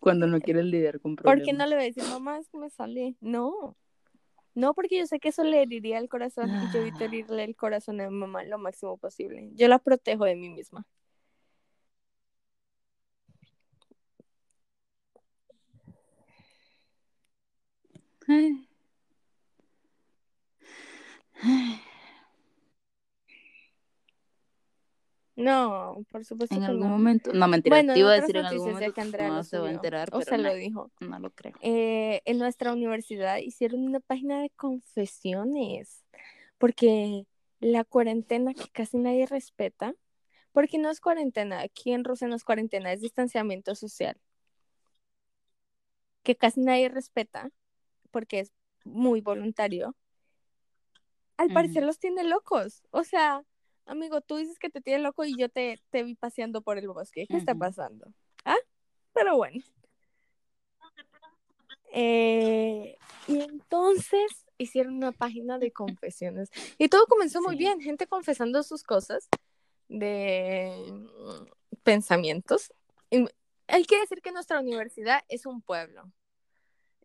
Cuando 0.00 0.26
no 0.26 0.40
quieres 0.40 0.64
lidiar 0.64 1.00
con 1.00 1.16
problemas. 1.16 1.40
¿Por 1.40 1.44
qué 1.44 1.52
no 1.52 1.66
le 1.66 1.74
voy 1.74 1.84
a 1.84 1.86
decir, 1.88 2.04
mamá, 2.04 2.38
es 2.38 2.48
que 2.48 2.58
me 2.58 2.70
sale? 2.70 3.16
No. 3.20 3.76
No, 4.54 4.74
porque 4.74 4.98
yo 4.98 5.06
sé 5.06 5.20
que 5.20 5.28
eso 5.28 5.44
le 5.44 5.62
heriría 5.62 5.98
el 5.98 6.08
corazón 6.08 6.50
y 6.50 6.72
yo 6.74 6.80
evito 6.80 7.04
herirle 7.04 7.44
el 7.44 7.54
corazón 7.54 8.00
a 8.00 8.10
mi 8.10 8.16
mamá 8.16 8.42
lo 8.44 8.58
máximo 8.58 8.96
posible. 8.96 9.50
Yo 9.54 9.68
la 9.68 9.78
protejo 9.78 10.24
de 10.24 10.34
mí 10.34 10.50
misma. 10.50 10.84
No, 25.38 26.04
por 26.10 26.24
supuesto. 26.24 26.56
En 26.56 26.64
algún 26.64 26.88
momento, 26.88 27.32
no 27.32 27.46
mentira, 27.46 27.76
bueno, 27.76 27.94
te 27.94 28.00
iba 28.00 28.10
a 28.10 28.20
decir 28.20 28.36
en 28.36 28.46
algún 28.46 28.72
momento 28.72 29.02
no 29.28 29.44
se 29.44 29.58
va 29.58 29.68
a 29.68 29.70
enterar, 29.70 30.08
o 30.12 30.20
sea, 30.20 30.36
lo 30.36 30.52
dijo. 30.52 30.90
No 30.98 31.20
lo 31.20 31.30
creo. 31.30 31.54
Eh, 31.60 32.22
en 32.24 32.38
nuestra 32.38 32.72
universidad 32.72 33.36
hicieron 33.36 33.84
una 33.84 34.00
página 34.00 34.40
de 34.40 34.50
confesiones, 34.50 36.04
porque 36.58 37.24
la 37.60 37.84
cuarentena 37.84 38.52
que 38.52 38.68
casi 38.72 38.98
nadie 38.98 39.26
respeta, 39.26 39.94
porque 40.50 40.76
no 40.78 40.90
es 40.90 41.00
cuarentena, 41.00 41.60
aquí 41.60 41.92
en 41.92 42.02
Rusia 42.02 42.26
no 42.26 42.34
es 42.34 42.42
cuarentena, 42.42 42.92
es 42.92 43.00
distanciamiento 43.00 43.76
social, 43.76 44.16
que 46.24 46.34
casi 46.34 46.62
nadie 46.62 46.88
respeta, 46.88 47.52
porque 48.10 48.40
es 48.40 48.52
muy 48.84 49.20
voluntario. 49.20 49.94
Al 51.36 51.52
parecer 51.52 51.84
los 51.84 52.00
tiene 52.00 52.24
locos, 52.24 52.82
o 52.90 53.04
sea, 53.04 53.44
amigo, 53.88 54.20
tú 54.20 54.36
dices 54.36 54.58
que 54.58 54.70
te 54.70 54.80
tiene 54.80 55.02
loco 55.02 55.24
y 55.24 55.36
yo 55.36 55.48
te, 55.48 55.80
te 55.90 56.02
vi 56.04 56.14
paseando 56.14 56.62
por 56.62 56.78
el 56.78 56.88
bosque. 56.88 57.26
¿Qué 57.26 57.36
está 57.36 57.54
pasando? 57.54 58.12
¿Ah? 58.44 58.56
Pero 59.12 59.36
bueno. 59.36 59.62
Eh, 61.92 62.96
y 63.26 63.40
entonces 63.40 64.46
hicieron 64.58 64.94
una 64.94 65.12
página 65.12 65.58
de 65.58 65.72
confesiones. 65.72 66.50
Y 66.76 66.88
todo 66.88 67.06
comenzó 67.06 67.40
muy 67.40 67.56
bien, 67.56 67.80
gente 67.80 68.06
confesando 68.06 68.62
sus 68.62 68.82
cosas 68.82 69.28
de 69.88 70.72
mm, 70.90 71.78
pensamientos. 71.82 72.72
Y 73.10 73.26
hay 73.66 73.84
que 73.84 74.00
decir 74.00 74.20
que 74.20 74.32
nuestra 74.32 74.60
universidad 74.60 75.22
es 75.28 75.46
un 75.46 75.62
pueblo. 75.62 76.12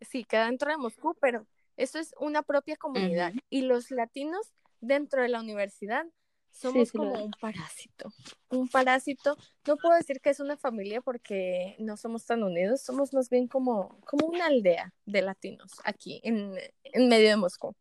Sí, 0.00 0.24
queda 0.24 0.46
dentro 0.46 0.70
de 0.70 0.76
Moscú, 0.76 1.16
pero 1.20 1.46
eso 1.76 1.98
es 1.98 2.14
una 2.18 2.42
propia 2.42 2.76
comunidad. 2.76 3.30
Ujú. 3.30 3.40
Y 3.48 3.62
los 3.62 3.90
latinos 3.90 4.52
dentro 4.80 5.22
de 5.22 5.28
la 5.28 5.40
universidad 5.40 6.06
somos 6.54 6.88
sí 6.88 6.96
como 6.96 7.12
un 7.22 7.30
parásito. 7.32 8.10
Un 8.48 8.68
parásito. 8.68 9.36
No 9.66 9.76
puedo 9.76 9.94
decir 9.96 10.20
que 10.20 10.30
es 10.30 10.40
una 10.40 10.56
familia 10.56 11.02
porque 11.02 11.74
no 11.78 11.96
somos 11.96 12.24
tan 12.26 12.42
unidos, 12.42 12.80
somos 12.82 13.12
más 13.12 13.28
bien 13.28 13.48
como, 13.48 14.00
como 14.06 14.26
una 14.26 14.46
aldea 14.46 14.94
de 15.04 15.22
latinos 15.22 15.72
aquí 15.84 16.20
en, 16.24 16.54
en 16.84 17.08
medio 17.08 17.28
de 17.28 17.36
Moscú. 17.36 17.74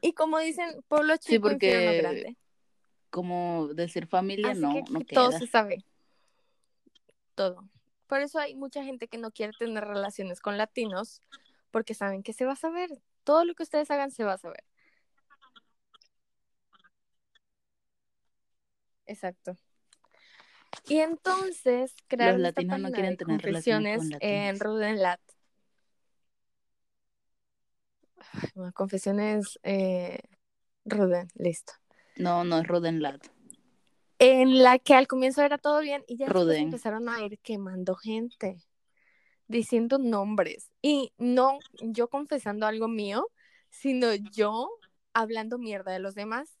Y 0.00 0.12
como 0.12 0.38
dicen, 0.38 0.82
pueblo 0.88 1.16
chico, 1.16 1.50
infierno 1.50 1.90
porque 1.90 1.98
grande. 1.98 2.36
Como 3.10 3.68
decir 3.74 4.06
familia, 4.06 4.50
Así 4.50 4.60
no, 4.60 4.72
que 4.72 4.82
no 4.90 5.00
todo 5.04 5.30
queda. 5.30 5.38
se 5.38 5.46
sabe. 5.46 5.84
Todo. 7.34 7.68
Por 8.06 8.20
eso 8.20 8.38
hay 8.38 8.54
mucha 8.54 8.84
gente 8.84 9.08
que 9.08 9.18
no 9.18 9.30
quiere 9.30 9.52
tener 9.58 9.84
relaciones 9.84 10.40
con 10.40 10.56
latinos 10.58 11.22
porque 11.70 11.94
saben 11.94 12.22
que 12.22 12.32
se 12.32 12.44
va 12.44 12.52
a 12.52 12.56
saber. 12.56 12.90
Todo 13.28 13.44
lo 13.44 13.54
que 13.54 13.62
ustedes 13.62 13.90
hagan 13.90 14.10
se 14.10 14.24
va 14.24 14.32
a 14.32 14.38
saber. 14.38 14.64
Exacto. 19.04 19.54
Y 20.86 21.00
entonces 21.00 21.94
crearon 22.06 22.46
esta 22.46 22.62
latinos 22.62 22.78
no 22.78 22.84
página 22.84 22.96
quieren 22.96 23.10
de 23.10 23.16
tener 23.18 23.42
confesiones 23.42 23.98
con 23.98 24.18
en. 24.20 24.58
Rudenlat. 24.58 25.20
Bueno, 28.54 28.72
confesiones 28.72 29.58
eh, 29.62 30.20
Ruden, 30.86 31.28
listo. 31.34 31.74
No, 32.16 32.44
no 32.44 32.60
es 32.60 32.66
Rodenlat. 32.66 33.26
En 34.18 34.62
la 34.62 34.78
que 34.78 34.94
al 34.94 35.06
comienzo 35.06 35.42
era 35.42 35.58
todo 35.58 35.80
bien 35.80 36.02
y 36.08 36.16
ya 36.16 36.28
Ruden. 36.28 36.62
empezaron 36.62 37.10
a 37.10 37.22
ir 37.22 37.38
quemando 37.40 37.94
gente, 37.94 38.56
diciendo 39.48 39.98
nombres. 39.98 40.70
Y 40.82 41.12
no 41.18 41.58
yo 41.80 42.08
confesando 42.08 42.66
algo 42.66 42.88
mío, 42.88 43.28
sino 43.70 44.14
yo 44.14 44.70
hablando 45.12 45.58
mierda 45.58 45.92
de 45.92 45.98
los 45.98 46.14
demás. 46.14 46.58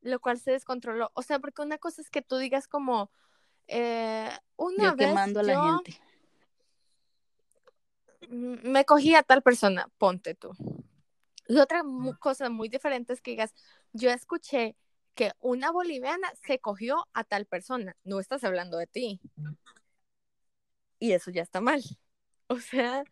Lo 0.00 0.20
cual 0.20 0.38
se 0.38 0.52
descontroló. 0.52 1.10
O 1.14 1.22
sea, 1.22 1.38
porque 1.38 1.62
una 1.62 1.78
cosa 1.78 2.00
es 2.02 2.10
que 2.10 2.22
tú 2.22 2.36
digas 2.36 2.68
como, 2.68 3.10
eh, 3.68 4.30
una 4.56 4.84
Yo 4.90 4.96
vez 4.96 5.08
quemando 5.08 5.40
a 5.40 5.42
la 5.42 5.54
yo 5.54 5.82
gente. 5.84 6.00
me 8.28 8.84
cogí 8.84 9.14
a 9.14 9.22
tal 9.22 9.42
persona, 9.42 9.88
ponte 9.98 10.34
tú. 10.34 10.50
Y 11.48 11.58
otra 11.58 11.82
cosa 12.18 12.50
muy 12.50 12.68
diferente 12.68 13.12
es 13.12 13.20
que 13.20 13.32
digas, 13.32 13.54
yo 13.92 14.10
escuché 14.10 14.76
que 15.14 15.32
una 15.40 15.70
boliviana 15.70 16.28
se 16.46 16.58
cogió 16.58 17.06
a 17.14 17.24
tal 17.24 17.46
persona, 17.46 17.96
no 18.04 18.20
estás 18.20 18.44
hablando 18.44 18.78
de 18.78 18.86
ti. 18.86 19.20
Y 20.98 21.12
eso 21.12 21.30
ya 21.30 21.42
está 21.42 21.60
mal. 21.60 21.82
O 22.48 22.60
sea, 22.60 23.02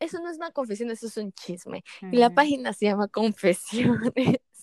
eso 0.00 0.20
no 0.20 0.28
es 0.28 0.36
una 0.36 0.50
confesión, 0.50 0.90
eso 0.90 1.06
es 1.06 1.16
un 1.16 1.32
chisme. 1.32 1.84
Y 2.10 2.16
la 2.16 2.30
página 2.30 2.72
se 2.72 2.86
llama 2.86 3.06
Confesiones. 3.06 4.40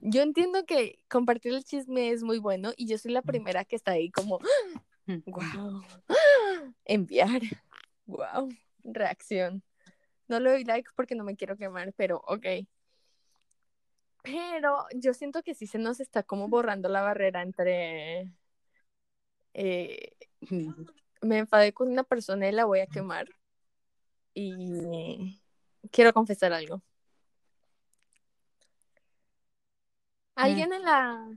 Yo 0.00 0.22
entiendo 0.22 0.64
que 0.64 0.98
compartir 1.08 1.52
el 1.52 1.64
chisme 1.64 2.10
es 2.10 2.22
muy 2.22 2.38
bueno 2.38 2.72
y 2.76 2.86
yo 2.86 2.98
soy 2.98 3.10
la 3.10 3.22
primera 3.22 3.64
que 3.64 3.74
está 3.74 3.92
ahí 3.92 4.10
como, 4.10 4.38
wow, 5.26 5.82
enviar, 6.84 7.42
wow, 8.06 8.48
reacción. 8.84 9.62
No 10.28 10.38
le 10.38 10.50
doy 10.50 10.64
like 10.64 10.90
porque 10.94 11.16
no 11.16 11.24
me 11.24 11.36
quiero 11.36 11.56
quemar, 11.56 11.92
pero 11.94 12.22
ok. 12.26 12.46
Pero 14.22 14.86
yo 14.94 15.14
siento 15.14 15.42
que 15.42 15.54
sí 15.54 15.66
se 15.66 15.78
nos 15.78 16.00
está 16.00 16.22
como 16.22 16.48
borrando 16.48 16.88
la 16.88 17.02
barrera 17.02 17.42
entre 17.42 18.30
eh, 19.60 20.12
me 21.20 21.38
enfadé 21.38 21.72
con 21.72 21.90
una 21.90 22.04
persona 22.04 22.48
y 22.48 22.52
la 22.52 22.64
voy 22.64 22.78
a 22.80 22.86
quemar. 22.86 23.28
Y 24.34 25.40
quiero 25.90 26.12
confesar 26.12 26.52
algo. 26.52 26.80
Alguien 30.36 30.72
en 30.72 30.82
la 30.82 31.28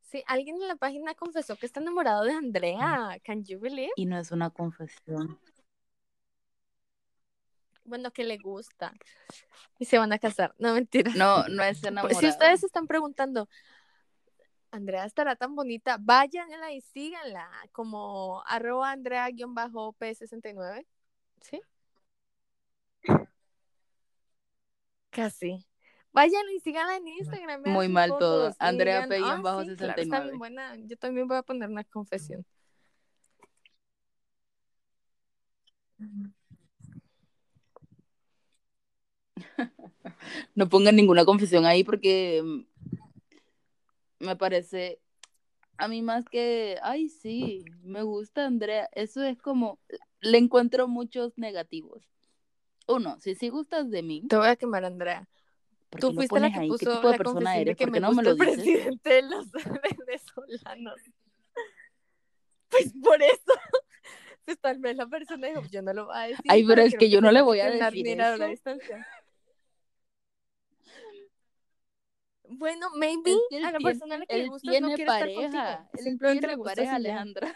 Sí, 0.00 0.22
alguien 0.26 0.56
en 0.56 0.68
la 0.68 0.76
página 0.76 1.14
confesó 1.14 1.56
que 1.56 1.66
está 1.66 1.80
enamorado 1.80 2.24
de 2.24 2.32
Andrea. 2.32 3.18
Can 3.24 3.44
you 3.44 3.58
believe? 3.58 3.92
Y 3.96 4.06
no 4.06 4.18
es 4.18 4.30
una 4.30 4.50
confesión. 4.50 5.38
Bueno, 7.84 8.10
que 8.10 8.24
le 8.24 8.38
gusta. 8.38 8.92
Y 9.78 9.86
se 9.86 9.98
van 9.98 10.12
a 10.12 10.18
casar. 10.18 10.54
No, 10.58 10.74
mentira. 10.74 11.12
No, 11.14 11.48
no 11.48 11.62
es 11.62 11.82
enamorado. 11.84 12.20
Si 12.20 12.26
ustedes 12.26 12.62
están 12.62 12.86
preguntando, 12.86 13.48
Andrea 14.72 15.04
estará 15.04 15.36
tan 15.36 15.54
bonita, 15.54 15.98
váyanla 16.00 16.72
y 16.72 16.80
síganla 16.80 17.46
como 17.72 18.42
arroba 18.46 18.90
Andrea-P69. 18.92 20.86
¿Sí? 21.42 21.60
Casi. 25.10 25.66
Vayan 26.12 26.42
y 26.56 26.60
síganla 26.60 26.96
en 26.96 27.08
Instagram. 27.08 27.62
Muy 27.66 27.88
mal 27.88 28.10
todo. 28.18 28.44
fotos 28.50 28.54
y 28.54 28.64
Andrea 28.64 29.06
digan, 29.06 29.08
P. 29.10 29.16
"Ah, 29.24 29.40
bajo 29.42 29.62
sí, 29.62 29.68
69. 29.70 29.94
claro, 29.94 30.02
está 30.02 30.20
bien 30.24 30.38
buena. 30.38 30.76
Yo 30.86 30.96
también 30.96 31.28
voy 31.28 31.36
a 31.36 31.42
poner 31.42 31.68
una 31.68 31.84
confesión. 31.84 32.44
No 40.54 40.68
pongan 40.68 40.96
ninguna 40.96 41.24
confesión 41.24 41.64
ahí 41.66 41.84
porque 41.84 42.42
mm, 42.44 42.60
me 44.22 44.36
parece, 44.36 45.00
a 45.76 45.88
mí 45.88 46.00
más 46.00 46.24
que, 46.28 46.78
ay, 46.82 47.08
sí, 47.08 47.64
me 47.82 48.02
gusta 48.02 48.46
Andrea, 48.46 48.88
eso 48.92 49.22
es 49.22 49.38
como, 49.38 49.78
le 50.20 50.38
encuentro 50.38 50.88
muchos 50.88 51.36
negativos. 51.36 52.08
Uno, 52.86 53.18
si 53.20 53.34
sí 53.34 53.48
gustas 53.48 53.90
de 53.90 54.02
mí, 54.02 54.22
Te 54.28 54.36
voy 54.36 54.48
a 54.48 54.56
quemar, 54.56 54.84
Andrea. 54.84 55.28
¿por 55.90 56.00
Tú 56.00 56.12
fuiste 56.14 56.40
la 56.40 56.50
que 56.50 56.58
ahí? 56.60 56.66
¿Qué 56.68 56.72
puso 56.86 56.96
tipo 56.96 57.06
de 57.08 57.12
la 57.12 57.18
persona 57.18 57.56
eres? 57.58 57.76
que 57.76 57.84
¿Por 57.84 57.92
me 57.92 58.00
no 58.00 58.12
me 58.12 58.22
lo 58.22 58.30
el 58.30 58.38
dices? 58.38 58.54
presidente 58.56 59.10
de 59.10 59.22
los 59.22 59.46
venezolanos. 60.06 61.00
Pues 62.70 62.92
por 63.02 63.22
eso. 63.22 63.52
Pues 64.44 64.58
tal 64.58 64.80
vez 64.80 64.96
la 64.96 65.06
persona 65.06 65.46
dijo, 65.46 65.62
yo 65.70 65.82
no 65.82 65.92
lo 65.94 66.06
voy 66.06 66.16
a 66.16 66.20
decir. 66.22 66.44
Ay, 66.48 66.64
pero 66.66 66.82
es 66.82 66.96
que 66.96 67.08
yo 67.08 67.20
no 67.20 67.30
le 67.30 67.42
voy 67.42 67.60
a 67.60 67.70
decir 67.70 68.08
eso. 68.08 68.42
a 68.42 68.46
distancia. 68.48 69.06
Bueno, 72.58 72.88
maybe 72.96 73.34
él 73.50 73.64
a 73.64 73.72
la 73.72 73.78
persona 73.78 74.14
a 74.14 74.18
la 74.18 74.26
que 74.26 74.36
le 74.36 74.42
él 74.44 74.48
gustas 74.50 74.80
no 74.80 74.88
quiere 74.88 75.02
estar 75.02 75.18
pareja, 75.20 75.40
contigo. 75.40 75.90
él 75.92 76.04
Simplemente 76.04 76.46
le 76.46 76.58
pareja, 76.58 76.90
ya. 76.90 76.96
Alejandra. 76.96 77.54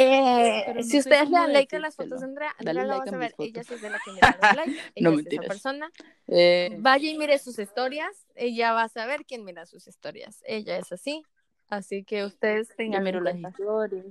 Eh, 0.00 0.74
no 0.76 0.82
si 0.84 0.98
ustedes 0.98 1.28
le 1.28 1.38
dan 1.38 1.52
like 1.52 1.74
a 1.74 1.80
las 1.80 1.96
fotos 1.96 2.20
de 2.20 2.26
Andrea, 2.26 2.54
Andrea 2.58 2.84
la 2.84 2.84
like 2.84 2.98
vas 3.00 3.12
a 3.12 3.16
a 3.16 3.18
ver. 3.18 3.34
Ella 3.38 3.64
sí 3.64 3.74
es 3.74 3.82
de 3.82 3.90
la 3.90 3.98
que 3.98 4.12
mira 4.12 4.38
los 4.40 4.56
likes. 4.56 4.92
Ella 4.94 5.10
No, 5.10 5.18
es 5.18 5.26
esa 5.26 5.42
persona. 5.42 5.92
Eh, 6.28 6.76
Vaya 6.78 7.10
y 7.10 7.18
mire 7.18 7.38
sus 7.38 7.58
historias. 7.58 8.26
Ella 8.36 8.72
va 8.72 8.84
a 8.84 8.88
saber 8.88 9.24
quién 9.24 9.44
mira 9.44 9.66
sus 9.66 9.88
historias. 9.88 10.42
Ella 10.46 10.78
es 10.78 10.92
así. 10.92 11.24
Así 11.68 12.04
que 12.04 12.24
ustedes 12.24 12.68
tengan 12.76 13.02
miro 13.02 13.18
en 13.18 13.24
las 13.24 13.36
historias. 13.36 14.06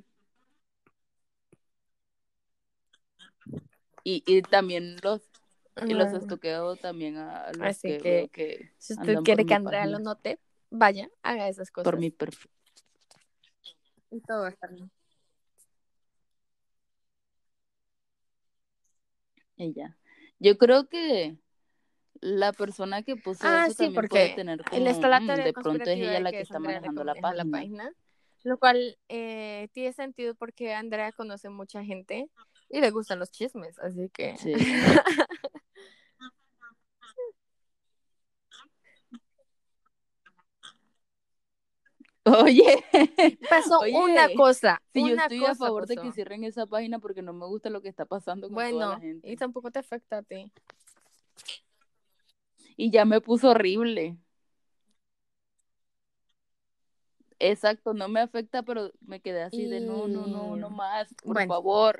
Y, 4.10 4.24
y 4.26 4.42
también 4.42 4.96
los 5.04 5.22
y 5.86 5.94
los 5.94 6.14
estoqueo 6.14 6.78
también 6.78 7.18
a 7.18 7.52
los 7.52 7.62
Así 7.62 7.98
que, 7.98 8.30
que, 8.32 8.72
Si 8.78 8.94
usted 8.94 9.10
andan 9.10 9.24
quiere 9.26 9.42
por 9.44 9.48
que 9.50 9.54
Andrea 9.54 9.86
lo 9.86 9.92
página, 9.92 10.12
note, 10.12 10.40
vaya, 10.70 11.10
haga 11.24 11.50
esas 11.50 11.70
cosas. 11.72 11.92
por 11.92 12.00
mi 12.00 12.10
perfil. 12.10 12.50
Y 14.10 14.22
todo 14.22 14.44
va 14.44 14.48
a 14.48 14.52
estar 14.52 14.74
bien. 14.74 14.90
Y 19.58 19.74
ya. 19.74 19.98
Yo 20.40 20.58
creo 20.58 20.88
que 20.88 21.36
la 22.22 22.54
persona 22.54 23.04
que 23.04 23.18
puso 23.18 23.46
Ah, 23.46 23.66
eso 23.66 23.74
sí, 23.74 23.84
también 23.90 24.08
puede 24.08 24.28
porque 24.30 24.36
tener 24.38 24.60
él 24.60 24.66
como, 24.70 24.90
está 24.90 25.10
la 25.10 25.20
"Mm, 25.20 25.28
de 25.44 25.52
pronto 25.52 25.84
es 25.84 25.88
ella 25.90 26.20
la 26.22 26.32
que 26.32 26.38
que 26.38 26.42
es 26.44 26.48
está 26.48 26.56
Andrea 26.60 26.76
manejando 26.76 27.04
la 27.04 27.14
maneja 27.14 27.34
la 27.36 27.44
página. 27.44 27.58
página, 27.58 27.94
lo 28.46 28.58
cual 28.58 28.98
eh, 29.10 29.68
tiene 29.74 29.92
sentido 29.92 30.34
porque 30.34 30.74
Andrea 30.74 31.12
conoce 31.12 31.50
mucha 31.50 31.84
gente 31.84 32.30
y 32.70 32.82
le 32.82 32.92
gustan 32.92 33.20
los 33.20 33.32
chismes, 33.32 33.78
así 33.80 34.10
que 34.10 34.38
Sí. 34.38 34.54
Oye, 42.26 42.84
pasó 43.50 43.80
Oye, 43.80 43.94
una 43.98 44.28
cosa, 44.36 44.82
yo 44.94 45.02
una 45.06 45.24
estoy 45.24 45.40
cosa 45.40 45.52
a 45.52 45.56
favor 45.56 45.88
de 45.88 45.96
que 45.96 46.12
cierren 46.12 46.44
esa 46.44 46.66
página 46.66 47.00
porque 47.00 47.22
no 47.22 47.32
me 47.32 47.46
gusta 47.46 47.70
lo 47.70 47.82
que 47.82 47.88
está 47.88 48.06
pasando 48.06 48.50
con 48.50 48.58
toda 48.58 48.66
la 48.66 48.88
Bueno, 48.88 49.00
gente. 49.00 49.32
y 49.32 49.36
tampoco 49.38 49.72
te 49.72 49.80
afecta 49.80 50.18
a 50.18 50.24
ti. 50.24 50.52
Y 52.76 52.92
ya 52.92 53.06
me 53.06 53.22
puso 53.22 53.50
horrible. 53.52 54.18
Exacto, 57.40 57.94
no 57.94 58.08
me 58.10 58.20
afecta, 58.20 58.64
pero 58.64 58.92
me 59.02 59.22
quedé 59.22 59.44
así 59.44 59.68
de 59.68 59.80
no, 59.80 60.08
no, 60.08 60.28
no, 60.28 60.56
no 60.58 60.70
más, 60.70 61.14
por 61.24 61.46
favor. 61.46 62.00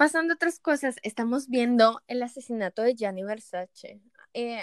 Pasando 0.00 0.32
a 0.32 0.36
otras 0.36 0.58
cosas, 0.58 0.96
estamos 1.02 1.48
viendo 1.48 2.00
el 2.08 2.22
asesinato 2.22 2.80
de 2.80 2.94
Gianni 2.94 3.22
Versace. 3.22 4.00
Eh, 4.32 4.58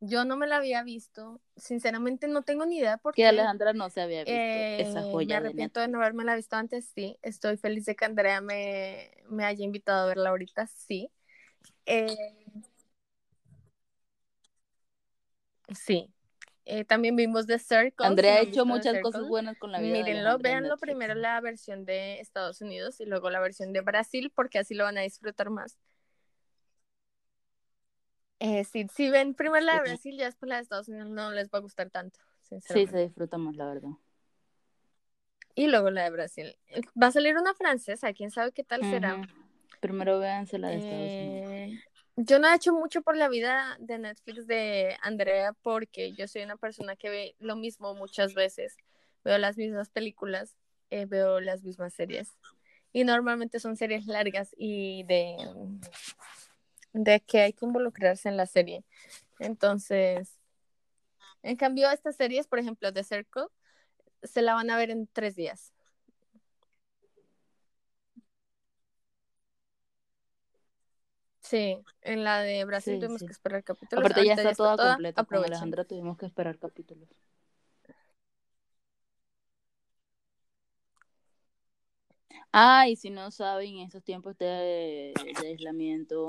yo 0.00 0.24
no 0.24 0.38
me 0.38 0.46
la 0.46 0.56
había 0.56 0.82
visto. 0.82 1.42
Sinceramente 1.56 2.28
no 2.28 2.44
tengo 2.44 2.64
ni 2.64 2.78
idea 2.78 2.96
por 2.96 3.12
qué. 3.12 3.20
Que 3.20 3.26
Alejandra 3.26 3.74
no 3.74 3.90
se 3.90 4.00
había 4.00 4.20
visto 4.20 4.32
esa 4.32 5.00
eh, 5.02 5.12
joya. 5.12 5.38
Me 5.38 5.48
arrepiento 5.48 5.80
de, 5.80 5.88
no 5.88 5.98
haberme 5.98 6.24
la 6.24 6.34
visto 6.34 6.56
antes, 6.56 6.90
sí. 6.94 7.18
Estoy 7.20 7.58
feliz 7.58 7.84
de 7.84 7.94
que 7.94 8.06
Andrea 8.06 8.40
me, 8.40 9.10
me 9.28 9.44
haya 9.44 9.62
invitado 9.62 10.04
a 10.04 10.06
verla 10.06 10.30
ahorita, 10.30 10.66
sí. 10.66 11.10
Eh, 11.84 12.16
sí. 15.74 16.10
Eh, 16.68 16.84
también 16.84 17.14
vimos 17.14 17.46
The 17.46 17.60
Circle. 17.60 18.06
Andrea 18.06 18.34
ha 18.34 18.40
hecho 18.40 18.66
muchas 18.66 19.00
cosas 19.00 19.28
buenas 19.28 19.56
con 19.56 19.70
la 19.70 19.80
vida. 19.80 19.92
Mírenlo, 19.92 20.36
véanlo 20.38 20.76
primero 20.76 21.14
la 21.14 21.40
versión 21.40 21.84
de 21.84 22.18
Estados 22.18 22.60
Unidos 22.60 23.00
y 23.00 23.06
luego 23.06 23.30
la 23.30 23.38
versión 23.38 23.72
de 23.72 23.82
Brasil, 23.82 24.32
porque 24.34 24.58
así 24.58 24.74
lo 24.74 24.82
van 24.82 24.98
a 24.98 25.02
disfrutar 25.02 25.48
más. 25.48 25.78
Eh, 28.40 28.64
sí, 28.64 28.88
si 28.92 29.10
ven 29.10 29.34
primero 29.34 29.64
la 29.64 29.74
de 29.74 29.80
Brasil, 29.80 30.16
ya 30.18 30.26
después 30.26 30.48
la 30.48 30.56
de 30.56 30.62
Estados 30.62 30.88
Unidos 30.88 31.08
no 31.08 31.30
les 31.30 31.48
va 31.48 31.58
a 31.58 31.62
gustar 31.62 31.88
tanto. 31.90 32.18
Sí, 32.42 32.60
se 32.60 32.98
disfruta 32.98 33.38
más, 33.38 33.54
la 33.54 33.66
verdad. 33.66 33.90
Y 35.54 35.68
luego 35.68 35.90
la 35.90 36.02
de 36.02 36.10
Brasil. 36.10 36.56
Va 37.00 37.06
a 37.06 37.12
salir 37.12 37.36
una 37.36 37.54
francesa, 37.54 38.12
quién 38.12 38.32
sabe 38.32 38.50
qué 38.50 38.64
tal 38.64 38.82
será. 38.82 39.22
Primero 39.80 40.18
véanse 40.18 40.58
la 40.58 40.68
de 40.68 40.76
Estados 40.78 41.12
Unidos. 41.12 41.84
Yo 42.16 42.38
no 42.38 42.48
he 42.48 42.54
hecho 42.54 42.72
mucho 42.72 43.02
por 43.02 43.14
la 43.14 43.28
vida 43.28 43.76
de 43.78 43.98
Netflix 43.98 44.46
de 44.46 44.96
Andrea 45.02 45.52
porque 45.62 46.14
yo 46.14 46.26
soy 46.26 46.42
una 46.42 46.56
persona 46.56 46.96
que 46.96 47.10
ve 47.10 47.36
lo 47.38 47.56
mismo 47.56 47.94
muchas 47.94 48.32
veces. 48.32 48.76
Veo 49.22 49.36
las 49.36 49.58
mismas 49.58 49.90
películas, 49.90 50.56
eh, 50.88 51.04
veo 51.04 51.40
las 51.40 51.62
mismas 51.62 51.92
series. 51.92 52.34
Y 52.92 53.04
normalmente 53.04 53.60
son 53.60 53.76
series 53.76 54.06
largas 54.06 54.54
y 54.56 55.04
de, 55.04 55.36
de 56.94 57.20
que 57.20 57.40
hay 57.42 57.52
que 57.52 57.66
involucrarse 57.66 58.30
en 58.30 58.38
la 58.38 58.46
serie. 58.46 58.82
Entonces, 59.38 60.38
en 61.42 61.56
cambio, 61.56 61.90
estas 61.90 62.16
series, 62.16 62.46
por 62.46 62.58
ejemplo, 62.58 62.92
The 62.94 63.04
Circle, 63.04 63.48
se 64.22 64.40
la 64.40 64.54
van 64.54 64.70
a 64.70 64.78
ver 64.78 64.90
en 64.90 65.06
tres 65.06 65.36
días. 65.36 65.74
Sí, 71.46 71.78
en 72.02 72.24
la 72.24 72.40
de 72.40 72.64
Brasil 72.64 72.98
tuvimos 72.98 73.22
que 73.22 73.30
esperar 73.30 73.62
capítulos. 73.62 74.04
Aparte 74.04 74.26
ya 74.26 74.34
está, 74.34 74.52
toda, 74.52 74.94
completa. 74.94 75.24
Con 75.24 75.44
Alejandra 75.44 75.84
tuvimos 75.84 76.18
que 76.18 76.26
esperar 76.26 76.58
capítulos. 76.58 77.08
Ah, 82.50 82.88
y 82.88 82.96
si 82.96 83.10
no 83.10 83.30
saben, 83.30 83.76
en 83.76 83.86
estos 83.86 84.02
tiempos 84.02 84.36
de, 84.38 85.12
aislamiento, 85.44 86.26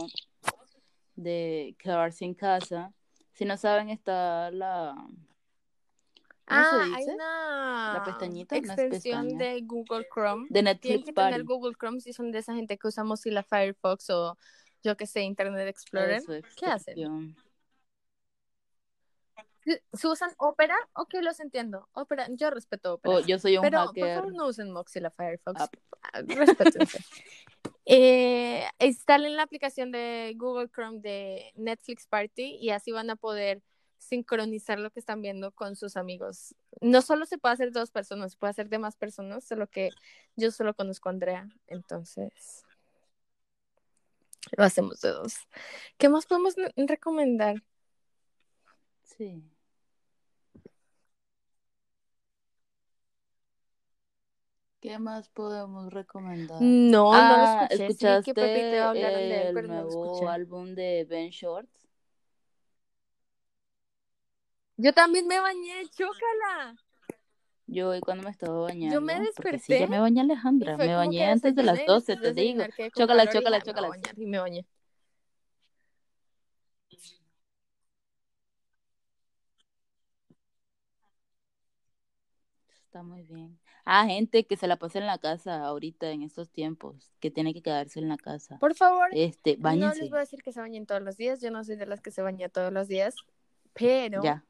de 1.15 1.75
quedarse 1.79 2.23
en 2.23 2.35
casa, 2.35 2.93
si 3.33 3.43
no 3.45 3.57
saben, 3.57 3.89
está 3.89 4.51
la... 4.51 4.93
¿Cómo 6.45 6.61
ah, 6.61 6.79
se 6.83 6.89
dice? 6.89 6.95
hay 6.95 7.15
una 7.15 7.93
la 7.95 8.03
pestañita, 8.05 8.55
extensión 8.55 9.37
de 9.37 9.61
Google 9.61 10.05
Chrome. 10.13 10.45
De 10.51 10.61
Netflix 10.61 10.81
Tienen 10.81 11.03
que 11.05 11.13
tener 11.13 11.43
Google 11.43 11.73
Chrome 11.75 12.01
si 12.01 12.13
son 12.13 12.31
de 12.31 12.39
esa 12.39 12.53
gente 12.53 12.77
que 12.77 12.87
usamos 12.87 13.25
la 13.25 13.41
Firefox 13.41 14.11
o 14.11 14.37
yo 14.83 14.97
que 14.97 15.07
sé, 15.07 15.21
Internet 15.21 15.67
Explorer, 15.67 16.23
¿qué 16.55 16.65
hacen? 16.65 17.35
¿Se 19.93 20.07
usan 20.07 20.31
Opera? 20.37 20.75
Ok, 20.93 21.15
los 21.21 21.39
entiendo. 21.39 21.89
Opera, 21.91 22.27
yo 22.29 22.49
respeto 22.49 22.95
Opera. 22.95 23.15
Oh, 23.15 23.19
yo 23.19 23.37
soy 23.37 23.57
un 23.57 23.63
pero, 23.63 23.79
hacker. 23.87 24.03
por 24.03 24.15
favor, 24.15 24.33
no 24.33 24.47
usen 24.47 24.71
Mozilla 24.71 25.11
Firefox. 25.11 25.59
Ah, 25.59 25.69
ah, 26.13 26.21
Respétense. 26.25 26.99
eh, 27.85 28.63
instalen 28.79 29.35
la 29.35 29.43
aplicación 29.43 29.91
de 29.91 30.33
Google 30.37 30.69
Chrome 30.69 30.99
de 31.01 31.51
Netflix 31.55 32.07
Party 32.07 32.57
y 32.61 32.69
así 32.69 32.91
van 32.91 33.09
a 33.09 33.17
poder 33.17 33.61
sincronizar 33.97 34.79
lo 34.79 34.91
que 34.91 34.99
están 34.99 35.21
viendo 35.21 35.51
con 35.51 35.75
sus 35.75 35.97
amigos. 35.97 36.55
No 36.79 37.01
solo 37.01 37.25
se 37.25 37.37
puede 37.37 37.53
hacer 37.53 37.71
dos 37.71 37.91
personas, 37.91 38.33
se 38.33 38.37
puede 38.37 38.51
hacer 38.51 38.69
de 38.69 38.79
más 38.79 38.95
personas, 38.95 39.43
solo 39.43 39.67
que 39.67 39.89
yo 40.35 40.51
solo 40.51 40.75
conozco 40.75 41.09
a 41.09 41.11
Andrea, 41.11 41.49
entonces 41.67 42.63
lo 44.55 44.63
hacemos 44.63 45.01
de 45.01 45.09
dos. 45.09 45.35
¿Qué 45.97 46.09
más 46.09 46.25
podemos 46.25 46.55
recomendar? 46.75 47.63
Sí. 49.03 49.43
¿Qué 54.79 54.99
más 54.99 55.27
podemos 55.29 55.91
recomendar? 55.91 56.61
No, 56.61 57.11
no 57.11 57.11
lo 57.11 57.17
ah, 57.17 57.67
escuché. 57.69 57.85
¿Escuchaste 57.87 58.77
el 58.79 59.67
nuevo 59.67 60.29
álbum 60.29 60.75
de 60.75 61.05
Ben 61.09 61.29
Shorts? 61.29 61.87
Yo 64.77 64.93
también 64.93 65.25
me 65.27 65.39
bañé, 65.39 65.89
chócala. 65.89 66.75
Yo 67.67 67.89
hoy 67.89 67.99
cuando 67.99 68.23
me 68.23 68.29
estaba 68.29 68.57
bañando. 68.61 68.95
Yo 68.95 69.01
me 69.01 69.19
desperté. 69.19 69.81
ya 69.81 69.87
me 69.87 69.99
bañé 69.99 70.21
Alejandra. 70.21 70.77
Me 70.77 70.95
bañé 70.95 71.25
antes 71.25 71.53
de 71.53 71.63
las 71.63 71.85
12, 71.85 72.15
te 72.15 72.33
digo. 72.33 72.63
Chócala, 72.95 73.27
chócala, 73.29 73.61
chócala. 73.61 73.89
Y 74.15 74.25
me 74.25 74.39
bañé. 74.39 74.65
Está 82.85 83.03
muy 83.03 83.23
bien. 83.23 83.59
Ah, 83.83 84.05
gente 84.05 84.45
que 84.45 84.55
se 84.55 84.67
la 84.67 84.77
pasa 84.77 84.99
en 84.99 85.05
la 85.05 85.17
casa 85.17 85.65
ahorita 85.65 86.09
en 86.11 86.23
estos 86.23 86.49
tiempos, 86.49 87.13
que 87.19 87.31
tiene 87.31 87.53
que 87.53 87.61
quedarse 87.61 87.99
en 87.99 88.07
la 88.07 88.17
casa. 88.17 88.57
Por 88.59 88.75
favor, 88.75 89.09
este, 89.11 89.57
no 89.57 89.93
les 89.93 90.09
voy 90.09 90.17
a 90.17 90.21
decir 90.21 90.41
que 90.41 90.53
se 90.53 90.61
bañen 90.61 90.85
todos 90.85 91.01
los 91.01 91.17
días. 91.17 91.41
Yo 91.41 91.51
no 91.51 91.63
soy 91.65 91.75
de 91.75 91.85
las 91.85 92.01
que 92.01 92.11
se 92.11 92.21
baña 92.21 92.49
todos 92.49 92.71
los 92.71 92.87
días, 92.87 93.15
pero 93.73 94.23
ya 94.23 94.46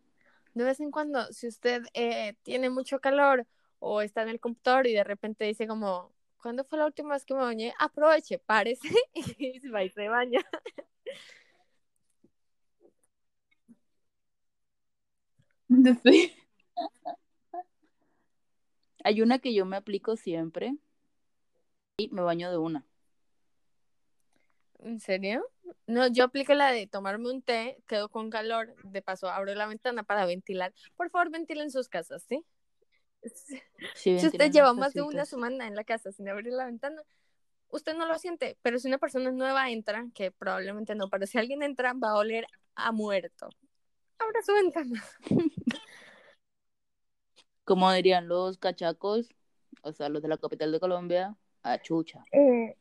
de 0.57 0.63
vez 0.65 0.79
en 0.79 0.91
cuando, 0.91 1.25
si 1.33 1.47
usted 1.47 1.83
eh, 1.93 2.35
tiene 2.43 2.69
mucho 2.69 2.99
calor 2.99 3.45
o 3.79 4.01
está 4.01 4.23
en 4.23 4.29
el 4.29 4.39
computador 4.39 4.87
y 4.87 4.93
de 4.93 5.03
repente 5.03 5.45
dice 5.45 5.67
como, 5.67 6.13
¿cuándo 6.41 6.63
fue 6.65 6.77
la 6.79 6.85
última 6.85 7.13
vez 7.13 7.25
que 7.25 7.33
me 7.35 7.41
bañé? 7.41 7.73
Aproveche, 7.79 8.39
párese 8.39 8.89
y 9.15 9.67
va 9.69 9.83
y 9.83 9.89
se 9.89 10.07
baña. 10.09 10.41
Sí. 16.03 16.33
Hay 19.03 19.23
una 19.23 19.39
que 19.39 19.55
yo 19.55 19.65
me 19.65 19.75
aplico 19.75 20.15
siempre 20.17 20.77
y 21.97 22.09
me 22.09 22.21
baño 22.21 22.49
de 22.51 22.57
una. 22.57 22.85
¿En 24.79 24.99
serio? 24.99 25.43
No, 25.87 26.07
yo 26.07 26.25
aplico 26.25 26.53
la 26.53 26.71
de 26.71 26.85
tomarme 26.85 27.31
un 27.31 27.41
té, 27.41 27.81
quedo 27.87 28.09
con 28.09 28.29
calor, 28.29 28.75
de 28.83 29.01
paso 29.01 29.29
abro 29.29 29.55
la 29.55 29.67
ventana 29.67 30.03
para 30.03 30.25
ventilar. 30.25 30.73
Por 30.97 31.09
favor, 31.09 31.31
ventilen 31.31 31.71
sus 31.71 31.87
casas, 31.87 32.23
¿sí? 32.27 32.45
si 33.95 34.15
usted 34.15 34.51
lleva 34.51 34.73
más 34.73 34.93
de 34.93 35.01
una 35.01 35.25
semana 35.25 35.67
en 35.67 35.75
la 35.75 35.83
casa 35.83 36.11
sin 36.11 36.29
abrir 36.29 36.53
la 36.53 36.65
ventana, 36.65 37.01
usted 37.69 37.95
no 37.95 38.05
lo 38.05 38.17
siente, 38.19 38.57
pero 38.61 38.79
si 38.79 38.87
una 38.87 38.97
persona 38.97 39.31
nueva 39.31 39.69
entra, 39.69 40.05
que 40.13 40.31
probablemente 40.31 40.93
no, 40.95 41.09
pero 41.09 41.25
si 41.25 41.37
alguien 41.37 41.63
entra, 41.63 41.93
va 41.93 42.11
a 42.11 42.17
oler 42.17 42.47
a 42.75 42.91
muerto. 42.91 43.49
Abra 44.19 44.41
su 44.41 44.53
ventana. 44.53 45.03
Como 47.63 47.91
dirían 47.91 48.27
los 48.27 48.57
cachacos, 48.57 49.33
o 49.81 49.91
sea, 49.91 50.09
los 50.09 50.21
de 50.21 50.27
la 50.27 50.37
capital 50.37 50.71
de 50.71 50.79
Colombia, 50.79 51.35
a 51.63 51.81
chucha. 51.81 52.23
Eh, 52.31 52.77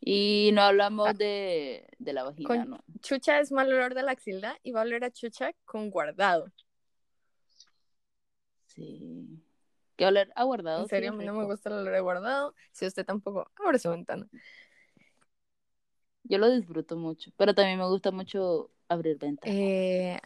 y 0.00 0.50
no 0.54 0.62
hablamos 0.62 1.08
ah. 1.08 1.12
de, 1.12 1.86
de, 1.98 2.12
la 2.12 2.24
vagina, 2.24 2.64
¿no? 2.64 2.82
Chucha 3.00 3.38
es 3.38 3.52
mal 3.52 3.70
olor 3.70 3.94
de 3.94 4.02
la 4.02 4.12
axila 4.12 4.58
y 4.62 4.72
va 4.72 4.80
a 4.80 4.84
oler 4.84 5.04
a 5.04 5.10
chucha 5.10 5.52
con 5.66 5.90
guardado. 5.90 6.50
Sí. 8.66 9.42
¿Qué 9.96 10.06
oler 10.06 10.32
a 10.34 10.44
guardado? 10.44 10.82
En 10.82 10.88
serio, 10.88 11.10
a 11.10 11.12
mí 11.12 11.24
no 11.26 11.34
me 11.34 11.44
gusta 11.44 11.68
el 11.68 11.76
olor 11.76 11.94
a 11.94 12.00
guardado. 12.00 12.54
Si 12.72 12.86
usted 12.86 13.04
tampoco, 13.04 13.50
abre 13.62 13.78
su 13.78 13.90
ventana. 13.90 14.26
Yo 16.22 16.38
lo 16.38 16.48
disfruto 16.48 16.96
mucho, 16.96 17.30
pero 17.36 17.54
también 17.54 17.78
me 17.78 17.86
gusta 17.86 18.10
mucho 18.10 18.70
abrir 18.88 19.18
ventanas. 19.18 19.54
Eh, 19.54 20.18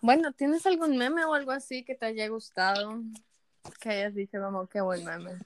bueno, 0.00 0.32
¿tienes 0.32 0.66
algún 0.66 0.96
meme 0.96 1.24
o 1.24 1.34
algo 1.34 1.52
así 1.52 1.84
que 1.84 1.94
te 1.94 2.06
haya 2.06 2.26
gustado? 2.28 3.00
Que 3.80 3.90
hayas 3.90 4.14
dicho 4.14 4.40
como 4.40 4.66
qué 4.66 4.80
buen 4.80 5.04
meme. 5.04 5.38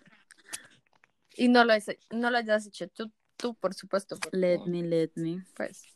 Y 1.37 1.49
no 1.49 1.65
lo, 1.65 1.75
no 2.11 2.31
lo 2.31 2.39
hayas 2.39 2.67
hecho 2.67 2.89
tú 2.89 3.13
Tú, 3.39 3.55
por 3.55 3.73
supuesto. 3.73 4.19
Let 4.33 4.67
me, 4.67 4.83
let 4.83 5.11
me. 5.15 5.43
Pues. 5.57 5.87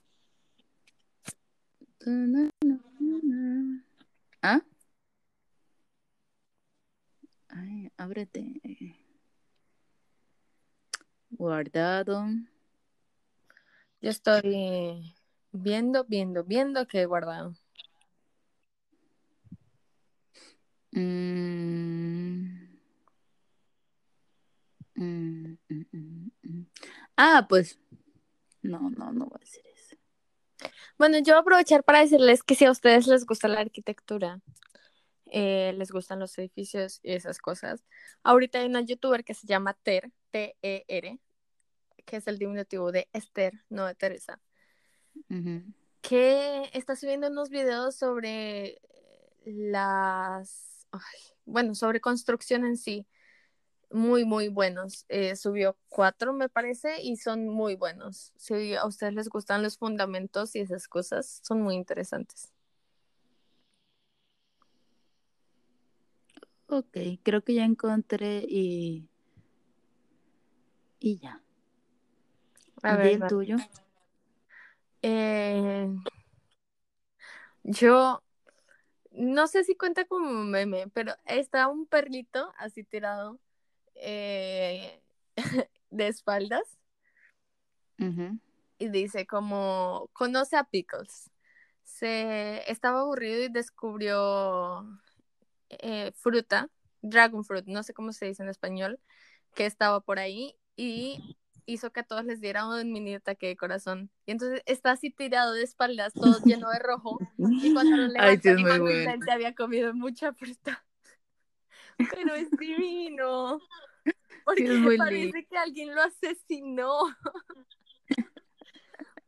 ¿Ah? 4.41 4.63
Ay, 7.49 7.91
ábrete. 7.99 8.97
Guardado. 11.31 12.25
Yo 14.01 14.11
estoy 14.11 15.15
Viendo, 15.53 16.05
viendo, 16.05 16.45
viendo 16.45 16.87
que 16.87 17.03
he 17.03 17.07
guardado. 17.07 17.55
Mm. 20.93 22.63
Mm, 24.97 25.57
mm, 25.69 25.85
mm, 25.93 26.31
mm. 26.43 26.67
Ah, 27.25 27.47
pues. 27.49 27.79
No, 28.63 28.91
no, 28.91 29.13
no 29.13 29.27
voy 29.27 29.37
a 29.37 29.45
decir 29.45 29.63
eso. 29.73 29.97
Bueno, 30.99 31.19
yo 31.19 31.35
voy 31.35 31.37
a 31.37 31.39
aprovechar 31.39 31.85
para 31.85 32.01
decirles 32.01 32.43
que 32.43 32.57
si 32.57 32.65
a 32.65 32.71
ustedes 32.73 33.07
les 33.07 33.27
gusta 33.27 33.47
la 33.47 33.61
arquitectura, 33.61 34.41
eh, 35.27 35.73
les 35.79 35.93
gustan 35.93 36.19
los 36.19 36.37
edificios 36.39 36.99
y 37.05 37.13
esas 37.13 37.39
cosas, 37.39 37.85
ahorita 38.25 38.59
hay 38.59 38.67
una 38.67 38.81
youtuber 38.81 39.23
que 39.23 39.35
se 39.35 39.47
llama 39.47 39.75
Ter, 39.85 40.11
T-E-R, 40.33 41.21
que 42.05 42.17
es 42.17 42.27
el 42.27 42.41
diminutivo 42.41 42.91
de 42.91 43.09
Esther, 43.13 43.53
no 43.69 43.87
de 43.87 43.95
Teresa, 43.95 44.41
que 46.01 46.71
está 46.73 46.97
subiendo 46.97 47.29
unos 47.29 47.51
videos 47.51 47.95
sobre 47.95 48.81
las, 49.45 50.89
ay, 50.91 51.21
bueno, 51.45 51.77
sobre 51.77 52.01
construcción 52.01 52.65
en 52.65 52.77
sí, 52.77 53.07
muy, 53.93 54.25
muy 54.25 54.49
buenos. 54.49 55.05
Eh, 55.09 55.37
subió 55.37 55.77
cuatro, 55.89 56.33
me 56.33 56.49
parece, 56.49 57.03
y 57.03 57.17
son 57.17 57.49
muy 57.49 57.77
buenos. 57.77 58.33
Si 58.37 58.75
a 58.75 58.87
ustedes 58.87 59.15
les 59.15 59.29
gustan 59.29 59.63
los 59.63 59.79
fundamentos 59.79 60.57
y 60.57 60.61
esas 60.61 60.89
cosas, 60.89 61.41
son 61.43 61.63
muy 61.63 61.75
interesantes. 61.75 62.53
Ok, 66.67 66.97
creo 67.23 67.43
que 67.43 67.55
ya 67.55 67.65
encontré 67.65 68.45
y. 68.49 69.09
Y 70.99 71.19
ya. 71.19 71.43
A 72.83 72.97
ver, 72.97 73.23
el 73.23 73.27
tuyo. 73.27 73.57
Eh, 75.03 75.89
yo 77.65 78.23
no 79.11 79.47
sé 79.47 79.65
si 79.65 79.77
cuenta 79.77 80.05
como 80.05 80.45
meme, 80.45 80.89
pero 80.89 81.15
está 81.27 81.69
un 81.69 81.87
perrito 81.87 82.53
así 82.57 82.85
tirado 82.85 83.39
eh, 84.03 85.03
de 85.91 86.09
espaldas 86.09 86.79
y 88.79 88.89
dice 88.89 89.27
como 89.27 90.11
conoce 90.13 90.57
a 90.57 90.65
Pickles. 90.65 91.31
Se 91.85 92.71
estaba 92.71 93.01
aburrido 93.01 93.45
y 93.45 93.49
descubrió 93.49 94.85
eh, 95.69 96.13
fruta, 96.17 96.69
dragon 97.01 97.45
fruit, 97.45 97.67
no 97.67 97.83
sé 97.83 97.95
cómo 97.95 98.13
se 98.13 98.27
dice 98.27 98.43
en 98.43 98.49
español, 98.49 98.99
que 99.55 99.67
estaba 99.67 100.01
por 100.01 100.19
ahí 100.19 100.57
y 100.75 101.37
hizo 101.67 101.93
que 101.93 102.01
a 102.01 102.05
todos 102.05 102.25
les 102.25 102.41
diera 102.41 102.67
un 102.67 102.93
mini 102.93 103.15
ataque 103.15 103.47
de 103.47 103.57
corazón. 103.57 104.11
Y 104.27 104.33
entonces 104.33 104.63
está 104.67 104.93
así 104.93 105.11
tirado 105.11 105.53
de 105.53 105.63
espaldas, 105.63 106.13
todo 106.13 106.39
lleno 106.45 106.71
de 106.71 106.79
rojo. 106.79 107.19
Y 107.39 107.73
cuando 107.73 107.97
lo 107.97 108.13
Ay, 108.19 108.39
sí, 108.39 108.55
bueno. 108.63 109.23
había 109.31 109.55
comido 109.55 109.95
mucha 109.95 110.33
fruta. 110.33 110.85
Pero 112.17 112.35
es 112.35 112.51
divino. 112.51 113.61
Porque 114.45 114.65
es 114.65 114.79
muy 114.79 114.97
parece 114.99 115.23
lindo. 115.23 115.39
que 115.49 115.57
alguien 115.59 115.95
lo 115.95 116.03
asesinó. 116.03 116.99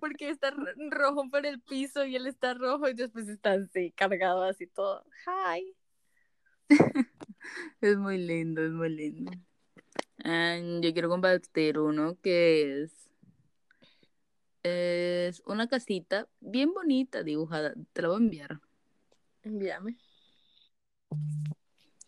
Porque 0.00 0.28
está 0.28 0.50
ro- 0.50 0.66
rojo 0.90 1.28
por 1.30 1.46
el 1.46 1.60
piso 1.60 2.04
y 2.04 2.16
él 2.16 2.26
está 2.26 2.52
rojo 2.54 2.88
y 2.88 2.94
después 2.94 3.28
está 3.28 3.52
así 3.52 3.90
cargado 3.92 4.42
así 4.42 4.66
todo. 4.66 5.04
Hi. 5.26 5.74
Es 7.80 7.96
muy 7.98 8.16
lindo, 8.18 8.62
es 8.64 8.70
muy 8.72 8.88
lindo. 8.88 9.30
Ah, 10.24 10.56
yo 10.80 10.92
quiero 10.94 11.08
compartir 11.10 11.78
uno 11.78 12.16
que 12.22 12.82
es. 12.82 12.92
Es 14.62 15.42
una 15.44 15.68
casita 15.68 16.26
bien 16.40 16.72
bonita 16.72 17.22
dibujada. 17.22 17.74
Te 17.92 18.00
la 18.02 18.08
voy 18.08 18.16
a 18.16 18.20
enviar. 18.24 18.60
Envíame. 19.42 19.98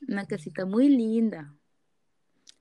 Una 0.08 0.26
casita 0.26 0.64
muy 0.64 0.88
linda. 0.88 1.54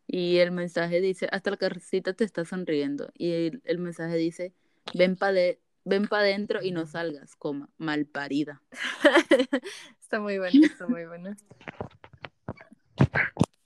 Y 0.07 0.37
el 0.37 0.51
mensaje 0.51 1.01
dice, 1.01 1.27
hasta 1.31 1.51
la 1.51 1.57
casita 1.57 2.13
te 2.13 2.23
está 2.23 2.45
sonriendo. 2.45 3.11
Y 3.15 3.31
el, 3.31 3.61
el 3.65 3.79
mensaje 3.79 4.15
dice, 4.17 4.53
ven 4.93 5.15
para 5.15 5.33
de, 5.33 5.59
ven 5.85 6.07
pa 6.07 6.21
dentro 6.21 6.61
y 6.61 6.71
no 6.71 6.85
salgas, 6.85 7.35
coma, 7.35 7.69
malparida. 7.77 8.61
está 10.01 10.19
muy 10.19 10.37
bueno, 10.37 10.65
está 10.65 10.87
muy 10.87 11.05
bueno. 11.05 11.35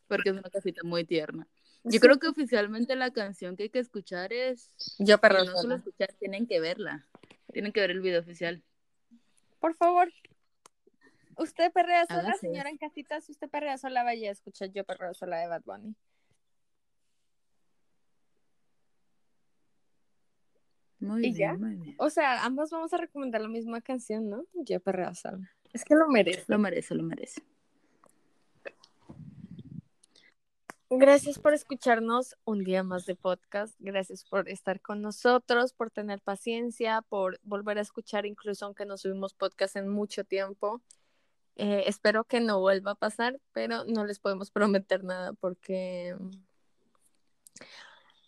Porque 0.07 0.29
es 0.29 0.35
una 0.35 0.49
casita 0.49 0.81
muy 0.83 1.05
tierna. 1.05 1.47
Yo 1.83 1.99
creo 1.99 2.19
que 2.19 2.27
oficialmente 2.27 2.95
la 2.95 3.11
canción 3.11 3.55
que 3.55 3.63
hay 3.63 3.69
que 3.69 3.79
escuchar 3.79 4.33
es... 4.33 4.71
Yo 4.99 5.15
Y 5.15 5.17
perro 5.17 5.45
no 5.45 5.55
solo 5.55 5.75
escuchar, 5.75 6.13
tienen 6.19 6.45
que 6.45 6.59
verla. 6.59 7.07
Tienen 7.53 7.71
que 7.71 7.79
ver 7.79 7.91
el 7.91 8.01
video 8.01 8.19
oficial. 8.19 8.63
Por 9.59 9.75
favor. 9.75 10.11
Usted 11.37 11.71
perrea 11.71 12.05
sola, 12.05 12.19
Hágase. 12.19 12.47
señora 12.47 12.69
en 12.69 12.77
casita. 12.77 13.21
Si 13.21 13.31
usted 13.31 13.49
perrea 13.49 13.77
sola, 13.77 14.03
vaya 14.03 14.27
a 14.27 14.33
escuchar 14.33 14.71
Yo 14.71 14.83
perreo 14.83 15.13
sola 15.13 15.37
de 15.37 15.47
Bad 15.47 15.63
Bunny. 15.63 15.95
Muy 20.99 21.27
¿Y 21.27 21.33
bien, 21.33 21.35
ya? 21.35 21.53
muy 21.57 21.75
bien. 21.75 21.95
O 21.97 22.09
sea, 22.09 22.43
ambos 22.43 22.69
vamos 22.71 22.93
a 22.93 22.97
recomendar 22.97 23.41
la 23.41 23.47
misma 23.47 23.81
canción, 23.81 24.29
¿no? 24.29 24.45
Yo 24.53 24.79
perreo 24.79 25.13
sola. 25.15 25.51
Es 25.73 25.85
que 25.85 25.95
lo 25.95 26.07
merece. 26.07 26.43
Lo 26.47 26.59
merece, 26.59 26.95
lo 26.95 27.03
merece. 27.03 27.41
Gracias 30.91 31.37
por 31.37 31.53
escucharnos 31.53 32.35
un 32.45 32.63
día 32.63 32.81
más 32.81 33.05
de 33.05 33.15
podcast. 33.15 33.75
Gracias 33.77 34.23
por 34.23 34.49
estar 34.49 34.81
con 34.81 35.03
nosotros, 35.03 35.71
por 35.71 35.91
tener 35.91 36.19
paciencia, 36.19 37.03
por 37.03 37.39
volver 37.43 37.77
a 37.77 37.81
escuchar, 37.81 38.25
incluso 38.25 38.65
aunque 38.65 38.87
no 38.87 38.97
subimos 38.97 39.35
podcast 39.35 39.75
en 39.75 39.87
mucho 39.87 40.23
tiempo. 40.23 40.81
Eh, 41.57 41.83
espero 41.85 42.23
que 42.23 42.39
no 42.39 42.59
vuelva 42.59 42.91
a 42.91 42.95
pasar, 42.95 43.39
pero 43.53 43.83
no 43.85 44.03
les 44.03 44.17
podemos 44.17 44.49
prometer 44.49 45.03
nada 45.03 45.33
porque 45.33 46.15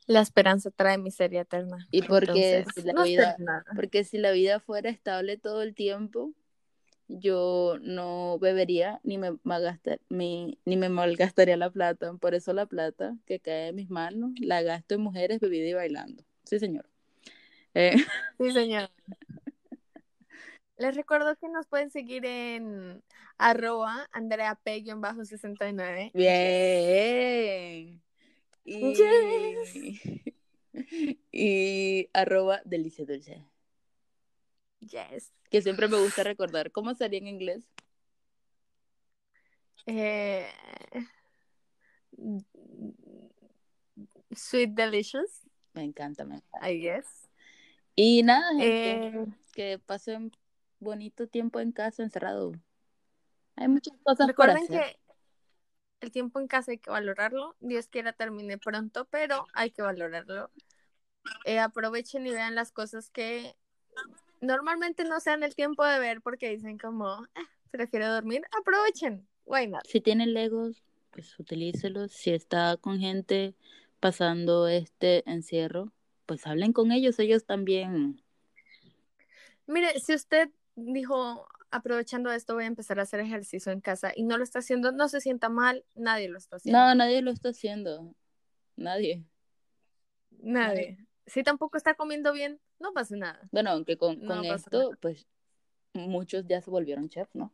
la 0.08 0.22
esperanza 0.22 0.72
trae 0.72 0.98
miseria 0.98 1.42
eterna. 1.42 1.88
Y 1.92 2.02
porque 2.02 2.32
Entonces, 2.32 2.74
si 2.76 2.82
la 2.84 2.94
no 2.94 3.04
vida, 3.04 3.38
porque 3.76 4.04
si 4.04 4.18
la 4.18 4.32
vida 4.32 4.60
fuera 4.60 4.90
estable 4.90 5.38
todo 5.38 5.62
el 5.62 5.74
tiempo, 5.76 6.34
yo 7.08 7.78
no 7.82 8.40
bebería 8.40 9.00
ni 9.04 9.18
me 9.18 9.38
malgastar, 9.44 10.00
mi- 10.10 10.58
ni 10.66 10.78
me 10.78 10.90
malgastaría 10.90 11.58
la 11.58 11.70
plata. 11.70 12.14
Por 12.14 12.34
eso 12.34 12.54
la 12.54 12.66
plata 12.66 13.16
que 13.26 13.40
cae 13.40 13.70
en 13.70 13.76
mis 13.76 13.90
manos 13.90 14.32
la 14.40 14.62
gasto 14.62 14.96
en 14.96 15.02
mujeres, 15.02 15.40
bebida 15.40 15.68
y 15.68 15.74
bailando. 15.74 16.24
Sí, 16.46 16.60
señor. 16.60 16.90
Eh, 17.74 17.96
Sí, 18.40 18.52
señor. 18.52 18.90
Les 20.78 20.96
recuerdo 20.96 21.36
que 21.36 21.48
nos 21.48 21.68
pueden 21.68 21.92
seguir 21.92 22.26
en 22.26 23.04
arroba 23.38 24.10
Andrea 24.12 24.56
P-69. 24.64 26.12
bien. 26.14 28.02
Y, 28.64 30.00
y 31.32 32.10
arroba 32.14 32.62
delicia 32.66 33.06
dulce. 33.06 33.46
Yes. 34.80 35.32
Que 35.50 35.62
siempre 35.62 35.88
me 35.88 35.98
gusta 35.98 36.24
recordar. 36.24 36.72
¿Cómo 36.72 36.94
sería 36.94 37.20
en 37.20 37.28
inglés? 37.28 37.68
Eh, 39.86 40.48
sweet 44.36 44.72
Delicious, 44.72 45.42
Me 45.74 45.84
encanta, 45.84 46.24
me 46.26 46.36
encanta. 46.36 46.70
I 46.70 46.80
guess. 46.80 47.30
Y 47.96 48.24
nada, 48.24 48.50
gente, 48.52 49.08
Eh, 49.08 49.26
que 49.54 49.80
pasen 49.80 50.32
bonito 50.80 51.28
tiempo 51.28 51.60
en 51.60 51.72
casa 51.72 52.04
encerrado. 52.04 52.54
Hay 53.56 53.68
muchas 53.68 53.98
cosas 54.04 54.28
recuerden 54.28 54.64
hacer. 54.64 54.98
El 56.02 56.12
tiempo 56.12 56.40
en 56.40 56.48
casa 56.48 56.72
hay 56.72 56.80
que 56.80 56.90
valorarlo. 56.90 57.56
Dios 57.60 57.88
quiera 57.88 58.14
termine 58.14 58.58
pronto, 58.58 59.06
pero 59.06 59.48
hay 59.54 59.72
que 59.72 59.82
valorarlo. 59.82 60.52
Eh, 61.46 61.60
aprovechen 61.60 62.26
y 62.26 62.32
vean 62.32 62.56
las 62.56 62.72
cosas 62.72 63.10
que 63.10 63.56
normalmente 64.42 65.04
no 65.06 65.20
sean 65.20 65.44
el 65.44 65.56
tiempo 65.56 65.86
de 65.86 66.00
ver 66.00 66.22
porque 66.22 66.50
dicen 66.50 66.78
como, 66.78 67.06
"Ah, 67.08 67.50
prefiero 67.70 68.12
dormir. 68.12 68.44
Aprovechen. 68.60 69.28
Why 69.46 69.68
not? 69.68 69.86
Si 69.88 70.02
tienen 70.02 70.34
Legos, 70.34 70.84
pues 71.12 71.38
utilícelos. 71.40 72.12
Si 72.12 72.32
está 72.32 72.78
con 72.78 73.00
gente 73.00 73.56
pasando 74.00 74.68
este 74.68 75.30
encierro, 75.30 75.92
pues 76.26 76.48
hablen 76.48 76.74
con 76.74 76.92
ellos. 76.92 77.20
Ellos 77.20 77.46
también. 77.46 78.22
Mire, 79.68 80.00
si 80.00 80.16
usted 80.16 80.50
dijo, 80.76 81.48
aprovechando 81.72 82.32
esto, 82.32 82.54
voy 82.54 82.66
a 82.66 82.68
empezar 82.68 83.00
a 83.00 83.04
hacer 83.04 83.20
ejercicio 83.22 83.72
en 83.72 83.82
casa 83.82 84.12
y 84.16 84.24
no 84.24 84.38
lo 84.38 84.44
está 84.44 84.60
haciendo, 84.60 84.92
no 84.92 85.08
se 85.08 85.22
sienta 85.22 85.50
mal, 85.50 85.84
nadie 85.96 86.30
lo 86.30 86.38
está 86.38 86.58
haciendo. 86.58 86.78
No, 86.80 86.96
nadie 86.96 87.22
lo 87.22 87.32
está 87.32 87.50
haciendo. 87.50 88.14
Nadie. 88.76 89.24
Nadie. 90.40 90.98
Si 91.26 91.44
tampoco 91.44 91.78
está 91.78 91.94
comiendo 91.94 92.34
bien, 92.34 92.60
no 92.80 92.94
pasa 92.94 93.16
nada. 93.16 93.48
Bueno, 93.52 93.72
aunque 93.72 93.98
con, 93.98 94.20
No 94.22 94.28
con 94.36 94.42
pasa 94.48 94.56
esto, 94.56 94.92
pues 95.02 95.28
muchos 95.94 96.46
ya 96.48 96.62
se 96.62 96.70
volvieron 96.70 97.10
chef, 97.10 97.30
¿no? 97.34 97.54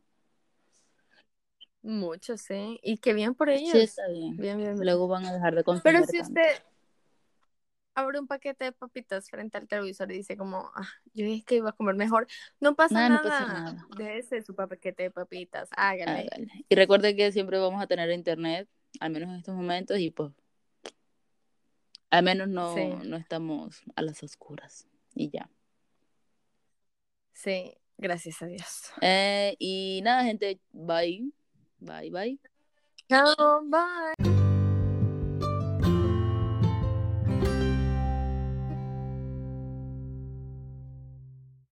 Muchos, 1.82 2.40
sí. 2.40 2.80
Y 2.82 2.98
qué 2.98 3.14
bien 3.14 3.34
por 3.34 3.48
ellos. 3.50 3.70
Sí, 3.70 3.78
está 3.80 4.08
bien. 4.08 4.36
Bien, 4.36 4.56
bien, 4.58 4.74
bien. 4.74 4.84
Luego 4.84 5.06
van 5.06 5.24
a 5.26 5.32
dejar 5.32 5.54
de 5.54 5.64
consumir 5.64 5.94
Pero 5.94 6.06
si 6.06 6.18
tanto. 6.18 6.28
usted 6.28 6.62
abre 7.98 8.18
un 8.20 8.26
paquete 8.26 8.64
de 8.66 8.72
papitas 8.72 9.28
frente 9.30 9.58
al 9.58 9.66
televisor 9.68 10.10
y 10.12 10.16
dice 10.16 10.36
como, 10.36 10.70
ah, 10.74 10.88
yo 11.14 11.24
dije 11.26 11.44
que 11.44 11.56
iba 11.56 11.70
a 11.70 11.72
comer 11.72 11.94
mejor. 11.94 12.26
No 12.60 12.74
pasa, 12.74 12.94
Nah, 12.94 13.08
nada. 13.08 13.22
no 13.22 13.28
pasa 13.28 13.46
nada. 13.46 13.86
Déjese 13.96 14.42
su 14.42 14.54
paquete 14.54 15.04
de 15.04 15.10
papitas. 15.10 15.68
Hágale. 15.76 16.28
Hágale. 16.30 16.64
Y 16.68 16.74
recuerde 16.74 17.14
que 17.16 17.30
siempre 17.32 17.58
vamos 17.58 17.82
a 17.82 17.86
tener 17.86 18.10
internet, 18.10 18.68
al 19.00 19.10
menos 19.10 19.28
en 19.30 19.36
estos 19.36 19.54
momentos, 19.54 19.98
y 19.98 20.10
pues 20.10 20.32
al 22.10 22.22
menos 22.22 22.48
no, 22.48 22.74
Sí. 22.74 22.88
no 23.04 23.16
estamos 23.16 23.82
a 23.96 24.02
las 24.02 24.22
oscuras. 24.22 24.86
Y 25.14 25.30
ya. 25.30 25.50
Sí, 27.32 27.74
gracias 27.96 28.40
a 28.42 28.46
Dios. 28.46 28.90
Eh, 29.00 29.54
y 29.58 30.00
nada, 30.02 30.24
gente, 30.24 30.60
bye. 30.72 31.30
Bye, 31.80 32.10
bye. 32.10 32.38
Chao, 33.08 33.62
bye. 33.64 34.37